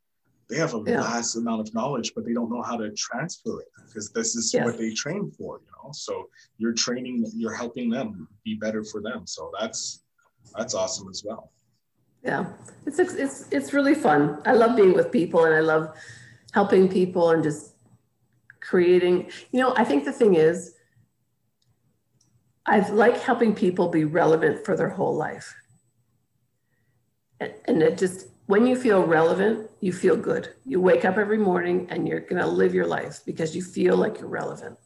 they 0.52 0.58
have 0.58 0.74
a 0.74 0.84
yeah. 0.86 1.02
vast 1.02 1.36
amount 1.38 1.62
of 1.62 1.74
knowledge, 1.74 2.14
but 2.14 2.26
they 2.26 2.34
don't 2.34 2.52
know 2.52 2.62
how 2.62 2.78
to 2.78 2.92
transfer 2.92 3.62
it 3.62 3.68
because 3.88 4.12
this 4.12 4.36
is 4.36 4.54
yeah. 4.54 4.66
what 4.66 4.78
they 4.78 4.94
train 4.94 5.32
for, 5.32 5.60
you 5.60 5.72
know. 5.84 5.92
So 5.94 6.30
you're 6.58 6.74
training, 6.74 7.26
you're 7.34 7.54
helping 7.54 7.90
them 7.90 8.28
be 8.44 8.56
better 8.56 8.84
for 8.84 9.02
them. 9.02 9.26
So 9.26 9.52
that's 9.60 10.04
that's 10.56 10.74
awesome 10.74 11.10
as 11.10 11.24
well. 11.26 11.52
Yeah, 12.24 12.46
it's 12.86 13.00
it's 13.00 13.48
it's 13.52 13.74
really 13.74 13.96
fun. 13.96 14.42
I 14.46 14.54
love 14.54 14.76
being 14.76 14.94
with 14.94 15.12
people, 15.12 15.46
and 15.46 15.56
I 15.56 15.60
love 15.62 15.96
helping 16.54 16.88
people 16.88 17.32
and 17.32 17.42
just 17.44 17.74
creating. 18.60 19.32
You 19.52 19.62
know, 19.62 19.74
I 19.76 19.84
think 19.84 20.06
the 20.06 20.12
thing 20.12 20.36
is, 20.36 20.76
I 22.66 22.88
like 22.90 23.20
helping 23.20 23.56
people 23.56 23.90
be 23.90 24.04
relevant 24.04 24.66
for 24.66 24.76
their 24.76 24.90
whole 24.90 25.16
life, 25.16 25.56
and, 27.40 27.82
it 27.82 27.98
just 27.98 28.28
when 28.46 28.68
you 28.68 28.76
feel 28.76 29.04
relevant, 29.04 29.70
you 29.80 29.94
feel 29.94 30.16
good. 30.16 30.54
You 30.66 30.80
wake 30.82 31.06
up 31.06 31.18
every 31.18 31.38
morning 31.38 31.88
and 31.90 32.08
you're 32.08 32.20
going 32.20 32.42
to 32.42 32.48
live 32.48 32.74
your 32.76 32.86
life 32.86 33.22
because 33.26 33.56
you 33.56 33.64
feel 33.64 33.96
like 33.98 34.20
you're 34.20 34.28
relevant 34.28 34.78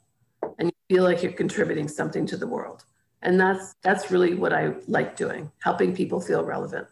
and 0.60 0.70
you 0.70 0.96
feel 0.96 1.04
like 1.04 1.24
you're 1.24 1.32
contributing 1.34 1.88
something 1.88 2.26
to 2.28 2.38
the 2.38 2.48
world 2.48 2.86
and 3.22 3.40
that's 3.40 3.76
that's 3.82 4.12
really 4.12 4.36
what 4.36 4.54
i 4.54 4.74
like 4.88 5.16
doing 5.18 5.52
helping 5.60 5.96
people 5.96 6.22
feel 6.22 6.44
relevant 6.44 6.88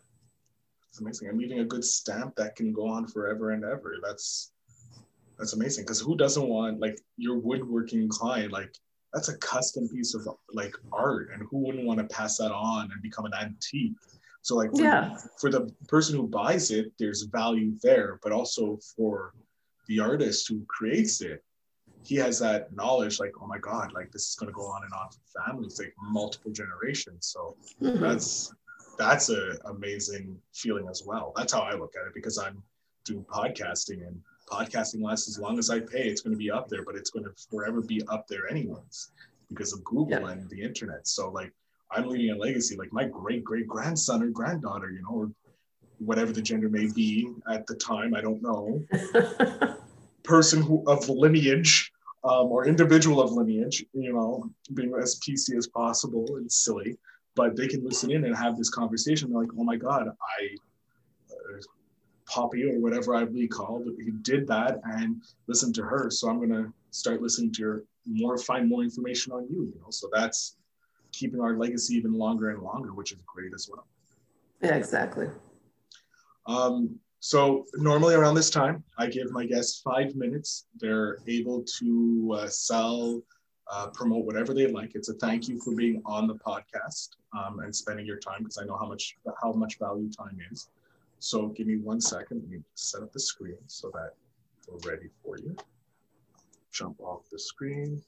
it's 0.93 1.01
amazing. 1.01 1.27
I'm 1.27 1.39
leaving 1.39 1.59
a 1.59 1.65
good 1.65 1.83
stamp 1.83 2.35
that 2.35 2.55
can 2.55 2.71
go 2.71 2.87
on 2.87 3.07
forever 3.07 3.49
and 3.49 3.63
ever. 3.63 3.95
That's 4.03 4.51
that's 5.39 5.53
amazing. 5.53 5.85
Because 5.85 5.99
who 5.99 6.15
doesn't 6.15 6.47
want 6.47 6.79
like 6.79 7.01
your 7.17 7.39
woodworking 7.39 8.07
client 8.09 8.51
like 8.51 8.75
that's 9.11 9.29
a 9.29 9.37
custom 9.39 9.89
piece 9.89 10.13
of 10.13 10.27
like 10.53 10.75
art 10.91 11.31
and 11.33 11.47
who 11.49 11.65
wouldn't 11.65 11.87
want 11.87 11.97
to 11.97 12.15
pass 12.15 12.37
that 12.37 12.51
on 12.51 12.91
and 12.91 13.01
become 13.01 13.25
an 13.25 13.33
antique? 13.33 13.95
So 14.43 14.55
like 14.55 14.69
for, 14.69 14.83
yeah. 14.83 15.17
for 15.39 15.49
the 15.49 15.73
person 15.87 16.15
who 16.15 16.27
buys 16.27 16.69
it 16.69 16.93
there's 16.99 17.23
value 17.23 17.75
there 17.81 18.19
but 18.21 18.31
also 18.31 18.77
for 18.95 19.33
the 19.87 19.99
artist 19.99 20.47
who 20.47 20.63
creates 20.67 21.21
it 21.21 21.43
he 22.03 22.15
has 22.17 22.37
that 22.39 22.75
knowledge 22.75 23.19
like 23.19 23.31
oh 23.41 23.47
my 23.47 23.57
god 23.57 23.93
like 23.93 24.11
this 24.11 24.27
is 24.27 24.35
going 24.35 24.51
to 24.51 24.53
go 24.53 24.65
on 24.67 24.83
and 24.83 24.93
on 24.93 25.07
for 25.09 25.43
families 25.43 25.79
like 25.79 25.93
multiple 26.03 26.51
generations. 26.51 27.33
So 27.33 27.55
mm-hmm. 27.81 27.99
that's 27.99 28.53
that's 28.97 29.29
a 29.29 29.57
amazing 29.65 30.37
feeling 30.53 30.87
as 30.89 31.03
well. 31.05 31.33
That's 31.35 31.53
how 31.53 31.61
i 31.61 31.73
look 31.73 31.93
at 31.99 32.07
it 32.07 32.13
because 32.13 32.37
i'm 32.37 32.61
doing 33.05 33.25
podcasting 33.25 34.07
and 34.07 34.19
podcasting 34.49 35.01
lasts 35.01 35.27
as 35.27 35.39
long 35.39 35.59
as 35.59 35.69
i 35.69 35.79
pay. 35.79 36.03
It's 36.07 36.21
going 36.21 36.33
to 36.33 36.37
be 36.37 36.51
up 36.51 36.69
there 36.69 36.83
but 36.83 36.95
it's 36.95 37.09
going 37.09 37.25
to 37.25 37.31
forever 37.49 37.81
be 37.81 38.01
up 38.07 38.27
there 38.27 38.49
anyways 38.49 39.11
because 39.49 39.73
of 39.73 39.83
google 39.83 40.21
yeah. 40.21 40.29
and 40.29 40.49
the 40.49 40.61
internet. 40.61 41.07
So 41.07 41.29
like 41.29 41.51
i'm 41.91 42.07
leaving 42.07 42.31
a 42.31 42.37
legacy. 42.37 42.75
Like 42.75 42.93
my 42.93 43.05
great 43.05 43.43
great 43.43 43.67
grandson 43.67 44.23
or 44.23 44.29
granddaughter 44.29 44.91
you 44.91 45.01
know 45.01 45.15
or 45.15 45.31
whatever 45.99 46.33
the 46.33 46.41
gender 46.41 46.69
may 46.69 46.91
be 46.91 47.31
at 47.49 47.65
the 47.67 47.75
time 47.75 48.13
i 48.13 48.21
don't 48.21 48.41
know. 48.41 48.83
Person 50.23 50.61
who 50.61 50.83
of 50.87 51.09
lineage 51.09 51.91
um, 52.23 52.47
or 52.51 52.65
individual 52.65 53.21
of 53.21 53.31
lineage, 53.31 53.85
you 53.93 54.13
know, 54.13 54.49
being 54.73 54.93
as 55.01 55.19
PC 55.19 55.57
as 55.57 55.67
possible 55.67 56.25
and 56.37 56.49
silly, 56.51 56.97
but 57.35 57.55
they 57.55 57.67
can 57.67 57.83
listen 57.83 58.11
in 58.11 58.25
and 58.25 58.35
have 58.35 58.57
this 58.57 58.69
conversation. 58.69 59.31
They're 59.31 59.41
like, 59.41 59.51
oh 59.57 59.63
my 59.63 59.75
God, 59.75 60.07
I, 60.07 60.55
uh, 61.31 61.61
Poppy 62.25 62.63
or 62.63 62.79
whatever 62.79 63.15
I 63.15 63.25
be 63.25 63.47
called, 63.47 63.87
he 63.99 64.11
did 64.21 64.47
that 64.47 64.79
and 64.85 65.21
listen 65.47 65.73
to 65.73 65.83
her. 65.83 66.09
So 66.09 66.29
I'm 66.29 66.37
going 66.37 66.49
to 66.49 66.73
start 66.91 67.21
listening 67.21 67.51
to 67.53 67.61
your 67.61 67.83
more, 68.05 68.37
find 68.37 68.69
more 68.69 68.81
information 68.81 69.33
on 69.33 69.47
you, 69.49 69.63
you 69.73 69.81
know, 69.81 69.89
so 69.89 70.09
that's 70.11 70.55
keeping 71.11 71.39
our 71.39 71.57
legacy 71.57 71.95
even 71.95 72.13
longer 72.13 72.49
and 72.49 72.61
longer, 72.61 72.93
which 72.93 73.11
is 73.11 73.19
great 73.25 73.51
as 73.53 73.69
well. 73.71 73.85
Yeah, 74.61 74.75
exactly. 74.75 75.27
Um, 76.47 76.97
so 77.19 77.65
normally 77.75 78.15
around 78.15 78.35
this 78.35 78.49
time, 78.49 78.83
I 78.97 79.07
give 79.07 79.31
my 79.31 79.45
guests 79.45 79.81
five 79.81 80.15
minutes. 80.15 80.65
They're 80.79 81.19
able 81.27 81.63
to 81.79 82.37
uh, 82.39 82.47
sell, 82.47 83.21
uh, 83.71 83.87
promote 83.87 84.25
whatever 84.25 84.53
they 84.53 84.67
like. 84.67 84.95
It's 84.95 85.09
a 85.09 85.13
thank 85.13 85.47
you 85.47 85.59
for 85.59 85.73
being 85.73 86.01
on 86.05 86.27
the 86.27 86.35
podcast 86.35 87.09
um, 87.37 87.59
and 87.59 87.75
spending 87.75 88.05
your 88.05 88.19
time 88.19 88.39
because 88.39 88.57
I 88.57 88.65
know 88.65 88.77
how 88.77 88.87
much 88.87 89.15
how 89.41 89.53
much 89.53 89.79
value 89.79 90.09
time 90.11 90.37
is. 90.51 90.69
So 91.19 91.47
give 91.47 91.67
me 91.67 91.77
one 91.77 92.01
second. 92.01 92.41
Let 92.41 92.49
me 92.49 92.59
set 92.75 93.01
up 93.01 93.13
the 93.13 93.19
screen 93.19 93.57
so 93.67 93.89
that 93.93 94.11
we're 94.67 94.91
ready 94.91 95.09
for 95.23 95.37
you. 95.37 95.55
Jump 96.71 96.99
off 96.99 97.29
the 97.31 97.39
screen. 97.39 98.01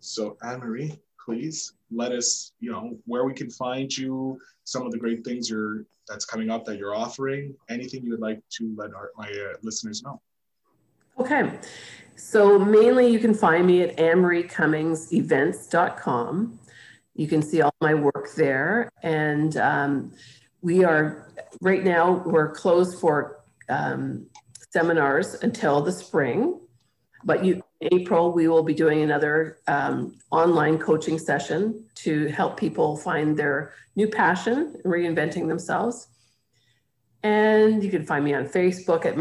So 0.00 0.36
Anne 0.42 0.60
Marie, 0.60 0.98
please 1.24 1.74
let 1.90 2.12
us, 2.12 2.52
you 2.60 2.72
know, 2.72 2.96
where 3.04 3.24
we 3.24 3.34
can 3.34 3.50
find 3.50 3.94
you, 3.94 4.40
some 4.64 4.86
of 4.86 4.92
the 4.92 4.98
great 4.98 5.24
things 5.24 5.50
you're 5.50 5.84
that's 6.08 6.24
coming 6.24 6.48
up 6.48 6.64
that 6.64 6.78
you're 6.78 6.94
offering, 6.94 7.54
anything 7.68 8.02
you 8.02 8.12
would 8.12 8.20
like 8.20 8.40
to 8.48 8.74
let 8.76 8.94
our, 8.94 9.10
my 9.16 9.28
uh, 9.28 9.56
listeners 9.62 10.02
know. 10.02 10.20
Okay. 11.18 11.50
So 12.18 12.58
mainly 12.58 13.08
you 13.08 13.20
can 13.20 13.32
find 13.32 13.66
me 13.66 13.80
at 13.82 13.98
anne-marie-cummings-events.com. 13.98 16.58
You 17.14 17.28
can 17.28 17.40
see 17.42 17.62
all 17.62 17.74
my 17.80 17.94
work 17.94 18.34
there. 18.36 18.90
And 19.02 19.56
um, 19.56 20.12
we 20.60 20.84
are, 20.84 21.32
right 21.60 21.84
now, 21.84 22.24
we're 22.26 22.50
closed 22.50 22.98
for 22.98 23.44
um, 23.68 24.26
seminars 24.70 25.34
until 25.42 25.80
the 25.80 25.92
spring. 25.92 26.58
But 27.22 27.44
you, 27.44 27.62
April, 27.82 28.32
we 28.32 28.48
will 28.48 28.64
be 28.64 28.74
doing 28.74 29.02
another 29.02 29.58
um, 29.68 30.18
online 30.32 30.78
coaching 30.78 31.20
session 31.20 31.84
to 31.96 32.26
help 32.26 32.58
people 32.58 32.96
find 32.96 33.36
their 33.36 33.74
new 33.94 34.08
passion 34.08 34.74
reinventing 34.84 35.46
themselves. 35.46 36.08
And 37.22 37.80
you 37.82 37.90
can 37.90 38.04
find 38.04 38.24
me 38.24 38.34
on 38.34 38.46
Facebook 38.46 39.06
at 39.06 39.16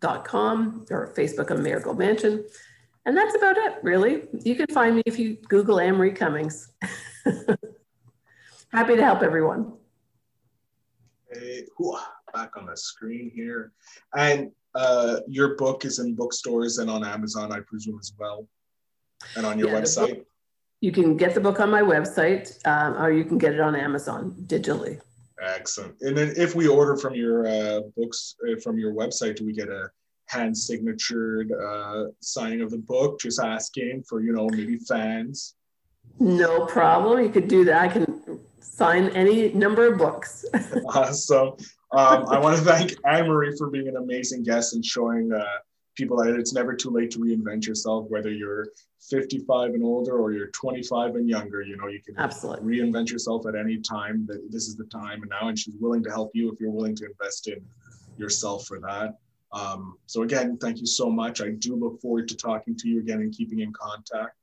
marigoldmansion.com 0.00 0.86
or 0.90 1.12
Facebook 1.16 1.50
on 1.50 1.62
Marigold 1.62 1.98
Mansion. 1.98 2.44
And 3.06 3.16
that's 3.16 3.34
about 3.34 3.56
it, 3.56 3.78
really. 3.82 4.28
You 4.44 4.54
can 4.54 4.66
find 4.66 4.96
me 4.96 5.02
if 5.06 5.18
you 5.18 5.36
Google 5.48 5.80
Anne-Marie 5.80 6.12
Cummings. 6.12 6.70
Happy 8.72 8.96
to 8.96 9.02
help 9.02 9.22
everyone. 9.22 9.72
Hey, 11.32 11.64
back 12.34 12.56
on 12.56 12.66
the 12.66 12.76
screen 12.76 13.30
here. 13.34 13.72
And 14.14 14.52
uh, 14.74 15.20
your 15.26 15.56
book 15.56 15.84
is 15.84 15.98
in 15.98 16.14
bookstores 16.14 16.78
and 16.78 16.90
on 16.90 17.04
Amazon, 17.04 17.52
I 17.52 17.60
presume, 17.60 17.98
as 17.98 18.12
well, 18.18 18.46
and 19.36 19.46
on 19.46 19.58
your 19.58 19.70
yeah, 19.70 19.80
website. 19.80 20.24
You 20.80 20.92
can 20.92 21.16
get 21.16 21.34
the 21.34 21.40
book 21.40 21.58
on 21.58 21.70
my 21.70 21.82
website, 21.82 22.64
um, 22.66 22.96
or 23.02 23.10
you 23.10 23.24
can 23.24 23.38
get 23.38 23.54
it 23.54 23.60
on 23.60 23.74
Amazon 23.74 24.34
digitally. 24.46 25.00
Excellent. 25.40 25.96
And 26.02 26.16
then, 26.16 26.34
if 26.36 26.54
we 26.54 26.68
order 26.68 26.96
from 26.96 27.14
your 27.14 27.46
uh, 27.46 27.80
books 27.96 28.36
uh, 28.46 28.60
from 28.60 28.78
your 28.78 28.92
website, 28.92 29.36
do 29.36 29.46
we 29.46 29.52
get 29.52 29.68
a 29.68 29.90
hand 30.28 30.56
signatured 30.56 31.50
uh, 31.52 32.06
signing 32.20 32.60
of 32.60 32.70
the 32.70 32.78
book? 32.78 33.20
Just 33.20 33.40
asking 33.40 34.04
for 34.08 34.20
you 34.20 34.32
know 34.32 34.48
maybe 34.50 34.76
fans. 34.76 35.54
No 36.18 36.66
problem. 36.66 37.22
You 37.22 37.30
could 37.30 37.48
do 37.48 37.64
that. 37.64 37.80
I 37.80 37.88
can 37.88 38.40
sign 38.60 39.08
any 39.10 39.52
number 39.52 39.90
of 39.92 39.98
books. 39.98 40.44
awesome. 40.88 41.52
Um, 41.92 42.26
I 42.28 42.38
want 42.38 42.56
to 42.56 42.62
thank 42.62 42.94
Anne 43.04 43.26
Marie 43.26 43.56
for 43.56 43.68
being 43.68 43.88
an 43.88 43.96
amazing 43.96 44.42
guest 44.42 44.74
and 44.74 44.84
showing 44.84 45.32
uh, 45.32 45.44
people 45.94 46.16
that 46.18 46.34
it's 46.34 46.52
never 46.52 46.74
too 46.74 46.90
late 46.90 47.10
to 47.12 47.18
reinvent 47.18 47.66
yourself, 47.66 48.06
whether 48.08 48.30
you're 48.30 48.68
55 49.08 49.74
and 49.74 49.82
older 49.82 50.18
or 50.18 50.32
you're 50.32 50.48
25 50.48 51.16
and 51.16 51.28
younger. 51.28 51.62
You 51.62 51.76
know, 51.76 51.88
you 51.88 52.00
can 52.00 52.18
absolutely 52.18 52.78
reinvent 52.78 53.10
yourself 53.10 53.46
at 53.46 53.54
any 53.54 53.78
time. 53.78 54.26
That 54.26 54.50
this 54.50 54.68
is 54.68 54.76
the 54.76 54.84
time 54.84 55.22
and 55.22 55.30
now, 55.30 55.48
and 55.48 55.58
she's 55.58 55.76
willing 55.80 56.02
to 56.04 56.10
help 56.10 56.30
you 56.34 56.50
if 56.52 56.60
you're 56.60 56.70
willing 56.70 56.94
to 56.96 57.06
invest 57.06 57.48
in 57.48 57.64
yourself 58.16 58.66
for 58.66 58.78
that. 58.80 59.16
Um, 59.52 59.96
so 60.06 60.22
again, 60.22 60.58
thank 60.58 60.78
you 60.78 60.86
so 60.86 61.10
much. 61.10 61.40
I 61.40 61.50
do 61.50 61.74
look 61.74 62.00
forward 62.00 62.28
to 62.28 62.36
talking 62.36 62.76
to 62.76 62.88
you 62.88 63.00
again 63.00 63.20
and 63.20 63.32
keeping 63.32 63.60
in 63.60 63.72
contact. 63.72 64.36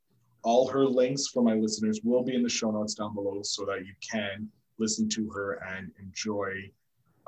All 0.44 0.68
her 0.68 0.86
links 0.86 1.28
for 1.28 1.42
my 1.44 1.54
listeners 1.54 2.02
will 2.04 2.24
be 2.24 2.36
in 2.36 2.44
the 2.44 2.50
show 2.50 2.72
notes 2.72 2.94
down 2.94 3.14
below 3.14 3.42
so 3.44 3.66
that 3.66 3.86
you 3.86 3.94
can 4.02 4.50
listen 4.80 5.10
to 5.10 5.30
her 5.30 5.64
and 5.76 5.92
enjoy 6.00 6.70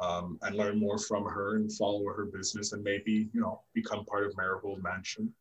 um, 0.02 0.38
and 0.44 0.56
learn 0.56 0.80
more 0.80 0.98
from 0.98 1.24
her 1.26 1.56
and 1.58 1.72
follow 1.74 2.06
her 2.06 2.26
business 2.26 2.72
and 2.74 2.84
maybe 2.84 3.30
you 3.34 3.42
know 3.42 3.62
become 3.74 4.06
part 4.06 4.26
of 4.26 4.36
Marigold 4.38 4.82
Mansion. 4.84 5.34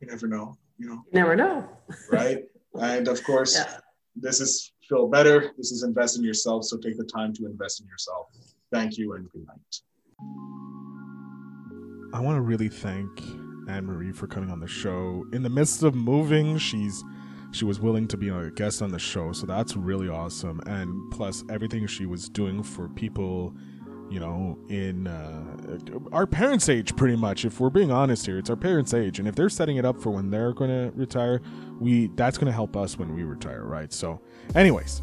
You 0.00 0.08
never 0.08 0.26
know, 0.26 0.56
you 0.78 0.86
know. 0.88 1.02
You 1.12 1.20
never 1.20 1.34
know. 1.36 1.66
right? 2.10 2.44
And 2.80 3.08
of 3.08 3.22
course, 3.24 3.56
Yeah. 3.56 3.78
this 4.14 4.40
is 4.40 4.72
Phil 4.88 5.08
Better. 5.08 5.52
This 5.56 5.72
is 5.72 5.82
invest 5.82 6.18
in 6.18 6.24
yourself. 6.24 6.64
So 6.64 6.76
take 6.76 6.96
the 6.98 7.04
time 7.04 7.32
to 7.34 7.46
invest 7.46 7.80
in 7.80 7.86
yourself. 7.86 8.26
Thank 8.72 8.98
you 8.98 9.14
and 9.14 9.30
good 9.30 9.46
night. 9.46 9.80
I 12.12 12.20
want 12.20 12.36
to 12.36 12.40
really 12.42 12.68
thank 12.68 13.08
Anne 13.68 13.84
Marie 13.84 14.12
for 14.12 14.26
coming 14.26 14.50
on 14.50 14.60
the 14.60 14.66
show. 14.68 15.24
In 15.32 15.42
the 15.42 15.50
midst 15.50 15.82
of 15.82 15.94
moving, 15.94 16.56
she's 16.58 17.02
she 17.52 17.64
was 17.64 17.80
willing 17.80 18.06
to 18.08 18.16
be 18.16 18.28
a 18.28 18.50
guest 18.50 18.82
on 18.82 18.90
the 18.90 18.98
show, 18.98 19.32
so 19.32 19.46
that's 19.46 19.76
really 19.76 20.08
awesome. 20.08 20.60
And 20.66 21.10
plus, 21.12 21.42
everything 21.50 21.86
she 21.86 22.04
was 22.04 22.28
doing 22.28 22.62
for 22.62 22.88
people, 22.88 23.54
you 24.10 24.20
know, 24.20 24.58
in 24.68 25.06
uh, 25.06 25.44
our 26.12 26.26
parents' 26.26 26.68
age, 26.68 26.94
pretty 26.96 27.16
much. 27.16 27.44
If 27.44 27.60
we're 27.60 27.70
being 27.70 27.90
honest 27.90 28.26
here, 28.26 28.38
it's 28.38 28.50
our 28.50 28.56
parents' 28.56 28.94
age, 28.94 29.18
and 29.18 29.26
if 29.26 29.34
they're 29.34 29.48
setting 29.48 29.76
it 29.76 29.84
up 29.84 30.00
for 30.00 30.10
when 30.10 30.30
they're 30.30 30.52
going 30.52 30.70
to 30.70 30.96
retire, 30.96 31.40
we 31.80 32.08
that's 32.14 32.38
going 32.38 32.46
to 32.46 32.52
help 32.52 32.76
us 32.76 32.98
when 32.98 33.14
we 33.14 33.24
retire, 33.24 33.64
right? 33.64 33.92
So, 33.92 34.20
anyways, 34.54 35.02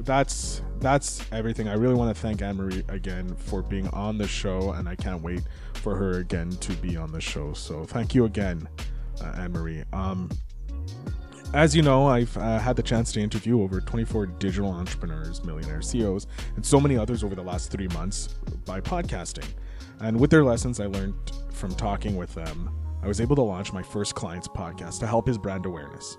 that's 0.00 0.62
that's 0.80 1.24
everything. 1.32 1.68
I 1.68 1.74
really 1.74 1.94
want 1.94 2.14
to 2.14 2.20
thank 2.20 2.40
Anne 2.42 2.56
Marie 2.56 2.84
again 2.88 3.34
for 3.36 3.62
being 3.62 3.88
on 3.88 4.18
the 4.18 4.26
show, 4.28 4.72
and 4.72 4.88
I 4.88 4.94
can't 4.94 5.22
wait 5.22 5.42
for 5.74 5.96
her 5.96 6.18
again 6.18 6.50
to 6.50 6.72
be 6.74 6.96
on 6.96 7.12
the 7.12 7.20
show. 7.20 7.52
So 7.52 7.84
thank 7.84 8.14
you 8.14 8.24
again, 8.24 8.68
uh, 9.20 9.34
Anne 9.36 9.52
Marie. 9.52 9.84
Um, 9.92 10.30
as 11.54 11.74
you 11.74 11.82
know, 11.82 12.06
I've 12.06 12.36
uh, 12.36 12.58
had 12.58 12.76
the 12.76 12.82
chance 12.82 13.12
to 13.12 13.20
interview 13.20 13.62
over 13.62 13.80
24 13.80 14.26
digital 14.26 14.70
entrepreneurs, 14.70 15.42
millionaires, 15.44 15.88
CEOs, 15.88 16.26
and 16.56 16.64
so 16.64 16.78
many 16.78 16.96
others 16.96 17.24
over 17.24 17.34
the 17.34 17.42
last 17.42 17.70
three 17.70 17.88
months 17.88 18.28
by 18.66 18.80
podcasting. 18.80 19.48
And 20.00 20.20
with 20.20 20.30
their 20.30 20.44
lessons 20.44 20.78
I 20.78 20.86
learned 20.86 21.14
from 21.52 21.74
talking 21.74 22.16
with 22.16 22.34
them, 22.34 22.70
I 23.02 23.08
was 23.08 23.20
able 23.20 23.36
to 23.36 23.42
launch 23.42 23.72
my 23.72 23.82
first 23.82 24.14
client's 24.14 24.48
podcast 24.48 25.00
to 25.00 25.06
help 25.06 25.26
his 25.26 25.38
brand 25.38 25.64
awareness. 25.66 26.18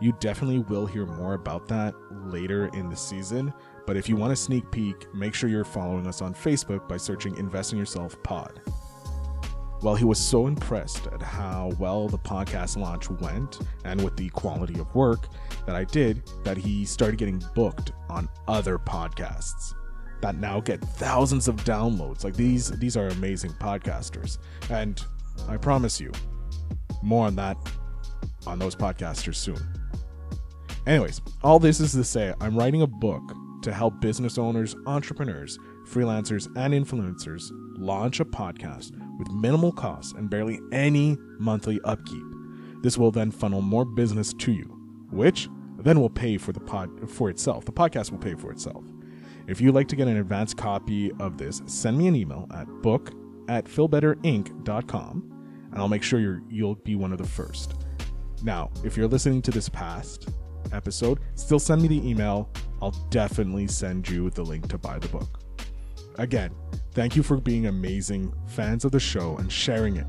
You 0.00 0.12
definitely 0.20 0.60
will 0.60 0.86
hear 0.86 1.06
more 1.06 1.34
about 1.34 1.66
that 1.68 1.94
later 2.26 2.68
in 2.68 2.88
the 2.88 2.96
season, 2.96 3.52
but 3.86 3.96
if 3.96 4.08
you 4.08 4.14
want 4.14 4.32
a 4.32 4.36
sneak 4.36 4.70
peek, 4.70 5.12
make 5.12 5.34
sure 5.34 5.50
you're 5.50 5.64
following 5.64 6.06
us 6.06 6.22
on 6.22 6.34
Facebook 6.34 6.86
by 6.88 6.98
searching 6.98 7.36
Invest 7.36 7.72
in 7.72 7.78
Yourself 7.78 8.22
Pod. 8.22 8.60
Well, 9.80 9.94
he 9.94 10.04
was 10.04 10.18
so 10.18 10.48
impressed 10.48 11.06
at 11.06 11.22
how 11.22 11.72
well 11.78 12.08
the 12.08 12.18
podcast 12.18 12.76
launch 12.76 13.08
went 13.10 13.60
and 13.84 14.02
with 14.02 14.16
the 14.16 14.28
quality 14.30 14.78
of 14.80 14.92
work 14.94 15.28
that 15.66 15.76
I 15.76 15.84
did 15.84 16.22
that 16.42 16.56
he 16.56 16.84
started 16.84 17.16
getting 17.16 17.42
booked 17.54 17.92
on 18.10 18.28
other 18.48 18.78
podcasts 18.78 19.74
that 20.20 20.36
now 20.36 20.60
get 20.60 20.80
thousands 20.80 21.46
of 21.46 21.56
downloads. 21.64 22.24
Like 22.24 22.34
these 22.34 22.70
these 22.78 22.96
are 22.96 23.08
amazing 23.08 23.52
podcasters. 23.52 24.38
And 24.68 25.00
I 25.48 25.56
promise 25.56 26.00
you, 26.00 26.10
more 27.02 27.26
on 27.26 27.36
that 27.36 27.56
on 28.46 28.58
those 28.58 28.74
podcasters 28.74 29.36
soon. 29.36 29.58
Anyways, 30.86 31.20
all 31.44 31.58
this 31.58 31.80
is 31.80 31.92
to 31.92 32.02
say, 32.02 32.34
I'm 32.40 32.56
writing 32.56 32.82
a 32.82 32.86
book 32.86 33.22
to 33.62 33.72
help 33.72 34.00
business 34.00 34.38
owners, 34.38 34.74
entrepreneurs, 34.86 35.58
freelancers, 35.86 36.46
and 36.56 36.72
influencers 36.72 37.50
launch 37.76 38.20
a 38.20 38.24
podcast 38.24 38.97
with 39.18 39.30
minimal 39.30 39.72
costs 39.72 40.12
and 40.12 40.30
barely 40.30 40.60
any 40.72 41.16
monthly 41.38 41.80
upkeep. 41.84 42.24
This 42.82 42.96
will 42.96 43.10
then 43.10 43.30
funnel 43.30 43.60
more 43.60 43.84
business 43.84 44.32
to 44.34 44.52
you, 44.52 44.64
which 45.10 45.48
then 45.78 46.00
will 46.00 46.10
pay 46.10 46.38
for 46.38 46.52
the 46.52 46.60
pod 46.60 47.10
for 47.10 47.30
itself. 47.30 47.64
The 47.64 47.72
podcast 47.72 48.10
will 48.10 48.18
pay 48.18 48.34
for 48.34 48.50
itself. 48.50 48.84
If 49.46 49.60
you'd 49.60 49.74
like 49.74 49.88
to 49.88 49.96
get 49.96 50.08
an 50.08 50.18
advanced 50.18 50.56
copy 50.56 51.10
of 51.18 51.38
this, 51.38 51.62
send 51.66 51.98
me 51.98 52.06
an 52.06 52.14
email 52.14 52.46
at 52.54 52.66
book 52.82 53.12
at 53.48 53.64
philbetterinc.com 53.64 55.38
and 55.72 55.80
I'll 55.80 55.88
make 55.88 56.02
sure 56.02 56.20
you're, 56.20 56.42
you'll 56.48 56.74
be 56.76 56.96
one 56.96 57.12
of 57.12 57.18
the 57.18 57.26
first. 57.26 57.74
Now, 58.42 58.70
if 58.84 58.96
you're 58.96 59.08
listening 59.08 59.42
to 59.42 59.50
this 59.50 59.68
past 59.68 60.28
episode, 60.72 61.20
still 61.34 61.58
send 61.58 61.82
me 61.82 61.88
the 61.88 62.08
email. 62.08 62.50
I'll 62.80 62.94
definitely 63.10 63.66
send 63.66 64.08
you 64.08 64.30
the 64.30 64.42
link 64.42 64.68
to 64.68 64.78
buy 64.78 64.98
the 64.98 65.08
book. 65.08 65.40
Again, 66.18 66.52
thank 66.94 67.14
you 67.14 67.22
for 67.22 67.36
being 67.36 67.66
amazing 67.66 68.34
fans 68.48 68.84
of 68.84 68.90
the 68.90 68.98
show 68.98 69.36
and 69.36 69.50
sharing 69.50 69.96
it 69.96 70.06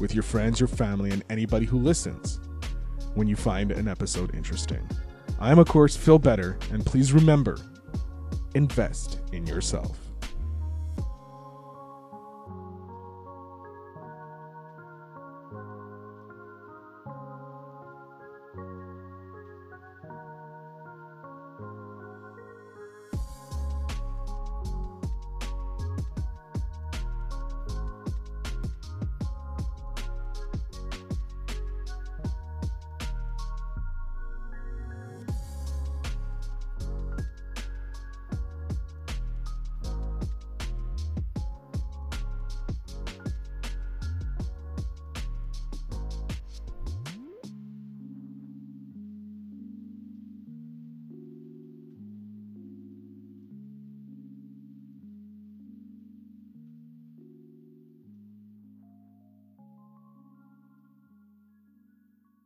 with 0.00 0.12
your 0.12 0.24
friends, 0.24 0.58
your 0.58 0.66
family, 0.66 1.12
and 1.12 1.22
anybody 1.30 1.66
who 1.66 1.78
listens 1.78 2.40
when 3.14 3.28
you 3.28 3.36
find 3.36 3.70
an 3.70 3.86
episode 3.86 4.34
interesting. 4.34 4.86
I'm, 5.38 5.60
of 5.60 5.68
course, 5.68 5.96
Phil 5.96 6.18
Better, 6.18 6.58
and 6.72 6.84
please 6.84 7.12
remember 7.12 7.58
invest 8.54 9.20
in 9.32 9.46
yourself. 9.46 10.01